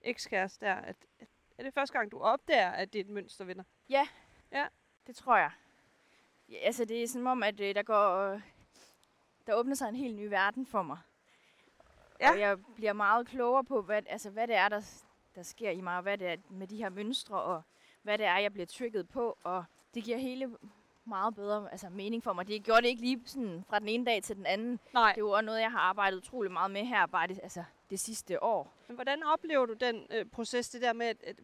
ekskæreste 0.00 0.66
der, 0.66 0.74
at, 0.74 0.96
at, 1.18 1.28
er 1.58 1.62
det 1.62 1.74
første 1.74 1.98
gang, 1.98 2.10
du 2.10 2.20
opdager, 2.20 2.70
at 2.70 2.92
det 2.92 2.98
er 2.98 3.04
et 3.04 3.10
mønster 3.10 3.44
dig? 3.44 3.64
Ja. 3.88 4.08
Ja. 4.52 4.66
Det 5.06 5.16
tror 5.16 5.36
jeg. 5.36 5.50
Ja, 6.48 6.56
altså, 6.56 6.84
det 6.84 7.02
er 7.02 7.08
som 7.08 7.26
om, 7.26 7.42
at 7.42 7.60
øh, 7.60 7.74
der 7.74 7.82
går... 7.82 8.16
Øh, 8.16 8.40
der 9.46 9.54
åbner 9.54 9.74
sig 9.74 9.88
en 9.88 9.96
helt 9.96 10.16
ny 10.16 10.26
verden 10.26 10.66
for 10.66 10.82
mig. 10.82 10.98
Ja. 12.20 12.30
Og 12.30 12.40
jeg 12.40 12.58
bliver 12.74 12.92
meget 12.92 13.26
klogere 13.26 13.64
på, 13.64 13.82
hvad, 13.82 14.02
altså, 14.06 14.30
hvad 14.30 14.48
det 14.48 14.56
er, 14.56 14.68
der, 14.68 15.02
der 15.34 15.42
sker 15.42 15.70
i 15.70 15.80
mig, 15.80 15.96
og 15.96 16.02
hvad 16.02 16.18
det 16.18 16.28
er 16.28 16.36
med 16.50 16.66
de 16.66 16.76
her 16.76 16.88
mønstre, 16.88 17.42
og 17.42 17.62
hvad 18.02 18.18
det 18.18 18.26
er, 18.26 18.38
jeg 18.38 18.52
bliver 18.52 18.66
trigget 18.66 19.08
på. 19.08 19.38
Og 19.42 19.64
det 19.94 20.04
giver 20.04 20.18
hele 20.18 20.56
meget 21.10 21.34
bedre 21.34 21.68
altså, 21.72 21.88
mening 21.88 22.22
for 22.22 22.32
mig. 22.32 22.48
Det 22.48 22.62
gjorde 22.62 22.82
det 22.82 22.88
ikke 22.88 23.02
lige 23.02 23.22
sådan 23.26 23.64
fra 23.68 23.78
den 23.78 23.88
ene 23.88 24.04
dag 24.04 24.22
til 24.22 24.36
den 24.36 24.46
anden. 24.46 24.80
Nej. 24.94 25.12
Det 25.12 25.24
var 25.24 25.40
noget, 25.40 25.60
jeg 25.60 25.70
har 25.70 25.78
arbejdet 25.78 26.16
utrolig 26.16 26.52
meget 26.52 26.70
med 26.70 26.84
her 26.84 27.06
bare 27.06 27.26
det, 27.26 27.40
altså, 27.42 27.64
det 27.90 28.00
sidste 28.00 28.42
år. 28.42 28.74
Men 28.88 28.94
hvordan 28.94 29.22
oplever 29.22 29.66
du 29.66 29.72
den 29.72 30.06
øh, 30.10 30.24
proces, 30.26 30.68
det 30.68 30.82
der 30.82 30.92
med, 30.92 31.06
at, 31.06 31.16
at, 31.26 31.36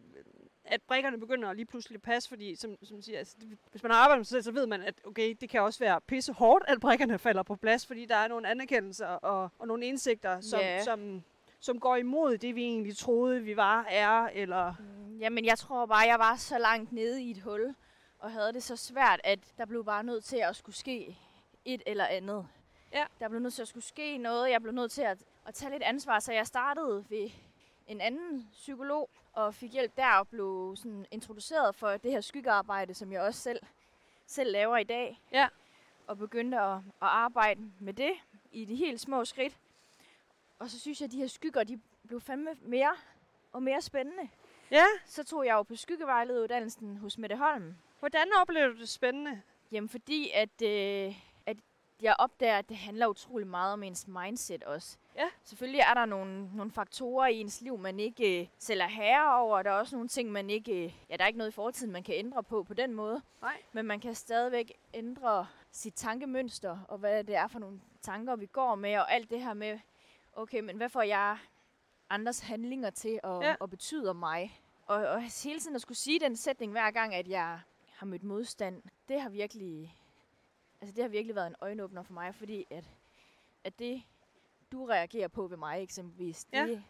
at 0.65 0.81
brækkerne 0.81 1.19
begynder 1.19 1.49
at 1.49 1.55
lige 1.55 1.65
pludselig 1.65 2.01
passe? 2.01 2.29
Fordi, 2.29 2.55
som, 2.55 2.77
som 2.83 3.01
siger, 3.01 3.17
altså, 3.17 3.35
det, 3.41 3.57
hvis 3.71 3.83
man 3.83 3.91
har 3.91 3.99
arbejdet 3.99 4.19
med 4.19 4.25
sig 4.25 4.35
selv, 4.35 4.43
så 4.43 4.51
ved 4.51 4.67
man, 4.67 4.81
at 4.81 4.95
okay, 5.05 5.35
det 5.41 5.49
kan 5.49 5.61
også 5.61 5.79
være 5.79 6.01
pisse 6.01 6.33
hårdt, 6.33 6.63
at 6.67 6.79
brækkerne 6.79 7.19
falder 7.27 7.43
på 7.43 7.55
plads, 7.55 7.85
fordi 7.87 8.05
der 8.05 8.15
er 8.15 8.27
nogle 8.27 8.49
anerkendelser 8.49 9.07
og, 9.07 9.49
og 9.59 9.67
nogle 9.67 9.85
indsigter, 9.85 10.41
som, 10.41 10.59
yeah. 10.59 10.83
som, 10.83 11.23
som 11.59 11.79
går 11.79 11.95
imod 11.95 12.37
det, 12.37 12.55
vi 12.55 12.63
egentlig 12.63 12.97
troede, 12.97 13.41
vi 13.41 13.57
var, 13.57 13.85
er, 13.89 14.29
eller... 14.33 14.73
Mm, 14.79 15.17
jamen, 15.17 15.45
jeg 15.45 15.57
tror 15.57 15.85
bare, 15.85 16.07
jeg 16.07 16.19
var 16.19 16.35
så 16.35 16.57
langt 16.57 16.91
nede 16.91 17.23
i 17.23 17.31
et 17.31 17.41
hul, 17.41 17.75
og 18.19 18.31
havde 18.31 18.53
det 18.53 18.63
så 18.63 18.75
svært, 18.75 19.21
at 19.23 19.39
der 19.57 19.65
blev 19.65 19.85
bare 19.85 20.03
nødt 20.03 20.23
til 20.23 20.37
at 20.37 20.55
skulle 20.55 20.75
ske 20.75 21.17
et 21.65 21.81
eller 21.85 22.05
andet. 22.05 22.47
Ja. 22.93 23.05
Der 23.19 23.27
blev 23.29 23.39
nødt 23.41 23.53
til 23.53 23.61
at 23.61 23.67
skulle 23.67 23.83
ske 23.83 24.17
noget. 24.17 24.49
Jeg 24.49 24.61
blev 24.61 24.73
nødt 24.73 24.91
til 24.91 25.01
at, 25.01 25.17
at 25.45 25.53
tage 25.53 25.71
lidt 25.71 25.83
ansvar, 25.83 26.19
så 26.19 26.33
jeg 26.33 26.47
startede 26.47 27.05
ved 27.09 27.29
en 27.87 28.01
anden 28.01 28.49
psykolog 28.51 29.09
og 29.33 29.53
fik 29.53 29.71
hjælp 29.71 29.97
der 29.97 30.11
og 30.11 30.27
blev 30.27 30.75
sådan 30.77 31.05
introduceret 31.11 31.75
for 31.75 31.97
det 31.97 32.11
her 32.11 32.21
skyggearbejde, 32.21 32.93
som 32.93 33.11
jeg 33.11 33.21
også 33.21 33.41
selv, 33.41 33.59
selv 34.27 34.51
laver 34.51 34.77
i 34.77 34.83
dag. 34.83 35.21
Ja. 35.31 35.47
Og 36.07 36.17
begyndte 36.17 36.59
at, 36.59 36.75
at 36.77 36.81
arbejde 36.99 37.71
med 37.79 37.93
det 37.93 38.11
i 38.51 38.65
de 38.65 38.75
helt 38.75 38.99
små 38.99 39.25
skridt. 39.25 39.57
Og 40.59 40.69
så 40.69 40.79
synes 40.79 41.01
jeg, 41.01 41.05
at 41.05 41.11
de 41.11 41.17
her 41.17 41.27
skygger, 41.27 41.63
de 41.63 41.81
blev 42.07 42.21
fandme 42.21 42.49
mere 42.61 42.95
og 43.53 43.63
mere 43.63 43.81
spændende. 43.81 44.29
Ja, 44.71 44.85
så 45.05 45.23
tog 45.23 45.45
jeg 45.45 45.53
jo 45.53 45.63
på 45.63 45.75
skyggevejlederuddannelsen 45.75 46.97
hos 46.97 47.17
Mette 47.17 47.35
Holm. 47.35 47.75
Hvordan 47.99 48.27
oplever 48.41 48.67
du 48.67 48.79
det 48.79 48.89
spændende? 48.89 49.41
Jamen 49.71 49.89
fordi, 49.89 50.31
at, 50.33 50.61
øh, 50.61 51.15
at 51.45 51.57
jeg 52.01 52.15
opdager, 52.19 52.57
at 52.57 52.69
det 52.69 52.77
handler 52.77 53.07
utrolig 53.07 53.47
meget 53.47 53.73
om 53.73 53.83
ens 53.83 54.07
mindset 54.07 54.63
også. 54.63 54.97
Ja. 55.15 55.29
Selvfølgelig 55.43 55.79
er 55.79 55.93
der 55.93 56.05
nogle, 56.05 56.49
nogle 56.55 56.71
faktorer 56.71 57.27
i 57.27 57.39
ens 57.39 57.61
liv, 57.61 57.77
man 57.77 57.99
ikke 57.99 58.41
øh, 58.41 58.47
selv 58.59 58.81
er 58.81 58.87
herre 58.87 59.39
over. 59.41 59.61
Der 59.63 59.69
er 59.71 59.75
også 59.75 59.95
nogle 59.95 60.07
ting, 60.09 60.31
man 60.31 60.49
ikke... 60.49 60.85
Øh, 60.85 60.93
ja, 61.09 61.17
der 61.17 61.23
er 61.23 61.27
ikke 61.27 61.37
noget 61.37 61.51
i 61.51 61.55
fortiden, 61.55 61.91
man 61.91 62.03
kan 62.03 62.15
ændre 62.15 62.43
på 62.43 62.63
på 62.63 62.73
den 62.73 62.93
måde. 62.93 63.21
Nej. 63.41 63.57
Men 63.73 63.85
man 63.85 63.99
kan 63.99 64.15
stadigvæk 64.15 64.71
ændre 64.93 65.47
sit 65.71 65.93
tankemønster, 65.93 66.77
og 66.87 66.97
hvad 66.97 67.23
det 67.23 67.35
er 67.35 67.47
for 67.47 67.59
nogle 67.59 67.79
tanker, 68.01 68.35
vi 68.35 68.45
går 68.45 68.75
med, 68.75 68.97
og 68.97 69.11
alt 69.13 69.29
det 69.29 69.41
her 69.41 69.53
med, 69.53 69.79
okay, 70.33 70.59
men 70.59 70.77
hvad 70.77 70.89
får 70.89 71.01
jeg 71.01 71.37
andres 72.09 72.39
handlinger 72.39 72.89
til 72.89 73.19
at, 73.23 73.29
Ja. 73.29 73.47
ja. 73.47 73.55
at 73.61 73.69
betyde 73.69 74.09
om 74.09 74.15
mig? 74.15 74.61
Og, 74.87 75.07
og 75.07 75.21
hele 75.43 75.59
tiden 75.59 75.75
at 75.75 75.81
skulle 75.81 75.97
sige 75.97 76.19
den 76.19 76.35
sætning 76.35 76.71
hver 76.71 76.91
gang, 76.91 77.15
at 77.15 77.27
jeg 77.27 77.59
har 77.97 78.05
mødt 78.05 78.23
modstand, 78.23 78.83
det 79.07 79.21
har 79.21 79.29
virkelig, 79.29 79.97
altså 80.81 80.95
det 80.95 81.03
har 81.03 81.09
virkelig 81.09 81.35
været 81.35 81.47
en 81.47 81.55
øjenåbner 81.61 82.03
for 82.03 82.13
mig, 82.13 82.35
fordi 82.35 82.65
at, 82.69 82.91
at 83.63 83.79
det, 83.79 84.03
du 84.71 84.85
reagerer 84.85 85.27
på 85.27 85.47
ved 85.47 85.57
mig 85.57 85.83
eksempelvis, 85.83 86.45
det, 86.45 86.57
Ja. 86.57 86.81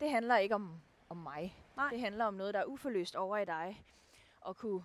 det 0.00 0.10
handler 0.10 0.36
ikke 0.36 0.54
om, 0.54 0.80
om 1.08 1.16
mig. 1.16 1.56
Nej. 1.76 1.88
Det 1.90 2.00
handler 2.00 2.24
om 2.24 2.34
noget, 2.34 2.54
der 2.54 2.60
er 2.60 2.64
uforløst 2.64 3.16
over 3.16 3.36
i 3.36 3.44
dig. 3.44 3.84
Og 4.40 4.56
kunne, 4.56 4.84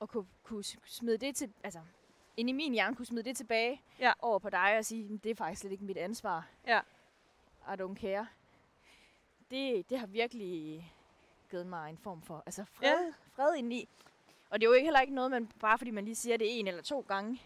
og 0.00 0.08
kunne, 0.08 0.26
kunne 0.42 0.64
smide 0.84 1.18
det 1.18 1.36
til, 1.36 1.52
altså 1.64 1.80
ind 2.36 2.48
i 2.48 2.52
min 2.52 2.72
hjerne 2.72 2.96
kunne 2.96 3.06
smide 3.06 3.22
det 3.24 3.36
tilbage 3.36 3.82
Ja. 3.98 4.12
over 4.18 4.38
på 4.38 4.50
dig 4.50 4.78
og 4.78 4.84
sige, 4.84 5.04
"Men 5.04 5.18
det 5.18 5.30
er 5.30 5.34
faktisk 5.34 5.60
slet 5.60 5.72
ikke 5.72 5.84
mit 5.84 5.96
ansvar. 5.96 6.48
Ja. 6.66 6.80
I 7.68 7.82
don't 7.82 7.94
care. 7.94 8.26
Det, 9.50 9.90
det 9.90 9.98
har 9.98 10.06
virkelig 10.06 10.94
givet 11.50 11.66
mig 11.66 11.90
en 11.90 11.98
form 11.98 12.22
for 12.22 12.42
altså 12.46 12.64
fred, 12.64 13.06
Ja. 13.06 13.12
fred 13.32 13.54
indeni. 13.56 13.88
Og 14.50 14.60
det 14.60 14.66
er 14.66 14.70
jo 14.70 14.74
ikke 14.74 14.86
heller 14.86 15.00
ikke 15.00 15.14
noget, 15.14 15.30
man 15.30 15.48
bare 15.60 15.78
fordi 15.78 15.90
man 15.90 16.04
lige 16.04 16.14
siger 16.14 16.36
det 16.36 16.58
en 16.60 16.66
eller 16.68 16.82
to 16.82 17.00
gange, 17.08 17.42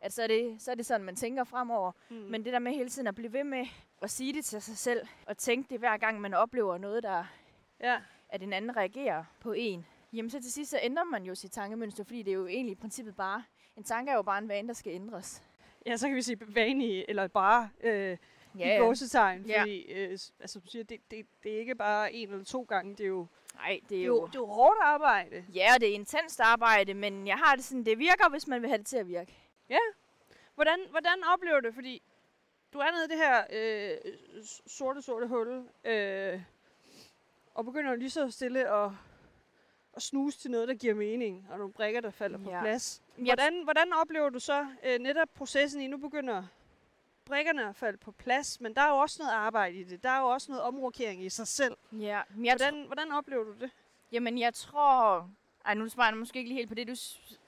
at 0.00 0.12
så 0.12 0.22
er 0.22 0.26
det, 0.26 0.56
så 0.62 0.70
er 0.70 0.74
det 0.74 0.86
sådan, 0.86 1.06
man 1.06 1.16
tænker 1.16 1.44
fremover. 1.44 1.92
Mm. 2.10 2.16
Men 2.16 2.44
det 2.44 2.52
der 2.52 2.58
med 2.58 2.72
hele 2.72 2.88
tiden 2.88 3.08
at 3.08 3.14
blive 3.14 3.32
ved 3.32 3.44
med 3.44 3.66
at 4.02 4.10
sige 4.10 4.32
det 4.32 4.44
til 4.44 4.62
sig 4.62 4.76
selv, 4.76 5.06
og 5.26 5.36
tænke 5.38 5.70
det 5.70 5.78
hver 5.78 5.96
gang, 5.96 6.20
man 6.20 6.34
oplever 6.34 6.78
noget, 6.78 7.02
der 7.02 7.24
ja. 7.80 7.96
at 8.28 8.42
en 8.42 8.52
anden 8.52 8.76
reagerer 8.76 9.24
på 9.40 9.52
en, 9.52 9.86
jamen 10.12 10.30
så 10.30 10.42
til 10.42 10.52
sidst 10.52 10.70
så 10.70 10.78
ændrer 10.82 11.04
man 11.04 11.24
jo 11.24 11.34
sit 11.34 11.52
tankemønster, 11.52 12.04
fordi 12.04 12.22
det 12.22 12.30
er 12.30 12.34
jo 12.34 12.46
egentlig 12.46 12.72
i 12.72 12.80
princippet 12.80 13.16
bare, 13.16 13.44
en 13.76 13.82
tanke 13.84 14.10
er 14.10 14.16
jo 14.16 14.22
bare 14.22 14.38
en 14.38 14.48
vane, 14.48 14.68
der 14.68 14.74
skal 14.74 14.92
ændres. 14.92 15.42
ja, 15.86 15.96
så 15.96 16.08
kan 16.08 16.16
vi 16.16 16.22
sige 16.22 16.38
vane 16.54 17.10
eller 17.10 17.28
bare 17.28 17.70
øh, 17.84 18.16
i 18.64 18.78
gåsetegn, 18.78 19.42
Ja. 19.46 19.60
fordi 19.60 19.80
øh, 19.92 20.10
altså, 20.40 20.60
du 20.60 20.66
siger, 20.66 20.84
det, 20.84 21.00
det, 21.10 21.26
det 21.42 21.54
er 21.54 21.58
ikke 21.58 21.74
bare 21.74 22.12
en 22.12 22.28
eller 22.30 22.44
to 22.44 22.62
gange, 22.62 22.90
det 22.94 23.00
er 23.04 23.08
jo, 23.08 23.26
Nej, 23.54 23.80
det 23.88 23.98
er 24.00 24.04
jo... 24.04 24.16
jo, 24.16 24.26
det 24.26 24.34
er 24.34 24.38
jo 24.40 24.46
hårdt 24.46 24.78
arbejde. 24.82 25.44
Ja, 25.54 25.74
og 25.74 25.80
det 25.80 25.88
er 25.88 25.94
intenst 25.94 26.40
arbejde, 26.40 26.94
men 26.94 27.26
jeg 27.26 27.36
har 27.36 27.54
det 27.56 27.64
sådan, 27.64 27.84
det 27.86 27.98
virker, 27.98 28.28
hvis 28.30 28.46
man 28.46 28.60
vil 28.62 28.68
have 28.68 28.78
det 28.78 28.86
til 28.86 28.96
at 28.96 29.08
virke. 29.08 29.36
Hvordan, 30.54 30.78
hvordan 30.90 31.24
oplever 31.34 31.60
du 31.60 31.66
det? 31.66 31.74
Fordi 31.74 32.02
du 32.72 32.78
er 32.78 32.90
nede 32.90 33.04
i 33.04 33.08
det 33.08 33.16
her 33.16 33.44
øh, 33.52 34.12
sorte, 34.66 35.02
sorte 35.02 35.26
hul, 35.26 35.64
øh, 35.84 36.40
og 37.54 37.64
begynder 37.64 37.94
lige 37.94 38.10
så 38.10 38.30
stille 38.30 38.68
at, 38.84 38.90
at 39.96 40.02
snuse 40.02 40.38
til 40.38 40.50
noget, 40.50 40.68
der 40.68 40.74
giver 40.74 40.94
mening, 40.94 41.46
og 41.50 41.58
nogle 41.58 41.72
brikker, 41.72 42.00
der 42.00 42.10
falder 42.10 42.38
på 42.38 42.50
Ja. 42.50 42.60
plads. 42.60 43.02
Jeg- 43.18 43.24
Hvordan, 43.24 43.64
hvordan 43.64 43.92
oplever 43.92 44.28
du 44.30 44.38
så 44.38 44.66
øh, 44.84 44.98
netop 44.98 45.28
processen 45.34 45.80
i, 45.80 45.86
nu 45.86 45.96
begynder 45.96 46.42
brikkerne 47.26 47.68
at 47.68 47.76
falde 47.76 47.98
på 47.98 48.12
plads, 48.12 48.60
men 48.60 48.74
der 48.74 48.80
er 48.80 48.88
jo 48.88 48.96
også 48.96 49.22
noget 49.22 49.32
arbejde 49.32 49.76
i 49.76 49.84
det. 49.84 50.02
Der 50.02 50.10
er 50.10 50.20
jo 50.20 50.26
også 50.26 50.50
noget 50.52 50.64
omrokering 50.64 51.24
i 51.24 51.28
sig 51.28 51.48
selv. 51.48 51.76
Ja, 51.92 52.22
men 52.30 52.44
jeg, 52.44 52.54
tr- 52.54 52.56
Hvordan, 52.56 52.86
hvordan 52.86 53.12
oplever 53.12 53.44
du 53.44 53.52
det? 53.60 53.70
jamen 54.12 54.38
jeg 54.38 54.54
tror... 54.54 55.30
Ej, 55.64 55.74
nu 55.74 55.88
svarer 55.88 56.08
jeg 56.08 56.16
måske 56.16 56.38
ikke 56.38 56.48
lige 56.48 56.58
helt 56.58 56.68
på 56.68 56.74
det, 56.74 56.88
du 56.88 56.94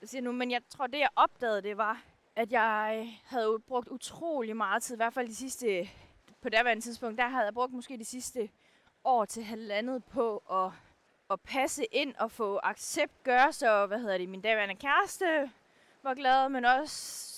siger 0.02 0.22
nu, 0.22 0.32
men 0.32 0.50
jeg 0.50 0.60
tror, 0.68 0.86
det 0.86 0.98
jeg 0.98 1.08
opdagede, 1.16 1.62
det 1.62 1.76
var, 1.76 2.02
at 2.36 2.52
jeg 2.52 3.08
havde 3.24 3.58
brugt 3.66 3.88
utrolig 3.88 4.56
meget 4.56 4.82
tid, 4.82 4.94
i 4.94 4.96
hvert 4.96 5.14
fald 5.14 5.28
de 5.28 5.34
sidste... 5.34 5.88
På 6.40 6.48
daværende 6.48 6.82
tidspunkt, 6.82 7.18
der 7.18 7.28
havde 7.28 7.44
jeg 7.44 7.54
brugt 7.54 7.72
måske 7.72 7.96
de 7.98 8.04
sidste 8.04 8.50
år 9.04 9.24
til 9.24 9.44
halvandet 9.44 10.04
på 10.04 10.36
at, 10.50 10.72
at 11.30 11.40
passe 11.40 11.84
ind 11.84 12.14
og 12.14 12.30
få 12.30 12.60
accept, 12.62 13.22
gøre 13.22 13.52
så, 13.52 13.86
hvad 13.86 13.98
hedder 13.98 14.18
det, 14.18 14.28
min 14.28 14.40
daværende 14.40 14.74
kæreste 14.74 15.50
var 16.02 16.14
glad, 16.14 16.48
men 16.48 16.64
også, 16.64 17.37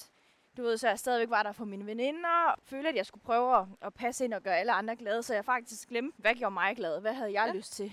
du 0.56 0.62
ved, 0.62 0.76
så 0.76 0.88
jeg 0.88 0.98
stadigvæk 0.98 1.30
var 1.30 1.42
der 1.42 1.52
for 1.52 1.64
mine 1.64 1.86
veninder, 1.86 2.54
følte, 2.64 2.88
at 2.88 2.96
jeg 2.96 3.06
skulle 3.06 3.24
prøve 3.24 3.68
at, 3.82 3.94
passe 3.94 4.24
ind 4.24 4.34
og 4.34 4.42
gøre 4.42 4.56
alle 4.58 4.72
andre 4.72 4.96
glade, 4.96 5.22
så 5.22 5.34
jeg 5.34 5.44
faktisk 5.44 5.88
glemte, 5.88 6.16
hvad 6.18 6.34
gjorde 6.34 6.52
mig 6.54 6.76
glad, 6.76 7.00
hvad 7.00 7.12
havde 7.14 7.32
jeg 7.32 7.46
Ja. 7.46 7.52
lyst 7.58 7.72
til. 7.72 7.92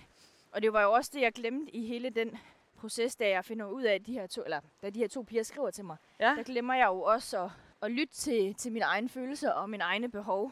Og 0.52 0.62
det 0.62 0.74
var 0.74 0.82
jo 0.82 0.92
også 0.92 1.12
det, 1.14 1.22
jeg 1.22 1.34
glemte 1.34 1.76
i 1.76 1.86
hele 1.88 2.10
den 2.10 2.38
proces, 2.78 3.16
da 3.16 3.30
jeg 3.30 3.46
finder 3.46 3.66
ud 3.66 3.84
af, 3.84 3.94
at 3.94 4.06
de 4.08 4.14
her 4.14 4.28
to, 4.28 4.44
eller 4.44 4.60
da 4.82 4.90
de 4.90 5.00
her 5.00 5.08
to 5.08 5.22
piger 5.22 5.44
skriver 5.44 5.72
til 5.72 5.86
mig, 5.86 5.98
Ja. 6.20 6.34
der 6.38 6.44
glemmer 6.44 6.74
jeg 6.74 6.88
jo 6.88 7.02
også 7.02 7.44
at, 7.44 7.50
at 7.82 7.92
lytte 7.92 8.14
til, 8.14 8.54
til 8.56 8.72
mine 8.72 8.86
egne 8.86 9.10
følelser 9.10 9.52
og 9.52 9.70
mine 9.70 9.84
egne 9.84 10.10
behov, 10.12 10.52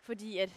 fordi 0.00 0.38
at 0.38 0.50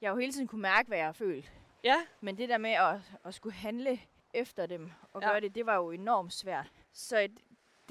jeg 0.00 0.10
jo 0.10 0.16
hele 0.16 0.32
tiden 0.32 0.46
kunne 0.48 0.62
mærke, 0.62 0.88
hvad 0.88 0.98
jeg 0.98 1.06
har 1.06 1.12
følt. 1.12 1.52
Ja, 1.84 1.96
Men 2.20 2.38
det 2.38 2.48
der 2.48 2.58
med 2.58 2.70
at, 2.70 2.96
at 3.24 3.34
skulle 3.34 3.54
handle 3.54 4.00
efter 4.34 4.66
dem 4.66 4.90
og 5.12 5.22
ja. 5.22 5.28
gøre 5.30 5.40
det, 5.40 5.54
det 5.54 5.66
var 5.66 5.76
jo 5.76 5.90
enormt 5.90 6.32
svært. 6.32 6.70
Så 6.92 7.18
et- 7.18 7.38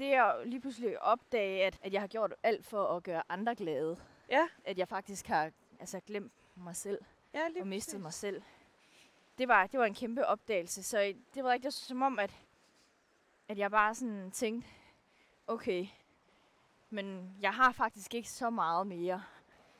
det 0.00 0.12
at 0.12 0.48
lige 0.48 0.60
pludselig 0.60 1.02
opdage, 1.02 1.64
at, 1.64 1.78
at 1.82 1.92
jeg 1.92 2.00
har 2.00 2.08
gjort 2.08 2.34
alt 2.42 2.66
for 2.66 2.86
at 2.86 3.02
gøre 3.02 3.22
andre 3.28 3.54
glade. 3.54 3.96
Ja. 4.30 4.48
At 4.64 4.78
jeg 4.78 4.88
faktisk 4.88 5.26
har 5.26 5.50
altså, 5.80 6.00
glemt 6.06 6.32
mig 6.54 6.76
selv 6.76 6.98
ja 7.34 7.48
lige 7.48 7.62
og 7.62 7.66
mistet 7.66 7.92
præcis. 7.92 8.02
mig 8.02 8.12
selv. 8.12 8.42
Det 9.38 9.48
var, 9.48 9.66
det 9.66 9.80
var 9.80 9.86
en 9.86 9.94
kæmpe 9.94 10.26
opdagelse. 10.26 10.82
Så 10.82 11.14
det 11.34 11.44
var 11.44 11.52
ikke 11.52 11.64
det, 11.64 11.74
som 11.74 12.02
om, 12.02 12.18
at, 12.18 12.32
at 13.48 13.58
jeg 13.58 13.70
bare 13.70 13.94
sådan 13.94 14.30
tænkte, 14.30 14.68
okay, 15.46 15.86
men 16.90 17.36
jeg 17.40 17.54
har 17.54 17.72
faktisk 17.72 18.14
ikke 18.14 18.30
så 18.30 18.50
meget 18.50 18.86
mere 18.86 19.22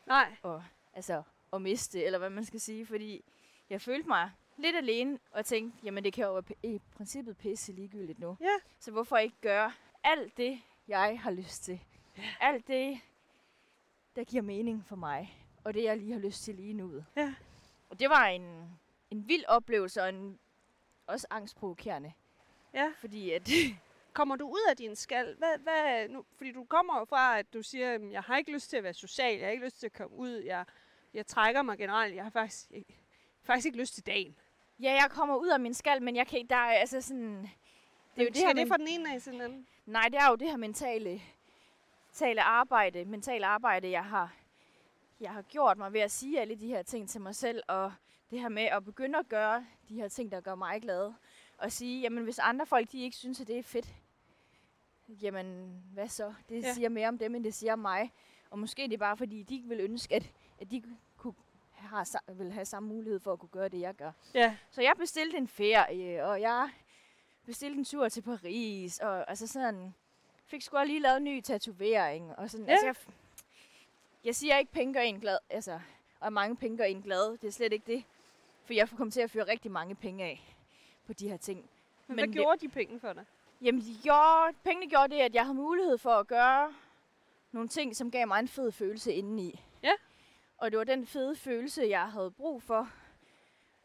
Nej, 0.06 0.36
at, 0.44 0.60
altså, 0.94 1.22
at 1.52 1.62
miste, 1.62 2.04
eller 2.04 2.18
hvad 2.18 2.30
man 2.30 2.44
skal 2.44 2.60
sige, 2.60 2.86
fordi 2.86 3.24
jeg 3.70 3.80
følte 3.80 4.08
mig 4.08 4.30
lidt 4.56 4.76
alene, 4.76 5.18
og 5.30 5.44
tænkte, 5.44 5.78
jamen 5.84 6.04
det 6.04 6.12
kan 6.12 6.24
jo 6.24 6.42
i 6.62 6.80
princippet 6.96 7.38
pisse 7.38 7.72
ligegyldigt 7.72 8.18
nu. 8.18 8.36
Ja. 8.40 8.56
Så 8.78 8.90
hvorfor 8.90 9.16
ikke 9.16 9.36
gøre 9.40 9.72
alt 10.04 10.36
det, 10.36 10.60
jeg 10.88 11.20
har 11.20 11.30
lyst 11.30 11.64
til? 11.64 11.80
Ja. 12.18 12.22
Alt 12.40 12.68
det, 12.68 13.00
der 14.16 14.24
giver 14.24 14.42
mening 14.42 14.86
for 14.86 14.96
mig, 14.96 15.46
og 15.64 15.74
det 15.74 15.84
jeg 15.84 15.96
lige 15.96 16.12
har 16.12 16.20
lyst 16.20 16.44
til 16.44 16.54
lige 16.54 16.74
nu. 16.74 17.04
Ja. 17.16 17.34
Og 17.90 18.00
det 18.00 18.10
var 18.10 18.26
en, 18.26 18.78
en 19.10 19.28
vild 19.28 19.44
oplevelse, 19.44 20.02
og 20.02 20.08
en, 20.08 20.38
også 21.06 21.26
angstprovokerende. 21.30 22.12
Ja. 22.74 22.92
Fordi 22.96 23.30
at, 23.30 23.48
kommer 24.12 24.36
du 24.36 24.48
ud 24.48 24.70
af 24.70 24.76
din 24.76 24.96
skal? 24.96 25.34
Hvad, 25.38 25.58
hvad, 25.58 26.08
nu, 26.08 26.24
fordi 26.36 26.52
du 26.52 26.64
kommer 26.64 26.98
jo 26.98 27.04
fra, 27.04 27.38
at 27.38 27.52
du 27.54 27.62
siger, 27.62 27.94
at 27.94 28.12
jeg 28.12 28.22
har 28.22 28.36
ikke 28.36 28.52
lyst 28.52 28.70
til 28.70 28.76
at 28.76 28.82
være 28.82 28.94
social, 28.94 29.38
jeg 29.38 29.46
har 29.46 29.52
ikke 29.52 29.64
lyst 29.64 29.80
til 29.80 29.86
at 29.86 29.92
komme 29.92 30.16
ud, 30.16 30.30
jeg, 30.30 30.64
jeg 31.14 31.26
trækker 31.26 31.62
mig 31.62 31.78
generelt, 31.78 32.14
jeg 32.14 32.24
har 32.24 32.30
faktisk, 32.30 32.70
jeg, 32.70 32.84
faktisk 33.42 33.66
ikke 33.66 33.78
lyst 33.78 33.94
til 33.94 34.06
dagen. 34.06 34.36
ja, 34.80 34.92
jeg 34.92 35.10
kommer 35.10 35.36
ud 35.36 35.48
af 35.48 35.60
min 35.60 35.74
skal, 35.74 36.02
men 36.02 36.16
jeg 36.16 36.26
kan 36.26 36.38
ikke, 36.38 36.48
der 36.48 36.56
er 36.56 36.72
altså 36.72 37.00
sådan... 37.00 37.50
Det 38.20 38.26
er 38.26 38.30
jo 38.30 38.34
det 38.34 38.46
her 38.46 38.52
det 38.52 38.68
fra 38.68 38.76
den 38.76 38.88
ene 38.88 39.14
af 39.14 39.20
til 39.22 39.32
den 39.32 39.40
anden? 39.40 39.66
Nej, 39.86 40.08
det 40.08 40.18
er 40.18 40.28
jo 40.30 40.34
det 40.36 40.48
her 40.50 40.56
mentale, 40.56 41.22
mentale 42.08 42.42
arbejde, 42.42 43.04
mentale 43.04 43.46
arbejde, 43.46 43.90
jeg 43.90 44.04
har, 44.04 44.32
jeg 45.20 45.30
har 45.30 45.42
gjort 45.42 45.78
mig 45.78 45.92
ved 45.92 46.00
at 46.00 46.10
sige 46.10 46.40
alle 46.40 46.54
de 46.54 46.66
her 46.66 46.82
ting 46.82 47.08
til 47.08 47.20
mig 47.20 47.34
selv, 47.34 47.62
og 47.68 47.92
det 48.30 48.40
her 48.40 48.48
med 48.48 48.62
at 48.62 48.84
begynde 48.84 49.18
at 49.18 49.28
gøre 49.28 49.66
de 49.88 49.94
her 49.94 50.08
ting, 50.08 50.32
der 50.32 50.40
gør 50.40 50.54
mig 50.54 50.82
glad, 50.82 51.12
og 51.58 51.72
sige, 51.72 52.00
jamen 52.00 52.24
hvis 52.24 52.38
andre 52.38 52.66
folk, 52.66 52.92
de 52.92 53.02
ikke 53.02 53.16
synes, 53.16 53.40
at 53.40 53.46
det 53.48 53.58
er 53.58 53.62
fedt, 53.62 53.88
jamen 55.08 55.74
hvad 55.92 56.08
så? 56.08 56.34
Det 56.48 56.62
Ja. 56.62 56.72
siger 56.72 56.88
mere 56.88 57.08
om 57.08 57.18
dem, 57.18 57.34
end 57.34 57.44
det 57.44 57.54
siger 57.54 57.72
om 57.72 57.78
mig. 57.78 58.12
Og 58.50 58.58
måske 58.58 58.82
det 58.82 58.92
er 58.92 58.98
bare, 58.98 59.16
fordi 59.16 59.42
de 59.42 59.62
vil 59.66 59.80
ønske, 59.80 60.14
at, 60.14 60.30
at 60.60 60.70
de 60.70 60.82
kunne 61.16 61.34
har, 61.74 62.32
vil 62.32 62.52
have 62.52 62.64
samme 62.64 62.88
mulighed 62.88 63.20
for 63.20 63.32
at 63.32 63.38
kunne 63.38 63.48
gøre 63.48 63.68
det, 63.68 63.80
jeg 63.80 63.94
gør. 63.94 64.12
Ja. 64.34 64.56
Så 64.70 64.82
jeg 64.82 64.92
bestilte 64.98 65.36
en 65.36 65.48
ferie, 65.48 66.24
og 66.26 66.40
jeg 66.40 66.70
bestilte 67.50 67.78
en 67.78 67.84
tur 67.84 68.08
til 68.08 68.22
Paris, 68.22 68.98
og 68.98 69.30
altså 69.30 69.46
sådan, 69.46 69.94
fik 70.46 70.62
sgu 70.62 70.78
lige 70.86 71.00
lavet 71.00 71.16
en 71.16 71.24
ny 71.24 71.40
tatovering, 71.40 72.38
og 72.38 72.50
sådan, 72.50 72.66
Ja. 72.66 72.72
altså 72.72 72.86
jeg, 72.86 72.94
jeg 74.24 74.34
siger 74.36 74.58
ikke, 74.58 74.72
penge 74.72 74.94
gør 74.94 75.00
en 75.00 75.20
glad, 75.20 75.38
altså, 75.50 75.80
og 76.20 76.32
mange 76.32 76.56
penge 76.56 76.76
gør 76.76 76.84
en 76.84 77.02
glad, 77.02 77.38
det 77.38 77.44
er 77.48 77.52
slet 77.52 77.72
ikke 77.72 77.92
det, 77.92 78.04
for 78.64 78.72
jeg 78.74 78.88
får 78.88 78.96
kommet 78.96 79.14
til 79.14 79.20
at 79.20 79.30
fyre 79.30 79.44
rigtig 79.46 79.70
mange 79.70 79.94
penge 79.94 80.24
af 80.24 80.54
på 81.06 81.12
de 81.12 81.28
her 81.28 81.36
ting. 81.36 81.58
Men, 81.58 81.68
Men 82.06 82.14
hvad 82.16 82.26
det- 82.26 82.34
gjorde 82.34 82.60
de 82.60 82.68
penge 82.68 83.00
for 83.00 83.12
dig? 83.12 83.24
Jamen, 83.62 83.80
de 83.80 83.96
gjorde, 84.02 84.56
pengene 84.64 84.90
gjorde 84.90 85.14
det, 85.14 85.20
at 85.20 85.34
jeg 85.34 85.42
havde 85.44 85.54
mulighed 85.56 85.98
for 85.98 86.10
at 86.14 86.26
gøre 86.26 86.74
nogle 87.52 87.68
ting, 87.68 87.96
som 87.96 88.10
gav 88.10 88.26
mig 88.28 88.38
en 88.40 88.48
fed 88.48 88.72
følelse 88.72 89.12
indeni. 89.12 89.64
Ja. 89.82 89.92
Og 90.58 90.70
det 90.70 90.78
var 90.78 90.84
den 90.84 91.06
fede 91.06 91.36
følelse, 91.36 91.82
jeg 91.88 92.10
havde 92.12 92.30
brug 92.30 92.62
for. 92.62 92.90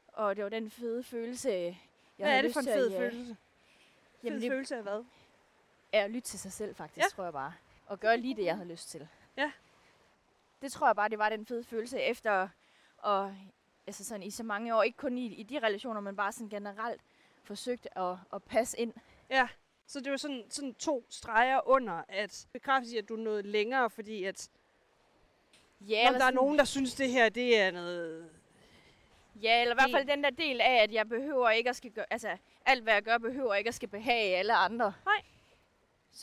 Og 0.07 0.35
det 0.35 0.43
var 0.43 0.49
den 0.49 0.69
fede 0.69 1.03
følelse, 1.03 1.49
jeg 1.51 1.75
Hvad 2.15 2.27
havde 2.27 2.37
er 2.37 2.41
det 2.41 2.53
for 2.53 2.59
en 2.59 2.65
til 2.65 2.71
at 2.71 3.35
fed? 4.31 4.39
Jamen, 4.39 4.41
det 4.41 4.51
følelse 4.51 4.75
af 4.75 4.83
hvad? 4.83 5.03
er 5.91 6.03
at 6.03 6.11
lytte 6.11 6.27
til 6.27 6.39
sig 6.39 6.51
selv, 6.51 6.75
faktisk, 6.75 6.97
Ja. 6.97 7.03
ja. 7.03 7.09
tror 7.15 7.23
jeg 7.23 7.33
bare. 7.33 7.53
Og 7.87 7.99
gøre 7.99 8.17
lige 8.17 8.35
det, 8.35 8.45
jeg 8.45 8.55
havde 8.55 8.69
lyst 8.69 8.89
til. 8.89 9.07
Ja. 9.37 9.51
Det 10.61 10.71
tror 10.71 10.87
jeg 10.87 10.95
bare, 10.95 11.09
det 11.09 11.19
var 11.19 11.29
den 11.29 11.45
fede 11.45 11.63
følelse 11.63 12.01
efter 12.01 12.47
at 13.05 13.31
altså 13.87 14.03
sådan 14.03 14.23
i 14.23 14.31
så 14.31 14.43
mange 14.43 14.75
år, 14.75 14.83
ikke 14.83 14.97
kun 14.97 15.17
i, 15.17 15.25
i 15.25 15.43
de 15.43 15.59
relationer, 15.59 16.01
men 16.01 16.15
bare 16.15 16.31
sådan 16.31 16.49
generelt 16.49 17.01
forsøgt 17.43 17.87
at, 17.95 18.15
at 18.33 18.43
passe 18.43 18.79
ind. 18.79 18.93
Ja, 19.29 19.47
så 19.87 19.99
det 19.99 20.11
var 20.11 20.17
sådan, 20.17 20.43
sådan 20.49 20.73
to 20.73 21.05
streger 21.09 21.67
under, 21.67 22.03
at 22.09 22.47
bekræfte, 22.53 22.97
at 22.97 23.09
du 23.09 23.15
nåede 23.15 23.41
længere, 23.43 23.89
fordi 23.89 24.23
at 24.23 24.49
Ja, 25.81 25.99
eller 26.07 26.11
der 26.11 26.15
er 26.15 26.19
sådan- 26.19 26.33
nogen, 26.35 26.57
der 26.57 26.63
synes, 26.65 26.95
det 26.95 27.09
her 27.11 27.29
det 27.29 27.59
er 27.59 27.71
noget... 27.71 28.29
Ja, 29.41 29.61
eller 29.61 29.73
i 29.73 29.77
hvert 29.77 29.91
fald 29.91 30.07
den 30.07 30.23
der 30.23 30.29
del 30.29 30.61
af, 30.61 30.83
at 30.83 30.93
jeg 30.93 31.09
behøver 31.09 31.49
ikke 31.49 31.69
at 31.69 31.75
skal 31.75 31.91
gøre, 31.91 32.05
altså 32.09 32.37
alt 32.65 32.83
hvad 32.83 32.93
jeg 32.93 33.03
gør, 33.03 33.17
behøver 33.17 33.53
ikke 33.55 33.67
at 33.67 33.73
skal 33.75 33.89
behage 33.89 34.35
alle 34.37 34.53
andre. 34.53 34.93
Nej. 35.05 35.21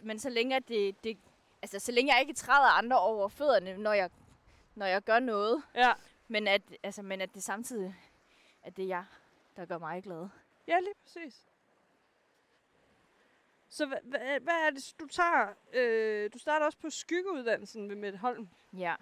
Men 0.03 0.19
så 0.19 0.31
længe 0.31 0.61
det, 0.61 1.05
det, 1.05 1.19
altså 1.63 1.79
så 1.79 1.93
længe 1.93 2.13
jeg 2.13 2.21
ikke 2.21 2.33
træder 2.33 2.79
andre 2.79 2.99
over 2.99 3.29
fødderne, 3.29 3.77
når 3.77 3.93
jeg, 3.93 4.11
når 4.75 4.87
jeg 4.87 5.03
gør 5.03 5.19
noget, 5.19 5.63
Ja, 5.75 5.93
men 6.29 6.49
at, 6.49 6.63
altså, 6.83 7.03
men 7.03 7.21
at 7.21 7.35
det 7.35 7.43
samtidig, 7.43 7.95
at 8.63 8.77
det 8.77 8.83
er 8.83 8.89
jeg, 8.89 9.05
der 9.57 9.65
gør 9.65 9.79
mig 9.79 10.03
glad. 10.03 10.29
ja 10.67 10.81
lige 10.81 10.95
præcis. 11.03 11.47
Så 13.69 13.87
hvad, 13.87 13.99
hvad, 14.03 14.41
hvad 14.41 14.55
er 14.55 14.71
det, 14.71 14.95
du 15.01 15.07
tager? 15.07 15.55
Øh, 15.73 16.31
du 16.33 16.39
starter 16.39 16.67
også 16.67 16.79
på 16.79 16.91
skyggeuddannelsen 16.91 17.89
ved 17.89 17.97
Mette 17.97 18.19
Holm. 18.19 18.49
Ja. 18.73 18.95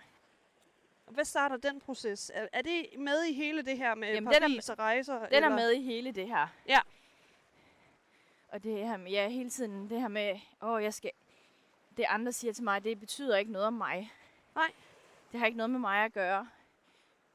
Hvad 1.11 1.25
starter 1.25 1.57
den 1.57 1.81
proces? 1.81 2.31
Er, 2.35 2.47
er 2.53 2.63
det 2.63 2.87
med 2.99 3.25
i 3.25 3.33
hele 3.33 3.63
det 3.63 3.79
her 3.79 3.95
med 3.95 4.09
Jamen, 4.09 4.33
den 4.33 4.43
er 4.43 4.49
Paris 4.49 4.69
og 4.69 4.79
rejser? 4.79 5.19
Den 5.19 5.29
eller? 5.31 5.49
er 5.49 5.55
med 5.55 5.73
i 5.73 5.83
hele 5.83 6.13
det 6.13 6.27
her. 6.27 6.47
Ja. 6.69 6.81
Og 8.49 8.63
det 8.63 8.87
her 8.87 8.97
med, 8.97 9.11
ja, 9.11 9.29
hele 9.29 9.51
tiden 9.51 9.91
det 9.91 10.01
her 10.01 10.09
med, 10.09 10.41
åh, 10.63 10.83
jeg 10.83 10.95
skal, 10.95 11.11
det 11.97 12.05
andre 12.09 12.33
siger 12.33 12.53
til 12.53 12.65
mig, 12.65 12.85
det 12.85 13.01
betyder 13.01 13.37
ikke 13.37 13.53
noget 13.53 13.67
om 13.67 13.73
mig. 13.73 14.13
Nej. 14.55 14.73
Det 15.33 15.41
har 15.41 15.47
ikke 15.47 15.57
noget 15.57 15.71
med 15.71 15.81
mig 15.81 16.05
at 16.05 16.13
gøre. 16.13 16.49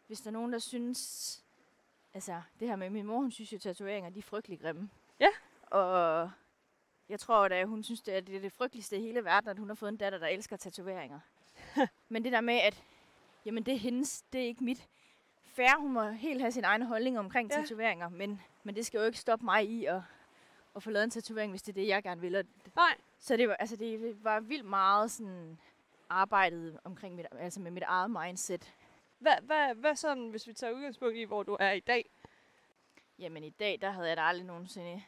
Hvis 0.08 0.22
der 0.22 0.28
er 0.28 0.34
nogen, 0.34 0.54
der 0.54 0.60
synes, 0.60 1.44
altså 2.14 2.42
det 2.60 2.68
her 2.68 2.76
med 2.76 2.90
min 2.90 3.06
mor, 3.06 3.20
hun 3.20 3.32
synes 3.32 3.54
jo 3.54 3.60
tatoveringer, 3.60 4.10
de 4.10 4.20
er 4.20 4.24
frygtelig 4.24 4.60
grimme. 4.60 4.90
Ja. 5.20 5.30
Og 5.62 6.32
jeg 7.10 7.20
tror 7.20 7.48
da, 7.48 7.66
hun 7.66 7.84
synes, 7.84 8.02
det 8.02 8.16
er 8.16 8.20
det, 8.20 8.36
er 8.36 8.40
det 8.40 8.52
frygteligste 8.52 8.98
i 8.98 9.02
hele 9.02 9.24
verden, 9.24 9.50
at 9.50 9.60
hun 9.60 9.70
har 9.70 9.76
fået 9.76 9.90
en 9.90 9.98
datter, 9.98 10.20
der 10.20 10.28
elsker 10.28 10.58
tatoveringer. 10.58 11.20
Men 12.10 12.24
det 12.24 12.32
der 12.32 12.42
med, 12.42 12.56
at 12.56 12.84
jamen 13.46 13.64
det 13.64 13.74
er 13.74 13.78
hendes, 13.78 14.22
det 14.22 14.42
er 14.42 14.46
ikke 14.46 14.64
mit. 14.64 14.88
Færre, 15.44 15.80
hun 15.82 15.92
må 15.94 16.10
helt 16.10 16.42
have 16.42 16.52
sin 16.52 16.64
egen 16.64 16.82
holdning 16.82 17.20
omkring 17.20 17.52
Ja. 17.52 17.62
tatoveringer, 17.62 18.10
men, 18.10 18.42
men 18.64 18.76
det 18.76 18.86
skal 18.86 18.98
jo 18.98 19.04
ikke 19.06 19.18
stoppe 19.18 19.46
mig 19.46 19.66
i 19.70 19.86
at, 19.86 20.02
at 20.76 20.84
få 20.84 20.90
lavet 20.90 21.04
en 21.04 21.10
tatovering, 21.10 21.52
hvis 21.52 21.62
det 21.62 21.72
er 21.72 21.82
det, 21.82 21.88
jeg 21.88 22.04
gerne 22.04 22.22
vil. 22.22 22.36
Og 22.36 22.44
Nej. 22.76 22.98
Så 23.20 23.38
det 23.38 23.48
var, 23.50 23.56
altså 23.56 23.76
det 23.76 24.24
var 24.24 24.40
vildt 24.40 24.66
meget 24.66 25.12
sådan 25.12 25.60
arbejdet 26.10 26.80
omkring 26.84 27.16
mit, 27.16 27.26
altså 27.32 27.60
med 27.60 27.72
mit 27.72 27.84
eget 27.84 28.12
mindset. 28.12 28.74
Hvad, 29.20 29.36
hvad, 29.42 29.76
hvad 29.76 29.96
sådan, 29.96 30.30
hvis 30.30 30.48
vi 30.48 30.54
tager 30.54 30.74
udgangspunkt 30.74 31.16
i, 31.16 31.24
hvor 31.24 31.44
du 31.44 31.58
er 31.60 31.72
i 31.72 31.80
dag? 31.80 32.10
Jamen 33.20 33.44
i 33.44 33.50
dag, 33.50 33.78
der 33.82 33.90
havde 33.90 34.08
jeg 34.08 34.18
da 34.18 34.22
aldrig 34.22 34.46
nogensinde 34.46 35.04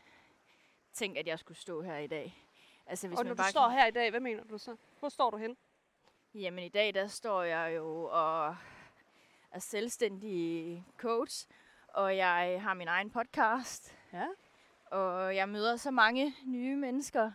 tænkt, 0.93 1.17
at 1.17 1.27
jeg 1.27 1.39
skulle 1.39 1.57
stå 1.57 1.81
her 1.81 1.97
i 1.97 2.07
dag. 2.07 2.43
Altså 2.85 3.07
hvis 3.07 3.19
og 3.19 3.25
man 3.25 3.29
når 3.29 3.33
du 3.33 3.38
bare 3.38 3.49
står 3.49 3.69
her 3.69 3.85
i 3.85 3.91
dag, 3.91 4.09
hvad 4.09 4.19
mener 4.19 4.43
du 4.43 4.57
så? 4.57 4.75
Hvor 4.99 5.09
står 5.09 5.29
du 5.29 5.38
hen? 5.38 5.57
Jamen 6.39 6.63
i 6.63 6.69
dag, 6.69 6.93
der 6.93 7.07
står 7.07 7.43
jeg 7.43 7.73
jo 7.75 8.03
og 8.11 8.55
er 9.51 9.59
selvstændig 9.59 10.83
coach, 10.97 11.47
og 11.88 12.17
jeg 12.17 12.59
har 12.61 12.73
min 12.73 12.88
egen 12.88 13.09
podcast, 13.09 13.97
Ja. 14.13 14.27
og 14.85 15.35
jeg 15.35 15.49
møder 15.49 15.75
så 15.75 15.91
mange 15.91 16.35
nye 16.45 16.75
mennesker 16.75 17.31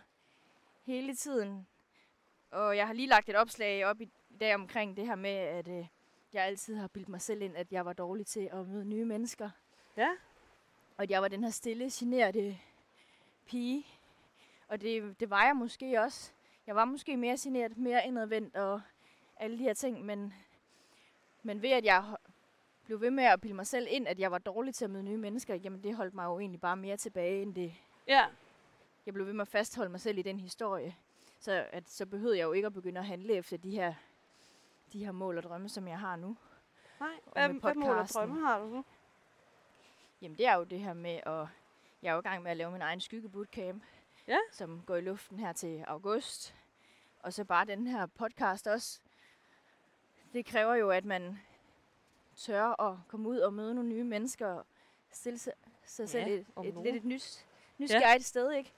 hele 0.85 1.15
tiden. 1.15 1.67
Og 2.51 2.77
jeg 2.77 2.87
har 2.87 2.95
lige 2.95 3.09
lagt 3.09 3.29
et 3.29 3.37
opslag 3.37 3.87
op 3.87 4.01
i 4.01 4.11
dag 4.41 4.55
omkring 4.55 4.97
det 4.97 5.07
her 5.07 5.15
med, 5.15 5.31
at 5.31 5.69
øh, 5.69 5.87
jeg 6.33 6.45
altid 6.45 6.77
har 6.77 6.89
bildt 6.89 7.09
mig 7.09 7.21
selv 7.21 7.43
ind, 7.43 7.57
at 7.57 7.73
jeg 7.73 7.87
var 7.87 7.93
dårlig 7.93 8.27
til 8.27 8.49
at 8.53 8.67
møde 8.69 8.85
nye 8.85 9.05
mennesker. 9.05 9.51
Ja. 9.97 10.09
Og 10.97 11.03
at 11.03 11.11
jeg 11.11 11.23
var 11.23 11.29
den 11.29 11.45
her 11.45 11.51
stille, 11.51 11.91
generte 11.93 12.59
pige. 13.47 13.87
Og 14.69 14.81
det, 14.81 15.21
det 15.21 15.31
var 15.31 15.45
jeg 15.45 15.57
måske 15.57 16.01
også. 16.01 16.33
Jeg 16.67 16.77
var 16.77 16.85
måske 16.85 17.17
mere 17.17 17.37
generet, 17.41 17.77
mere 17.77 18.07
indadvendt 18.07 18.57
og 18.57 18.81
alle 19.43 19.59
de 19.59 19.63
her 19.63 19.75
ting, 19.75 20.05
men, 20.05 20.35
men 21.43 21.63
ved 21.63 21.71
at 21.71 21.85
jeg 21.85 22.17
blev 22.85 23.01
ved 23.01 23.11
med 23.11 23.25
at 23.25 23.41
bilde 23.41 23.55
mig 23.55 23.67
selv 23.67 23.87
ind, 23.91 24.09
at 24.09 24.19
jeg 24.19 24.31
var 24.31 24.39
dårlig 24.39 24.75
til 24.75 24.85
at 24.85 24.91
møde 24.91 25.03
nye 25.05 25.17
mennesker, 25.17 25.55
jamen 25.55 25.83
det 25.83 25.97
holdt 25.97 26.15
mig 26.15 26.25
jo 26.25 26.39
egentlig 26.39 26.61
bare 26.61 26.77
mere 26.77 26.97
tilbage, 26.97 27.43
end 27.43 27.55
det 27.55 27.75
Ja. 28.09 28.27
jeg 29.07 29.15
blev 29.15 29.27
ved 29.27 29.33
med 29.33 29.43
at 29.43 29.49
fastholde 29.49 29.91
mig 29.91 30.01
selv 30.01 30.19
i 30.19 30.23
den 30.23 30.41
historie. 30.41 30.97
Så, 31.41 31.67
at, 31.73 31.89
så 31.91 32.07
behøvede 32.07 32.39
jeg 32.39 32.45
jo 32.45 32.53
ikke 32.53 32.67
at 32.67 32.73
begynde 32.73 33.01
at 33.01 33.07
handle 33.07 33.33
efter 33.35 33.57
de 33.57 33.71
her, 33.71 33.95
de 34.93 35.05
her 35.05 35.13
mål 35.13 35.37
og 35.37 35.43
drømme, 35.43 35.69
som 35.69 35.89
jeg 35.89 35.99
har 35.99 36.17
nu. 36.17 36.37
Nej. 37.01 37.09
Og 37.27 37.33
Hvad, 37.33 37.49
hvad 37.49 37.75
mål 37.75 37.97
og 37.97 38.09
drømme 38.09 38.41
har 38.47 38.59
du 38.59 38.67
nu? 38.67 38.85
Jamen 40.23 40.39
det 40.39 40.47
er 40.47 40.55
jo 40.55 40.65
det 40.65 40.81
her 40.81 40.93
med 40.95 41.21
at... 41.27 41.47
Jeg 42.03 42.09
er 42.11 42.13
jo 42.13 42.19
i 42.19 42.23
gang 42.23 42.43
med 42.43 42.51
at 42.51 42.57
lave 42.57 42.71
min 42.73 42.83
egen 42.83 43.01
skyggebootcamp, 43.01 43.83
Ja. 44.29 44.39
som 44.53 44.83
går 44.87 44.97
i 44.97 45.01
luften 45.01 45.39
her 45.39 45.53
til 45.53 45.85
august. 45.87 46.55
Og 47.21 47.33
så 47.33 47.45
bare 47.45 47.65
den 47.65 47.87
her 47.87 48.07
podcast 48.07 48.67
også. 48.67 49.01
Det 50.33 50.47
kræver 50.47 50.75
jo, 50.75 50.91
at 50.91 51.05
man 51.05 51.39
tør 52.37 52.81
at 52.83 52.99
komme 53.09 53.29
ud 53.29 53.39
og 53.39 53.55
møde 53.55 53.75
nogle 53.75 53.89
nye 53.91 54.05
mennesker, 54.05 54.47
og 54.47 54.67
stille 55.11 55.39
sig, 55.39 55.53
sig 55.85 56.09
selv 56.09 56.29
Ja, 56.29 56.35
et, 56.35 56.47
om 56.57 56.67
et, 56.67 56.75
nogen. 56.75 56.87
lidt 56.87 56.97
et 56.97 57.05
nys, 57.05 57.47
nysgerrigt 57.79 58.25
sted, 58.25 58.53
ikke? 58.53 58.73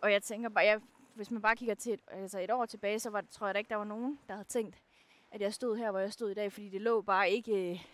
Og 0.00 0.12
jeg 0.12 0.22
tænker 0.22 0.48
bare, 0.48 0.64
jeg, 0.64 0.80
hvis 1.14 1.30
man 1.30 1.42
bare 1.42 1.56
kigger 1.56 1.74
til 1.74 1.92
et, 1.92 2.00
altså 2.08 2.40
et 2.40 2.50
år 2.50 2.66
tilbage, 2.66 2.98
så 2.98 3.10
var, 3.10 3.24
tror 3.30 3.46
jeg 3.46 3.54
da 3.54 3.58
ikke, 3.58 3.68
der 3.68 3.76
var 3.76 3.84
nogen, 3.84 4.18
der 4.28 4.34
havde 4.34 4.48
tænkt, 4.48 4.78
at 5.30 5.40
jeg 5.40 5.54
stod 5.54 5.76
her, 5.76 5.90
hvor 5.90 6.00
jeg 6.00 6.12
stod 6.12 6.30
i 6.30 6.34
dag, 6.34 6.52
fordi 6.52 6.68
det 6.68 6.80
lå 6.80 7.00
bare 7.02 7.30
ikke 7.30 7.70
øh, 7.70 7.84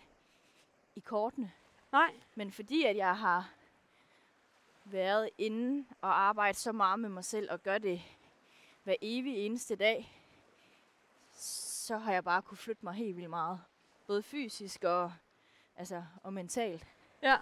i 0.95 0.99
kortene. 0.99 1.51
Nej. 1.91 2.11
Men 2.35 2.51
fordi 2.51 2.83
at 2.85 2.95
jeg 2.95 3.17
har 3.17 3.51
været 4.85 5.29
inde 5.37 5.85
og 6.01 6.19
arbejdet 6.19 6.57
så 6.59 6.71
meget 6.71 6.99
med 6.99 7.09
mig 7.09 7.25
selv 7.25 7.51
og 7.51 7.63
gør 7.63 7.77
det 7.77 8.01
hver 8.83 8.95
evig 9.01 9.37
eneste 9.45 9.75
dag, 9.75 10.18
så 11.89 11.97
har 11.97 12.13
jeg 12.13 12.23
bare 12.23 12.41
kunne 12.41 12.57
flytte 12.57 12.85
mig 12.85 12.93
helt 12.93 13.15
vildt 13.15 13.29
meget. 13.29 13.61
Både 14.07 14.23
fysisk 14.23 14.83
og, 14.83 15.13
altså, 15.75 16.03
og 16.23 16.33
mentalt. 16.33 16.87
Ja. 17.21 17.37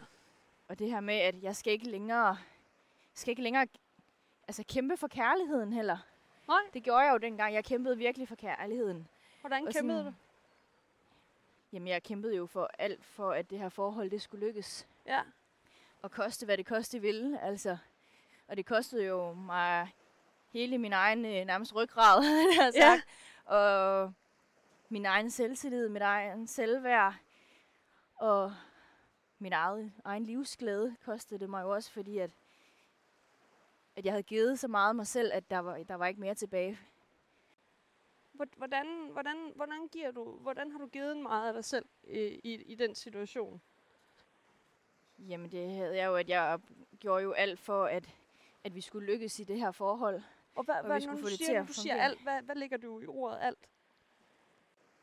Og 0.68 0.80
det 0.80 0.90
her 0.90 1.00
med, 1.00 1.16
at 1.16 1.44
jeg 1.44 1.56
skal 1.56 1.74
ikke 1.74 1.90
længere, 1.90 2.38
skal 3.14 3.30
ikke 3.32 3.42
længere 3.42 3.68
altså, 4.48 4.64
kæmpe 4.68 4.98
for 4.98 5.08
kærligheden 5.08 5.74
heller. 5.74 5.98
Nej. 6.48 6.60
Det 6.74 6.84
gjorde 6.84 7.00
jeg 7.06 7.14
jo 7.14 7.18
dengang. 7.18 7.54
Jeg 7.54 7.66
kæmpede 7.66 7.98
virkelig 7.98 8.28
for 8.28 8.36
kærligheden. 8.36 9.08
Hvordan 9.42 9.68
Og 9.68 9.74
kæmpede 9.74 9.98
sådan- 10.00 10.12
du? 10.12 10.18
Jamen, 11.74 11.88
jeg 11.88 12.04
kæmpede 12.04 12.36
jo 12.36 12.46
for 12.46 12.70
alt, 12.80 13.06
for 13.06 13.32
at 13.32 13.50
det 13.50 13.60
her 13.60 13.70
forhold, 13.70 14.10
det 14.12 14.22
skulle 14.22 14.46
lykkes. 14.48 14.88
Ja. 15.06 15.22
og 16.02 16.12
koste, 16.12 16.46
hvad 16.46 16.58
det 16.58 16.66
koste 16.66 17.00
ville. 17.02 17.42
Altså. 17.42 17.78
Og 18.48 18.58
det 18.58 18.66
kostede 18.66 19.06
jo 19.06 19.34
mig 19.34 19.94
hele 20.54 20.78
min 20.78 20.94
egen 20.94 21.26
øh, 21.26 21.46
nærmest 21.46 21.76
ryggrad, 21.76 22.24
jeg 22.58 22.72
Ja. 22.76 23.02
Og 23.56 24.14
min 24.90 25.06
egen 25.06 25.30
selvtillid, 25.32 25.90
mit 25.90 26.02
egen 26.02 26.48
selvværd. 26.48 27.16
Og 28.16 28.54
min 29.40 29.54
eget, 29.54 29.94
egen 30.06 30.24
livsglæde 30.24 30.96
kostede 31.06 31.40
det 31.40 31.50
mig 31.50 31.62
jo 31.64 31.70
også, 31.74 31.92
fordi 31.92 32.18
at, 32.18 32.32
at 33.96 34.06
jeg 34.06 34.14
havde 34.14 34.24
givet 34.24 34.60
så 34.60 34.68
meget 34.68 34.90
af 34.90 34.96
mig 34.96 35.08
selv, 35.08 35.32
at 35.34 35.50
der 35.50 35.60
var, 35.60 35.78
der 35.84 35.96
var 35.96 36.08
ikke 36.08 36.20
mere 36.22 36.36
tilbage. 36.36 36.80
Hvor- 38.32 38.46
Hvordan, 38.58 39.10
hvordan, 39.12 39.52
hvordan, 39.56 39.88
giver 39.88 40.12
du, 40.12 40.32
hvordan 40.38 40.72
har 40.72 40.80
du 40.80 40.88
givet 40.88 41.18
meget 41.18 41.48
af 41.48 41.54
dig 41.54 41.66
selv 41.66 41.86
i, 42.04 42.20
i, 42.44 42.54
i 42.54 42.76
den 42.76 42.96
situation? 42.96 43.62
Jamen 45.20 45.52
det 45.52 45.72
havde 45.72 45.98
jeg 45.98 46.06
jo, 46.08 46.16
at 46.16 46.30
jeg 46.30 46.60
gjorde 47.00 47.24
jo 47.24 47.32
alt 47.32 47.60
for, 47.60 47.86
at, 47.86 48.10
at 48.64 48.76
vi 48.76 48.82
skulle 48.82 49.06
lykkes 49.12 49.40
i 49.40 49.44
det 49.44 49.60
her 49.60 49.72
forhold. 49.72 50.22
Og 50.56 50.64
hvad, 50.64 50.76
Og 50.76 50.84
vi 50.84 50.88
hvad 50.88 51.02
skulle 51.02 51.16
når 51.16 51.22
få 51.22 51.26
du 51.26 51.30
det 51.30 51.38
siger, 51.38 51.48
til 51.50 51.56
at 51.56 51.68
du 51.68 51.74
siger 51.74 51.96
alt, 52.04 52.22
hvad, 52.24 52.42
hvad 52.42 52.56
lægger 52.56 52.78
du 52.78 53.00
i 53.02 53.08
ordet 53.08 53.40
alt? 53.42 53.70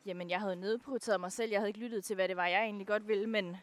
Jamen, 0.07 0.31
jeg 0.31 0.41
havde 0.41 0.57
nedprioriteret 0.57 1.21
mig 1.21 1.33
selv. 1.33 1.51
Jeg 1.51 1.61
havde 1.61 1.69
ikke 1.69 1.81
lyttet 1.81 2.05
til, 2.05 2.15
hvad 2.15 2.29
det 2.29 2.37
var, 2.37 2.47
jeg 2.47 2.63
egentlig 2.63 2.87
godt 2.87 3.09
ville, 3.09 3.27
men, 3.27 3.57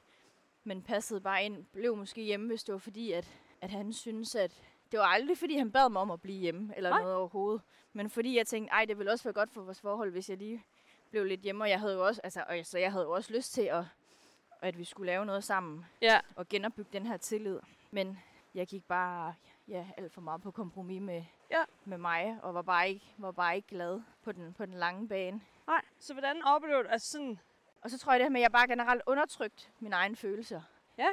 men 0.64 0.82
passede 0.82 1.22
bare 1.22 1.44
ind. 1.44 1.66
Blev 1.66 1.98
måske 1.98 2.22
hjemme, 2.22 2.48
hvis 2.48 2.64
det 2.64 2.74
var 2.74 2.80
fordi, 2.80 3.12
at, 3.12 3.32
at 3.62 3.70
han 3.70 3.94
synes, 3.94 4.36
at... 4.36 4.62
Det 4.92 5.00
var 5.00 5.06
aldrig, 5.06 5.38
fordi 5.38 5.58
han 5.58 5.72
bad 5.72 5.90
mig 5.90 6.02
om 6.02 6.12
at 6.12 6.22
blive 6.22 6.40
hjemme, 6.40 6.74
eller 6.78 6.90
Nej. 6.90 7.02
noget 7.02 7.16
overhovedet. 7.16 7.62
Men 7.94 8.10
fordi 8.10 8.38
jeg 8.38 8.48
tænkte, 8.48 8.72
ej, 8.72 8.86
det 8.86 8.98
ville 8.98 9.12
også 9.12 9.24
være 9.24 9.34
godt 9.34 9.52
for 9.52 9.62
vores 9.62 9.82
forhold, 9.82 10.12
hvis 10.12 10.30
jeg 10.30 10.38
lige 10.38 10.64
blev 11.10 11.26
lidt 11.26 11.42
hjemme. 11.42 11.64
Og 11.64 11.70
jeg 11.70 11.80
havde 11.80 11.94
jo 11.94 12.06
også, 12.06 12.22
altså, 12.24 12.44
og 12.50 12.58
jeg, 12.58 12.66
så 12.66 12.78
jeg 12.80 12.92
havde 12.92 13.06
jo 13.06 13.12
også 13.12 13.34
lyst 13.34 13.54
til, 13.54 13.62
at, 13.62 13.84
at 14.62 14.78
vi 14.78 14.84
skulle 14.84 15.06
lave 15.08 15.26
noget 15.26 15.44
sammen 15.44 15.86
Ja. 16.02 16.20
og 16.36 16.50
genopbygge 16.50 16.90
den 16.94 17.06
her 17.06 17.18
tillid. 17.18 17.60
Men 17.92 18.20
jeg 18.56 18.68
gik 18.68 18.84
bare 18.86 19.34
ja, 19.72 19.88
alt 19.98 20.14
for 20.14 20.22
meget 20.22 20.42
på 20.42 20.52
kompromis 20.52 21.02
med, 21.02 21.24
Ja. 21.52 21.64
med 21.86 21.98
mig, 21.98 22.40
og 22.44 22.54
var 22.54 22.62
bare 22.62 22.90
ikke, 22.90 23.06
var 23.18 23.32
bare 23.32 23.56
ikke 23.56 23.68
glad 23.68 24.02
på 24.24 24.32
den, 24.32 24.54
på 24.54 24.66
den 24.66 24.74
lange 24.74 25.08
bane. 25.08 25.42
Nej. 25.68 25.82
Så 26.00 26.14
hvordan 26.14 26.44
oplever 26.44 26.82
du, 26.84 26.90
altså 26.90 27.12
sådan, 27.12 27.40
Og 27.82 27.90
så 27.90 27.98
tror 27.98 28.12
jeg 28.12 28.20
det 28.20 28.26
her 28.26 28.30
med, 28.32 28.40
at 28.40 28.44
jeg 28.44 28.52
bare 28.52 28.68
generelt 28.68 29.02
undertrykt 29.06 29.72
mine 29.80 29.96
egne 29.96 30.16
følelser. 30.16 30.62
Ja. 30.98 31.08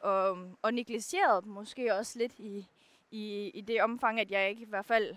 Og, 0.00 0.38
og 0.62 0.74
negligeret 0.74 1.44
dem 1.44 1.52
måske 1.52 1.94
også 1.94 2.18
lidt 2.18 2.38
i, 2.38 2.68
i, 3.10 3.50
i 3.54 3.60
det 3.60 3.82
omfang, 3.82 4.20
at 4.20 4.30
jeg 4.30 4.50
ikke 4.50 4.62
i 4.62 4.68
hvert 4.68 4.84
fald 4.86 5.16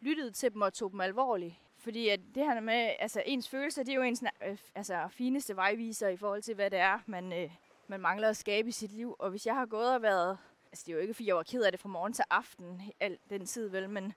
lyttede 0.00 0.30
til 0.30 0.52
dem 0.52 0.62
og 0.62 0.72
tog 0.72 0.90
dem 0.90 1.00
alvorligt. 1.00 1.54
Fordi 1.78 2.08
at 2.08 2.20
det 2.34 2.44
her 2.44 2.60
med, 2.60 2.90
altså 2.98 3.22
ens 3.26 3.48
følelser, 3.48 3.82
det 3.82 3.92
er 3.92 3.96
jo 3.96 4.02
ens 4.02 4.24
øh, 4.46 4.58
altså, 4.74 5.08
fineste 5.10 5.56
vejviser 5.56 6.08
i 6.08 6.16
forhold 6.16 6.42
til, 6.42 6.54
hvad 6.54 6.70
det 6.70 6.78
er, 6.78 6.98
man, 7.06 7.32
øh, 7.32 7.50
man 7.88 8.00
mangler 8.00 8.28
at 8.28 8.36
skabe 8.36 8.68
i 8.68 8.72
sit 8.72 8.92
liv. 8.92 9.16
Og 9.18 9.30
hvis 9.30 9.46
jeg 9.46 9.54
har 9.54 9.66
gået 9.66 9.94
og 9.94 10.02
været, 10.02 10.38
altså 10.72 10.84
det 10.86 10.92
er 10.92 10.96
jo 10.96 11.00
ikke 11.02 11.14
fordi 11.14 11.28
jeg 11.28 11.36
var 11.36 11.42
ked 11.42 11.62
af 11.62 11.72
det 11.72 11.80
fra 11.80 11.88
morgen 11.88 12.12
til 12.12 12.24
aften, 12.30 12.82
al 13.00 13.18
den 13.30 13.46
tid 13.46 13.68
vel, 13.68 13.90
men, 13.90 14.12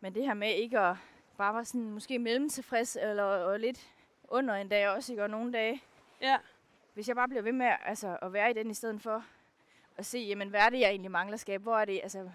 men 0.00 0.14
det 0.14 0.22
her 0.26 0.34
med 0.34 0.54
ikke 0.54 0.78
at 0.78 0.96
bare 1.38 1.54
være 1.54 1.64
sådan 1.64 1.90
måske 1.90 2.18
mellemtilfreds, 2.18 2.96
eller 2.96 3.22
og 3.24 3.60
lidt 3.60 3.88
under 4.28 4.54
en 4.54 4.68
dag 4.68 4.88
også, 4.88 5.12
ikke? 5.12 5.22
Og 5.22 5.30
nogle 5.30 5.52
dage, 5.52 5.82
Ja. 6.20 6.38
hvis 6.94 7.08
jeg 7.08 7.16
bare 7.16 7.28
bliver 7.28 7.42
ved 7.42 7.52
med 7.52 7.72
altså, 7.84 8.18
at 8.22 8.32
være 8.32 8.50
i 8.50 8.54
den 8.54 8.70
i 8.70 8.74
stedet 8.74 9.00
for 9.02 9.24
at 9.96 10.06
se, 10.06 10.18
jamen, 10.18 10.48
hvad 10.48 10.60
er 10.60 10.68
det, 10.70 10.80
jeg 10.80 10.88
egentlig 10.90 11.10
mangler 11.10 11.34
at 11.34 11.40
skabe? 11.40 11.62
Hvor 11.62 11.78
er 11.78 11.84
det? 11.84 12.00
Altså, 12.02 12.30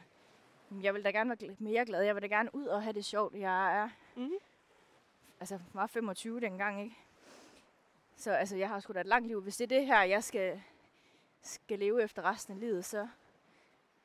jeg 0.81 0.93
vil 0.93 1.03
da 1.03 1.09
gerne 1.11 1.29
være 1.41 1.55
mere 1.59 1.85
glad. 1.85 2.01
Jeg 2.01 2.15
vil 2.15 2.21
da 2.21 2.27
gerne 2.27 2.55
ud 2.55 2.65
og 2.65 2.83
have 2.83 2.93
det 2.93 3.05
sjovt. 3.05 3.33
Jeg 3.35 3.77
er 3.77 3.89
Mhm. 4.15 4.33
altså, 5.39 5.59
var 5.73 5.87
25 5.87 6.39
dengang, 6.39 6.81
ikke? 6.83 6.95
Så 8.15 8.31
altså, 8.31 8.57
jeg 8.57 8.69
har 8.69 8.79
sgu 8.79 8.93
da 8.93 8.99
et 8.99 9.05
langt 9.05 9.27
liv. 9.27 9.41
Hvis 9.41 9.57
det 9.57 9.63
er 9.71 9.77
det 9.77 9.85
her, 9.87 10.01
jeg 10.03 10.23
skal, 10.23 10.61
skal 11.41 11.79
leve 11.79 12.03
efter 12.03 12.21
resten 12.21 12.53
af 12.53 12.59
livet, 12.59 12.85
så 12.85 13.07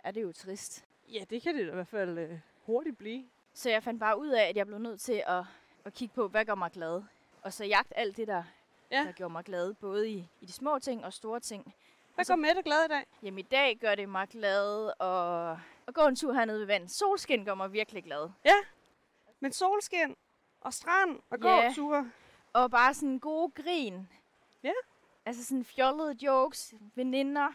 er 0.05 0.11
det 0.11 0.23
jo 0.23 0.33
trist. 0.33 0.85
Ja, 1.09 1.25
det 1.31 1.43
kan 1.43 1.55
det 1.55 1.61
i 1.67 1.71
hvert 1.71 1.87
fald 1.89 2.19
øh, 2.19 2.39
hurtigt 2.67 2.99
blive. 2.99 3.25
Så 3.55 3.71
jeg 3.71 3.83
fandt 3.83 4.01
bare 4.01 4.19
ud 4.19 4.29
af, 4.29 4.43
at 4.49 4.57
jeg 4.57 4.67
blev 4.67 4.79
nødt 4.79 5.01
til 5.01 5.23
at, 5.27 5.45
at 5.85 5.95
kigge 5.95 6.15
på, 6.15 6.29
hvad 6.29 6.45
gør 6.45 6.55
mig 6.55 6.71
glad. 6.71 7.03
Og 7.43 7.53
så 7.53 7.65
jagt 7.65 7.93
alt 7.97 8.17
det, 8.17 8.29
der, 8.29 8.43
Ja. 8.91 9.05
der 9.07 9.13
gjorde 9.13 9.33
mig 9.33 9.45
glad, 9.45 9.75
både 9.75 10.11
i, 10.11 10.29
i 10.41 10.47
de 10.47 10.53
små 10.53 10.79
ting 10.79 11.05
og 11.05 11.13
store 11.13 11.41
ting. 11.41 11.75
Hvad 12.15 12.37
med 12.37 12.55
dig 12.55 12.65
glad 12.65 12.85
i 12.85 12.89
dag? 12.89 13.05
Jamen 13.23 13.39
i 13.39 13.43
dag 13.43 13.79
gør 13.81 13.95
det 13.95 14.09
mig 14.09 14.29
glad 14.29 14.87
at, 15.01 15.59
at 15.89 15.95
gå 15.95 16.07
en 16.07 16.17
tur 16.17 16.33
hernede 16.33 16.59
ved 16.59 16.67
vandet. 16.67 16.91
Solskin 16.91 17.45
gør 17.45 17.55
mig 17.55 17.73
virkelig 17.73 18.05
glad. 18.05 18.31
Men 19.41 19.53
solskin 19.53 20.17
og 20.61 20.75
strand 20.75 21.21
og 21.31 21.39
Ja. 21.43 21.67
gåture. 21.67 22.11
Og 22.53 22.71
bare 22.71 22.95
sådan 22.95 23.19
gode 23.19 23.51
grin. 23.63 24.09
Ja. 24.63 24.73
Altså 25.27 25.45
sådan 25.45 25.65
fjollede 25.65 26.17
jokes, 26.27 26.75
veninder. 26.95 27.49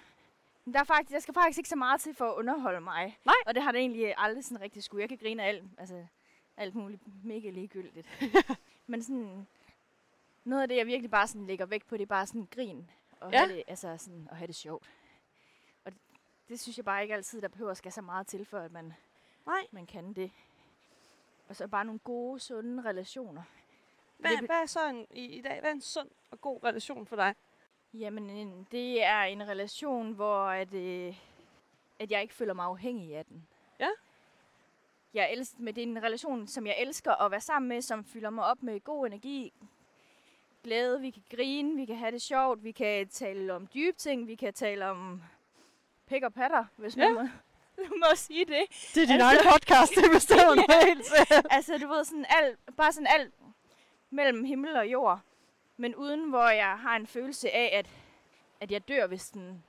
Der, 0.73 0.79
er 0.79 0.83
faktisk, 0.83 1.13
der 1.13 1.19
skal 1.19 1.33
faktisk 1.33 1.57
ikke 1.57 1.69
så 1.69 1.75
meget 1.75 2.01
til 2.01 2.13
for 2.15 2.25
at 2.25 2.35
underholde 2.35 2.81
mig. 2.81 3.19
Nej. 3.25 3.35
Og 3.45 3.55
det 3.55 3.63
har 3.63 3.71
det 3.71 3.79
egentlig 3.79 4.13
aldrig 4.17 4.43
sådan 4.45 4.61
rigtig 4.61 4.83
skulle. 4.83 5.01
Jeg 5.01 5.09
kan 5.09 5.17
grine 5.17 5.43
af 5.43 5.47
alt, 5.47 5.63
altså, 5.77 6.05
alt 6.57 6.75
muligt 6.75 7.23
mega 7.25 7.49
ligegyldigt. 7.49 8.07
Men 8.87 9.03
sådan, 9.03 9.47
noget 10.43 10.61
af 10.61 10.67
det, 10.67 10.77
jeg 10.77 10.87
virkelig 10.87 11.11
bare 11.11 11.27
sådan 11.27 11.47
lægger 11.47 11.65
vægt 11.65 11.87
på, 11.87 11.97
det 11.97 12.03
er 12.03 12.07
bare 12.07 12.27
sådan 12.27 12.47
grin. 12.51 12.89
Og, 13.19 13.31
Ja. 13.31 13.37
have 13.37 13.53
det, 13.55 13.63
altså 13.67 13.97
sådan, 13.97 14.27
og 14.31 14.37
have 14.37 14.47
det 14.47 14.55
sjovt. 14.55 14.89
Og 15.85 15.91
det, 15.91 16.01
det 16.49 16.59
synes 16.59 16.77
jeg 16.77 16.85
bare 16.85 17.01
ikke 17.01 17.13
altid, 17.13 17.41
der 17.41 17.47
behøver 17.47 17.71
at 17.71 17.77
skal 17.77 17.91
så 17.91 18.01
meget 18.01 18.27
til, 18.27 18.45
for 18.45 18.59
at 18.59 18.71
man, 18.71 18.93
Nej. 19.45 19.67
man 19.71 19.85
kan 19.85 20.13
det. 20.13 20.31
Og 21.49 21.55
så 21.55 21.67
bare 21.67 21.85
nogle 21.85 21.99
gode, 21.99 22.39
sunde 22.39 22.83
relationer. 22.83 23.43
Hvad, 24.17 24.31
det 24.31 24.39
hvad 24.39 24.61
er 24.61 24.65
så 24.65 24.89
en, 24.89 25.07
i, 25.11 25.25
i 25.25 25.41
dag? 25.41 25.59
Hvad 25.59 25.69
er 25.69 25.73
en 25.73 25.81
sund 25.81 26.09
og 26.31 26.41
god 26.41 26.63
relation 26.63 27.05
for 27.05 27.15
dig? 27.15 27.35
Jamen, 27.99 28.29
en, 28.29 28.67
det 28.71 29.03
er 29.03 29.21
en 29.21 29.47
relation, 29.47 30.11
hvor 30.11 30.45
at, 30.45 30.73
øh, 30.73 31.15
at 31.99 32.11
jeg 32.11 32.21
ikke 32.21 32.33
føler 32.33 32.53
mig 32.53 32.65
afhængig 32.65 33.15
af 33.15 33.25
den. 33.25 33.47
Ja. 33.79 33.87
Jeg 35.13 35.31
elsker, 35.33 35.57
men 35.59 35.75
det 35.75 35.83
er 35.83 35.87
en 35.87 36.03
relation, 36.03 36.47
som 36.47 36.67
jeg 36.67 36.75
elsker 36.79 37.11
at 37.13 37.31
være 37.31 37.41
sammen 37.41 37.69
med, 37.69 37.81
som 37.81 38.03
fylder 38.05 38.29
mig 38.29 38.45
op 38.45 38.63
med 38.63 38.79
god 38.83 39.07
energi, 39.07 39.53
glæde, 40.63 41.01
vi 41.01 41.09
kan 41.09 41.23
grine, 41.35 41.75
vi 41.75 41.85
kan 41.85 41.95
have 41.95 42.11
det 42.11 42.21
sjovt, 42.21 42.63
vi 42.63 42.71
kan 42.71 43.07
tale 43.07 43.53
om 43.53 43.67
dybe 43.67 43.97
ting, 43.97 44.27
vi 44.27 44.35
kan 44.35 44.53
tale 44.53 44.85
om 44.89 45.23
pik 46.07 46.23
og 46.23 46.33
patter, 46.33 46.65
hvis 46.75 46.97
man 46.97 47.07
Ja. 47.07 47.13
må, 47.13 47.27
må 48.03 48.15
sige 48.15 48.45
det. 48.45 48.63
Det 48.95 49.03
er 49.03 49.05
din 49.07 49.21
Altså- 49.21 49.25
egen 49.25 49.39
podcast, 49.53 49.95
det 49.95 50.03
bestemmer 50.13 50.55
du 50.55 50.63
Ja. 50.73 50.85
helt 50.85 51.05
selv. 51.05 51.45
Altså, 51.49 51.77
du 51.77 51.87
ved, 51.87 52.03
sådan 52.03 52.25
alt, 52.29 52.59
bare 52.77 52.91
sådan 52.91 53.07
alt 53.07 53.33
mellem 54.09 54.43
himmel 54.43 54.75
og 54.75 54.87
jord. 54.87 55.19
Men 55.77 55.95
uden, 55.95 56.29
hvor 56.29 56.49
jeg 56.49 56.79
har 56.79 56.95
en 56.95 57.07
følelse 57.07 57.51
af, 57.51 57.69
at, 57.79 57.89
at 58.61 58.71
jeg 58.71 58.87
dør, 58.87 59.07
hvis 59.07 59.29
den 59.29 59.63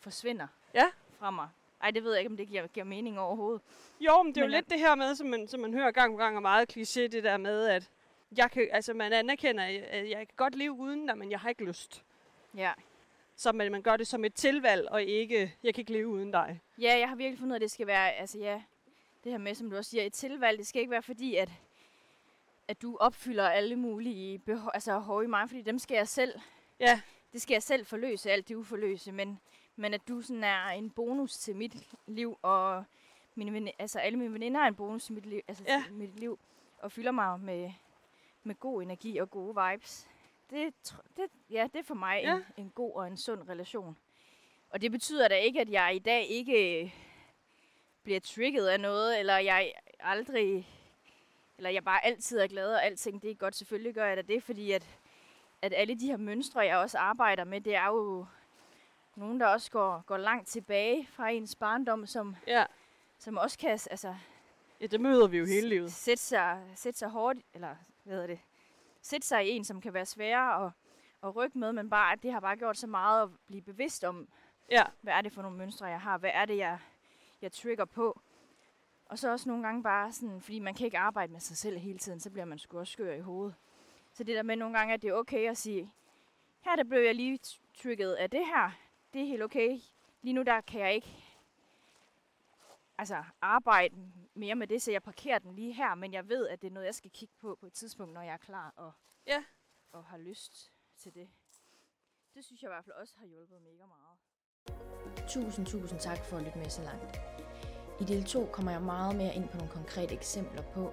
forsvinder 0.00 0.46
Ja. 0.74 0.90
fra 1.18 1.30
mig. 1.30 1.48
Ej, 1.82 1.90
det 1.90 2.04
ved 2.04 2.10
jeg 2.12 2.20
ikke, 2.20 2.30
om 2.30 2.36
det 2.36 2.48
giver, 2.48 2.66
giver 2.66 2.84
mening 2.86 3.20
overhovedet. 3.20 3.62
Jo, 4.00 4.22
men 4.22 4.34
det 4.34 4.40
er 4.40 4.44
jo 4.44 4.46
Men, 4.46 4.50
lidt 4.54 4.70
det 4.70 4.78
her 4.78 4.94
med, 4.94 5.14
som 5.14 5.26
man, 5.26 5.48
som 5.48 5.60
man 5.60 5.74
hører 5.74 5.90
gang 5.90 6.12
på 6.14 6.16
gang, 6.18 6.36
og 6.36 6.42
meget 6.42 6.76
kliché, 6.76 7.00
det 7.00 7.24
der 7.24 7.36
med, 7.36 7.66
at 7.66 7.90
jeg 8.36 8.50
kan, 8.50 8.68
altså 8.72 8.94
man 8.94 9.12
anerkender, 9.12 9.64
at 9.90 10.10
jeg 10.10 10.18
kan 10.18 10.36
godt 10.36 10.54
leve 10.54 10.72
uden 10.72 11.06
dig, 11.06 11.18
men 11.18 11.30
jeg 11.30 11.40
har 11.40 11.48
ikke 11.48 11.64
lyst. 11.64 12.04
Ja. 12.56 12.72
Så 13.36 13.52
man, 13.52 13.72
man 13.72 13.82
gør 13.82 13.96
det 13.96 14.06
som 14.06 14.24
et 14.24 14.34
tilvalg, 14.34 14.88
og 14.90 15.02
ikke, 15.02 15.54
jeg 15.62 15.74
kan 15.74 15.82
ikke 15.82 15.92
leve 15.92 16.08
uden 16.08 16.30
dig. 16.32 16.60
ja, 16.80 16.98
jeg 16.98 17.08
har 17.08 17.16
virkelig 17.16 17.38
fundet 17.38 17.50
ud 17.52 17.54
af, 17.54 17.58
at 17.58 17.62
det 17.62 17.70
skal 17.70 17.86
være, 17.86 18.12
altså 18.12 18.38
ja, 18.38 18.62
det 19.24 19.32
her 19.32 19.38
med, 19.38 19.54
som 19.54 19.70
du 19.70 19.76
også 19.76 19.90
siger, 19.90 20.02
et 20.04 20.12
tilvalg. 20.12 20.58
Det 20.58 20.66
skal 20.66 20.80
ikke 20.80 20.90
være 20.90 21.02
fordi, 21.02 21.36
at, 21.36 21.50
at 22.68 22.82
du 22.82 22.96
opfylder 22.96 23.48
alle 23.48 23.76
mulige 23.76 24.38
behov, 24.38 24.70
altså 24.74 24.92
behov 24.92 25.22
i 25.24 25.26
mig, 25.26 25.48
fordi 25.48 25.62
dem 25.62 25.78
skal 25.78 25.94
jeg 25.94 26.08
selv 26.08 26.40
Ja, 26.80 27.00
det 27.32 27.42
skal 27.42 27.54
jeg 27.54 27.62
selv 27.62 27.86
forløse, 27.86 28.30
alt 28.30 28.48
det 28.48 28.54
uforløse, 28.54 29.12
men, 29.12 29.40
men 29.76 29.94
at 29.94 30.08
du 30.08 30.20
sådan 30.22 30.44
er 30.44 30.66
en 30.66 30.90
bonus 30.90 31.32
til 31.38 31.56
mit 31.56 31.76
liv, 32.06 32.38
og 32.42 32.84
mine 33.34 33.52
ven, 33.52 33.68
altså 33.78 33.98
alle 33.98 34.18
mine 34.18 34.32
veninder 34.34 34.60
er 34.60 34.66
en 34.68 34.74
bonus 34.74 35.04
til 35.04 35.14
mit 35.14 35.26
liv, 35.26 35.40
altså 35.48 35.64
Ja. 35.68 35.84
mit 35.90 36.20
liv 36.20 36.38
og 36.78 36.92
fylder 36.92 37.10
mig 37.10 37.40
med, 37.40 37.72
med 38.42 38.54
god 38.54 38.82
energi 38.82 39.18
og 39.18 39.30
gode 39.30 39.54
vibes. 39.70 40.08
Det, 40.50 40.74
det, 41.16 41.26
ja, 41.50 41.68
det 41.72 41.78
er 41.78 41.82
for 41.82 41.94
mig 41.94 42.20
Ja. 42.22 42.34
en, 42.36 42.42
en 42.56 42.70
god 42.70 42.92
og 42.94 43.06
en 43.06 43.16
sund 43.16 43.48
relation. 43.48 43.96
Og 44.70 44.80
det 44.82 44.90
betyder 44.90 45.28
da 45.28 45.34
ikke, 45.34 45.60
at 45.60 45.70
jeg 45.70 45.94
i 45.94 45.98
dag 45.98 46.24
ikke 46.26 46.92
bliver 48.02 48.20
trigget 48.20 48.66
af 48.68 48.80
noget, 48.80 49.18
eller 49.18 49.38
jeg 49.38 49.72
aldrig, 50.00 50.68
eller 51.62 51.70
jeg 51.70 51.84
bare 51.84 52.04
altid 52.04 52.38
er 52.38 52.46
glad, 52.46 52.74
og 52.74 52.84
alting 52.84 53.22
det 53.22 53.30
er 53.30 53.34
godt. 53.34 53.54
Selvfølgelig 53.56 53.94
gør 53.94 54.06
jeg 54.06 54.16
da 54.16 54.22
det, 54.22 54.42
fordi 54.42 54.72
at 54.72 54.88
at 55.62 55.72
alle 55.76 55.94
de 55.94 56.06
her 56.06 56.16
mønstre, 56.16 56.60
jeg 56.60 56.76
også 56.76 56.98
arbejder 56.98 57.44
med, 57.44 57.60
det 57.60 57.74
er 57.74 57.86
jo 57.86 58.26
nogen, 59.16 59.40
der 59.40 59.46
også 59.46 59.70
går, 59.70 60.02
går 60.06 60.16
langt 60.16 60.48
tilbage 60.48 61.06
fra 61.06 61.28
ens 61.30 61.54
barndom, 61.56 62.06
som, 62.06 62.36
ja. 62.46 62.64
som 63.18 63.36
også 63.36 63.58
kan 63.58 63.70
altså, 63.70 64.14
Ja, 64.80 64.86
det 64.86 65.00
møder 65.00 65.26
vi 65.26 65.38
jo 65.38 65.44
hele 65.44 65.68
livet. 65.68 65.92
sætte, 65.92 66.22
sig, 66.22 66.62
sætte 66.74 66.98
sig 66.98 67.08
hårdt, 67.08 67.38
eller 67.54 67.76
hvad 68.04 68.14
hedder 68.14 68.26
det, 68.26 68.38
sætte 69.02 69.26
sig 69.26 69.46
i 69.46 69.50
en, 69.50 69.64
som 69.64 69.80
kan 69.80 69.94
være 69.94 70.06
sværere 70.06 70.66
at, 70.66 70.72
at 71.24 71.36
rykke 71.36 71.58
med, 71.58 71.72
men 71.72 71.90
bare, 71.90 72.12
at 72.12 72.22
det 72.22 72.32
har 72.32 72.40
bare 72.40 72.56
gjort 72.56 72.76
så 72.78 72.86
meget 72.86 73.22
at 73.22 73.28
blive 73.46 73.62
bevidst 73.62 74.04
om, 74.04 74.28
Ja, 74.70 74.82
hvad 75.00 75.12
er 75.12 75.20
det 75.20 75.32
for 75.32 75.42
nogle 75.42 75.56
mønstre, 75.58 75.86
jeg 75.86 76.00
har, 76.00 76.18
hvad 76.18 76.30
er 76.34 76.44
det, 76.44 76.56
jeg, 76.56 76.78
jeg 77.42 77.52
trigger 77.52 77.84
på. 77.84 78.20
Og 79.12 79.18
så 79.18 79.30
også 79.30 79.48
nogle 79.48 79.62
gange 79.66 79.82
bare 79.82 80.12
sådan, 80.12 80.40
fordi 80.40 80.58
man 80.58 80.74
kan 80.74 80.84
ikke 80.84 80.98
arbejde 80.98 81.32
med 81.32 81.40
sig 81.40 81.56
selv 81.56 81.78
hele 81.78 81.98
tiden, 81.98 82.20
så 82.20 82.30
bliver 82.30 82.44
man 82.44 82.58
sgu 82.58 82.78
også 82.78 82.92
skør 82.92 83.14
i 83.14 83.20
hovedet. 83.20 83.54
Så 84.12 84.24
det 84.24 84.36
der 84.36 84.42
med 84.42 84.56
nogle 84.56 84.78
gange, 84.78 84.94
at 84.94 85.02
det 85.02 85.08
er 85.10 85.14
okay 85.14 85.50
at 85.50 85.56
sige, 85.56 85.92
her 86.60 86.76
der 86.76 86.84
blev 86.84 87.00
jeg 87.02 87.14
lige 87.14 87.38
t- 87.46 87.60
trigget 87.82 88.14
af 88.14 88.30
det 88.30 88.46
her, 88.46 88.70
det 89.12 89.20
er 89.22 89.26
helt 89.26 89.42
okay. 89.42 89.78
Lige 90.22 90.32
nu 90.32 90.42
der 90.42 90.60
kan 90.60 90.80
jeg 90.80 90.94
ikke 90.94 91.24
altså, 92.98 93.24
arbejde 93.40 93.94
mere 94.34 94.54
med 94.54 94.66
det, 94.66 94.82
så 94.82 94.90
jeg 94.92 95.02
parkerer 95.02 95.38
den 95.38 95.54
lige 95.54 95.72
her, 95.72 95.94
men 95.94 96.12
jeg 96.12 96.28
ved, 96.28 96.48
at 96.48 96.62
det 96.62 96.68
er 96.68 96.72
noget, 96.72 96.86
jeg 96.86 96.94
skal 96.94 97.10
kigge 97.10 97.34
på 97.40 97.56
på 97.60 97.66
et 97.66 97.72
tidspunkt, 97.72 98.14
når 98.14 98.22
jeg 98.22 98.32
er 98.32 98.36
klar 98.36 98.72
og, 98.76 98.92
Ja. 99.26 99.44
og 99.92 100.04
har 100.04 100.18
lyst 100.18 100.72
til 100.96 101.14
det. 101.14 101.28
Det 102.34 102.44
synes 102.44 102.62
jeg 102.62 102.68
i 102.68 102.72
hvert 102.72 102.84
fald 102.84 102.96
også 102.96 103.14
har 103.18 103.26
hjulpet 103.26 103.62
mega 103.62 103.84
meget. 103.86 104.18
Tusind, 105.28 105.66
tusind 105.66 106.00
tak 106.00 106.18
for 106.24 106.36
at 106.36 106.42
lytte 106.42 106.58
med 106.58 106.70
så 106.70 106.82
langt. 106.82 107.16
I 108.02 108.04
del 108.04 108.24
2 108.24 108.48
kommer 108.52 108.72
jeg 108.72 108.82
meget 108.82 109.16
mere 109.16 109.34
ind 109.34 109.48
på 109.48 109.56
nogle 109.56 109.72
konkrete 109.72 110.14
eksempler 110.14 110.62
på, 110.62 110.92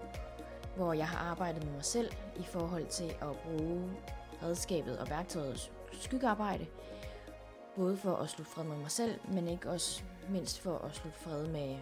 hvor 0.76 0.94
jeg 0.94 1.08
har 1.08 1.18
arbejdet 1.18 1.64
med 1.64 1.74
mig 1.74 1.86
selv 1.86 2.12
i 2.36 2.44
forhold 2.44 2.86
til 2.86 3.10
at 3.22 3.38
bruge 3.44 3.92
redskabet 4.44 5.00
og 5.00 5.10
værktøjet 5.10 5.72
skyggearbejde. 5.92 6.66
Både 7.76 7.98
for 7.98 8.16
at 8.16 8.30
slutte 8.30 8.52
fred 8.52 8.64
med 8.64 8.78
mig 8.78 8.92
selv, 8.92 9.20
men 9.32 9.48
ikke 9.48 9.70
også 9.70 10.04
mindst 10.30 10.60
for 10.60 10.78
at 10.78 10.96
slutte 10.96 11.20
fred 11.20 11.48
med, 11.48 11.78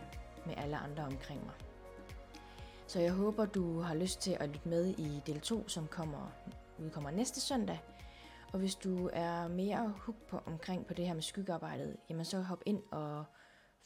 med 0.46 0.54
alle 0.58 0.78
andre 0.78 1.04
omkring 1.04 1.46
mig. 1.46 1.54
Så 2.88 3.00
jeg 3.00 3.12
håber, 3.12 3.46
du 3.46 3.80
har 3.80 3.96
lyst 3.96 4.22
til 4.22 4.38
at 4.40 4.50
lytte 4.50 4.70
med 4.70 4.86
i 4.88 5.22
del 5.26 5.40
2, 5.40 5.68
som 5.68 5.88
kommer, 5.88 6.32
udkommer 6.80 7.12
næste 7.12 7.42
søndag. 7.42 7.80
Og 8.54 8.60
hvis 8.60 8.76
du 8.76 9.10
er 9.14 9.48
mere 9.48 9.94
hooked 9.98 10.26
på, 10.30 10.42
omkring 10.46 10.86
på 10.86 10.94
det 10.94 11.08
her 11.08 11.14
med 11.14 11.22
skyggearbejdet, 11.22 11.98
jamen 12.10 12.26
så 12.26 12.42
hop 12.42 12.62
ind 12.66 12.82
og 12.92 13.26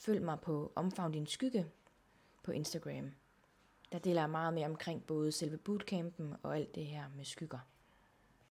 følg 0.01 0.21
mig 0.21 0.39
på 0.39 0.71
Omfavn 0.75 1.11
din 1.11 1.27
skygge 1.27 1.65
på 2.43 2.51
Instagram. 2.51 3.11
Der 3.91 3.99
deler 3.99 4.21
jeg 4.21 4.29
meget 4.29 4.53
mere 4.53 4.65
omkring 4.65 5.05
både 5.07 5.31
selve 5.31 5.57
bootcampen 5.57 6.35
og 6.43 6.57
alt 6.57 6.75
det 6.75 6.85
her 6.85 7.03
med 7.15 7.25
skygger. 7.25 7.59